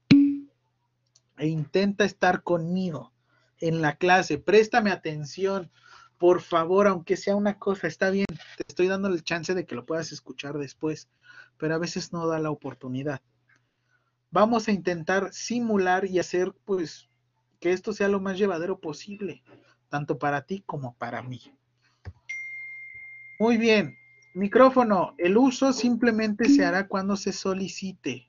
[1.36, 3.12] e intenta estar conmigo
[3.58, 4.38] en la clase.
[4.38, 5.70] Préstame atención,
[6.18, 8.26] por favor, aunque sea una cosa, está bien,
[8.56, 11.08] te estoy dando el chance de que lo puedas escuchar después,
[11.56, 13.20] pero a veces no da la oportunidad.
[14.30, 17.09] Vamos a intentar simular y hacer, pues,
[17.60, 19.44] que esto sea lo más llevadero posible,
[19.88, 21.40] tanto para ti como para mí.
[23.38, 23.96] Muy bien,
[24.34, 28.28] micrófono, el uso simplemente se hará cuando se solicite.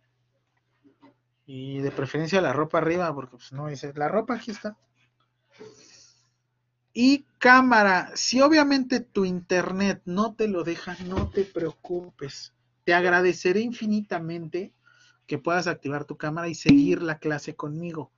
[1.46, 4.78] Y de preferencia la ropa arriba, porque pues, no dice, la ropa aquí está.
[6.94, 12.54] Y cámara, si obviamente tu internet no te lo deja, no te preocupes.
[12.84, 14.74] Te agradeceré infinitamente
[15.26, 18.12] que puedas activar tu cámara y seguir la clase conmigo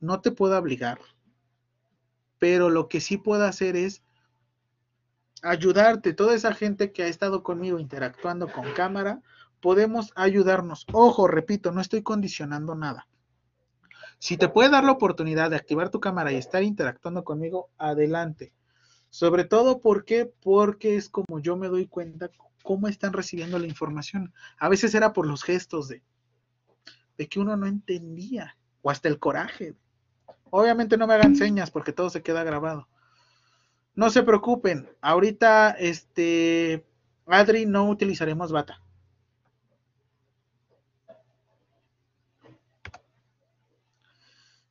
[0.00, 0.98] no te puedo obligar,
[2.38, 4.02] pero lo que sí puedo hacer es
[5.42, 6.12] ayudarte.
[6.12, 9.22] Toda esa gente que ha estado conmigo interactuando con cámara,
[9.60, 10.86] podemos ayudarnos.
[10.92, 13.06] Ojo, repito, no estoy condicionando nada.
[14.18, 18.52] Si te puede dar la oportunidad de activar tu cámara y estar interactuando conmigo, adelante.
[19.08, 20.04] Sobre todo, ¿por
[20.42, 22.30] Porque es como yo me doy cuenta
[22.62, 24.32] cómo están recibiendo la información.
[24.58, 26.02] A veces era por los gestos de,
[27.16, 29.74] de que uno no entendía, o hasta el coraje.
[30.50, 32.88] Obviamente no me hagan señas porque todo se queda grabado.
[33.94, 36.86] No se preocupen, ahorita este
[37.26, 38.80] Adri no utilizaremos bata.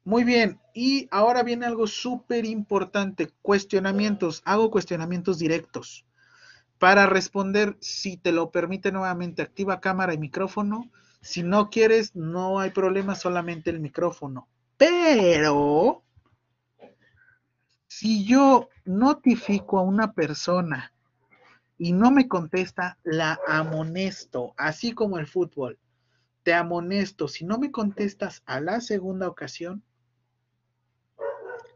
[0.04, 4.42] Muy bien, y ahora viene algo súper importante, cuestionamientos.
[4.44, 6.06] Hago cuestionamientos directos.
[6.80, 10.90] Para responder, si te lo permite nuevamente, activa cámara y micrófono.
[11.22, 14.48] Si no quieres, no hay problema, solamente el micrófono.
[14.80, 16.06] Pero,
[17.86, 20.94] si yo notifico a una persona
[21.78, 25.78] y no me contesta, la amonesto, así como el fútbol.
[26.44, 27.28] Te amonesto.
[27.28, 29.84] Si no me contestas a la segunda ocasión,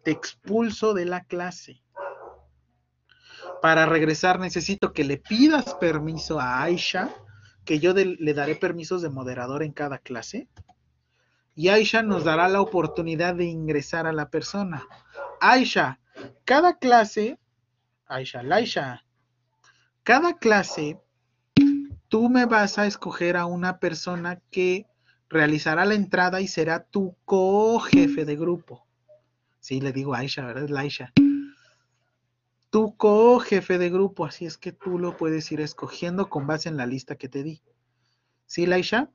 [0.05, 1.83] te expulso de la clase.
[3.61, 7.13] Para regresar necesito que le pidas permiso a Aisha,
[7.65, 10.47] que yo le daré permisos de moderador en cada clase
[11.55, 14.87] y Aisha nos dará la oportunidad de ingresar a la persona.
[15.39, 15.99] Aisha,
[16.45, 17.39] cada clase,
[18.07, 19.05] Aisha, Laisha,
[20.03, 20.99] cada clase,
[22.07, 24.87] tú me vas a escoger a una persona que
[25.29, 28.85] realizará la entrada y será tu co-jefe de grupo.
[29.59, 30.69] Sí, le digo Aisha, ¿verdad?
[30.69, 31.13] Laisha.
[32.69, 36.77] Tu co-jefe de grupo, así es que tú lo puedes ir escogiendo con base en
[36.77, 37.61] la lista que te di.
[38.45, 39.09] ¿Sí, Laisha?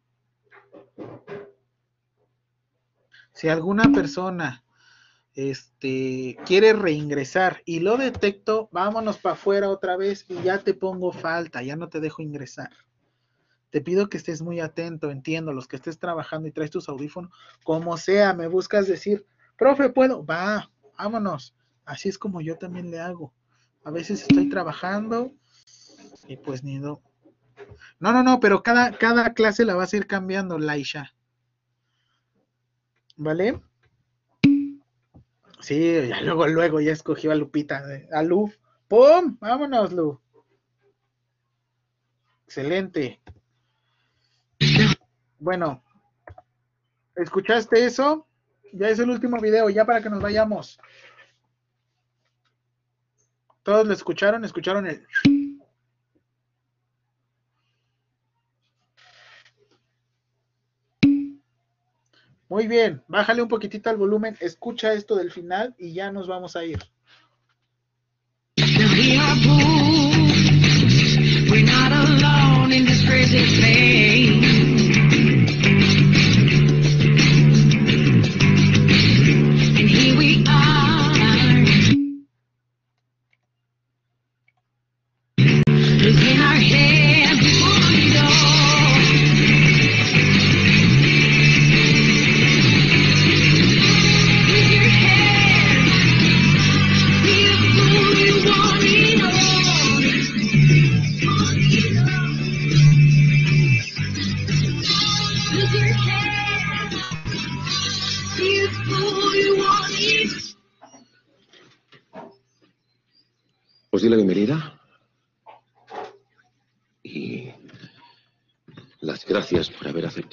[3.39, 4.65] Si alguna persona
[5.33, 11.13] este, quiere reingresar y lo detecto, vámonos para afuera otra vez y ya te pongo
[11.13, 12.71] falta, ya no te dejo ingresar.
[13.71, 17.31] Te pido que estés muy atento, entiendo, los que estés trabajando y traes tus audífonos,
[17.63, 19.25] como sea, me buscas decir,
[19.57, 20.27] profe, ¿puedo?
[20.27, 21.55] Va, vámonos.
[21.85, 23.33] Así es como yo también le hago.
[23.85, 25.31] A veces estoy trabajando
[26.27, 27.01] y pues ni no.
[28.01, 31.13] No, no, no, pero cada, cada clase la vas a ir cambiando, Laisha.
[33.19, 33.61] ¿Vale?
[35.61, 37.83] Sí, ya luego, luego ya escogió a Lupita,
[38.13, 38.51] a Lu.
[38.87, 39.37] ¡Pum!
[39.41, 40.21] Vámonos, Lu.
[42.47, 43.21] Excelente.
[45.39, 45.85] Bueno,
[47.17, 48.27] ¿escuchaste eso?
[48.73, 50.79] Ya es el último video, ya para que nos vayamos.
[53.63, 54.45] ¿Todos lo escucharon?
[54.45, 55.07] ¿Escucharon el...
[62.49, 66.57] Muy bien, bájale un poquitito al volumen, escucha esto del final y ya nos vamos
[66.57, 66.79] a ir.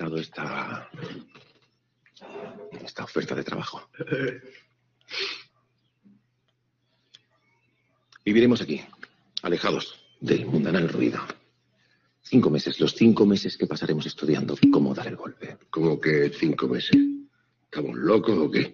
[0.05, 0.89] Aceptado esta
[2.83, 3.89] esta oferta de trabajo.
[8.23, 8.81] Viviremos aquí,
[9.41, 11.19] alejados del mundanal ruido.
[12.21, 15.57] Cinco meses, los cinco meses que pasaremos estudiando cómo dar el golpe.
[15.69, 16.97] ¿Cómo que cinco meses?
[17.65, 18.71] ¿Estamos locos o qué?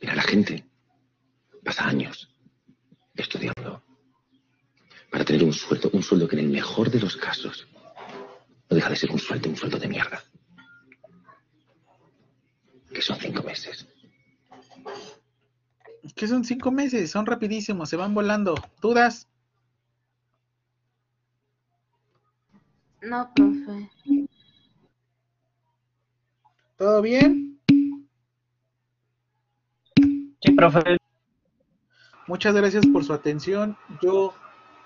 [0.00, 0.64] Mira, la gente
[1.62, 2.30] pasa años
[3.14, 3.82] estudiando
[5.10, 7.66] para tener un sueldo, un sueldo que en el mejor de los casos
[8.70, 10.22] no deja de ser un sueldo, un sueldo de mierda.
[12.92, 13.86] Que son cinco meses.
[16.14, 18.54] Que son cinco meses, son rapidísimos, se van volando.
[18.80, 19.28] ¿Dudas?
[23.02, 23.90] No, profe.
[26.76, 27.60] ¿Todo bien?
[30.40, 30.98] Sí, profe.
[32.26, 33.76] Muchas gracias por su atención.
[34.02, 34.34] Yo,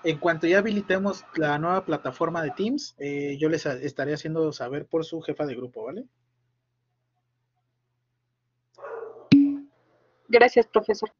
[0.03, 4.85] en cuanto ya habilitemos la nueva plataforma de Teams, eh, yo les estaré haciendo saber
[4.85, 6.05] por su jefa de grupo, ¿vale?
[10.27, 11.11] Gracias, profesor.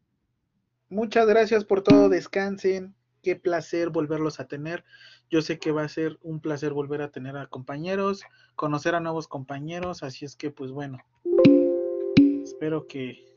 [0.90, 2.96] Muchas gracias por todo, descansen.
[3.22, 4.84] Qué placer volverlos a tener.
[5.30, 8.24] Yo sé que va a ser un placer volver a tener a compañeros,
[8.56, 11.00] conocer a nuevos compañeros, así es que pues bueno,
[12.44, 13.34] espero que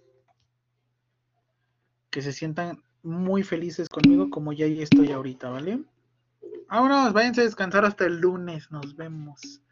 [2.10, 5.80] que se sientan muy felices conmigo como ya estoy ahorita, ¿vale?
[6.68, 9.62] Vámonos, váyanse a descansar hasta el lunes, nos vemos.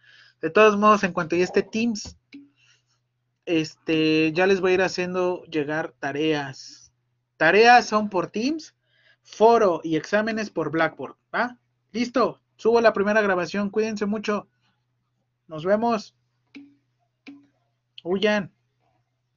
[0.41, 2.17] De todos modos, en cuanto ya esté Teams,
[3.47, 6.93] este, ya les voy a ir haciendo llegar tareas.
[7.37, 8.75] Tareas son por Teams,
[9.23, 11.59] foro y exámenes por Blackboard, ¿va?
[11.93, 14.49] Listo, subo la primera grabación, cuídense mucho.
[15.49, 16.15] Nos vemos.
[18.03, 18.53] Huyan.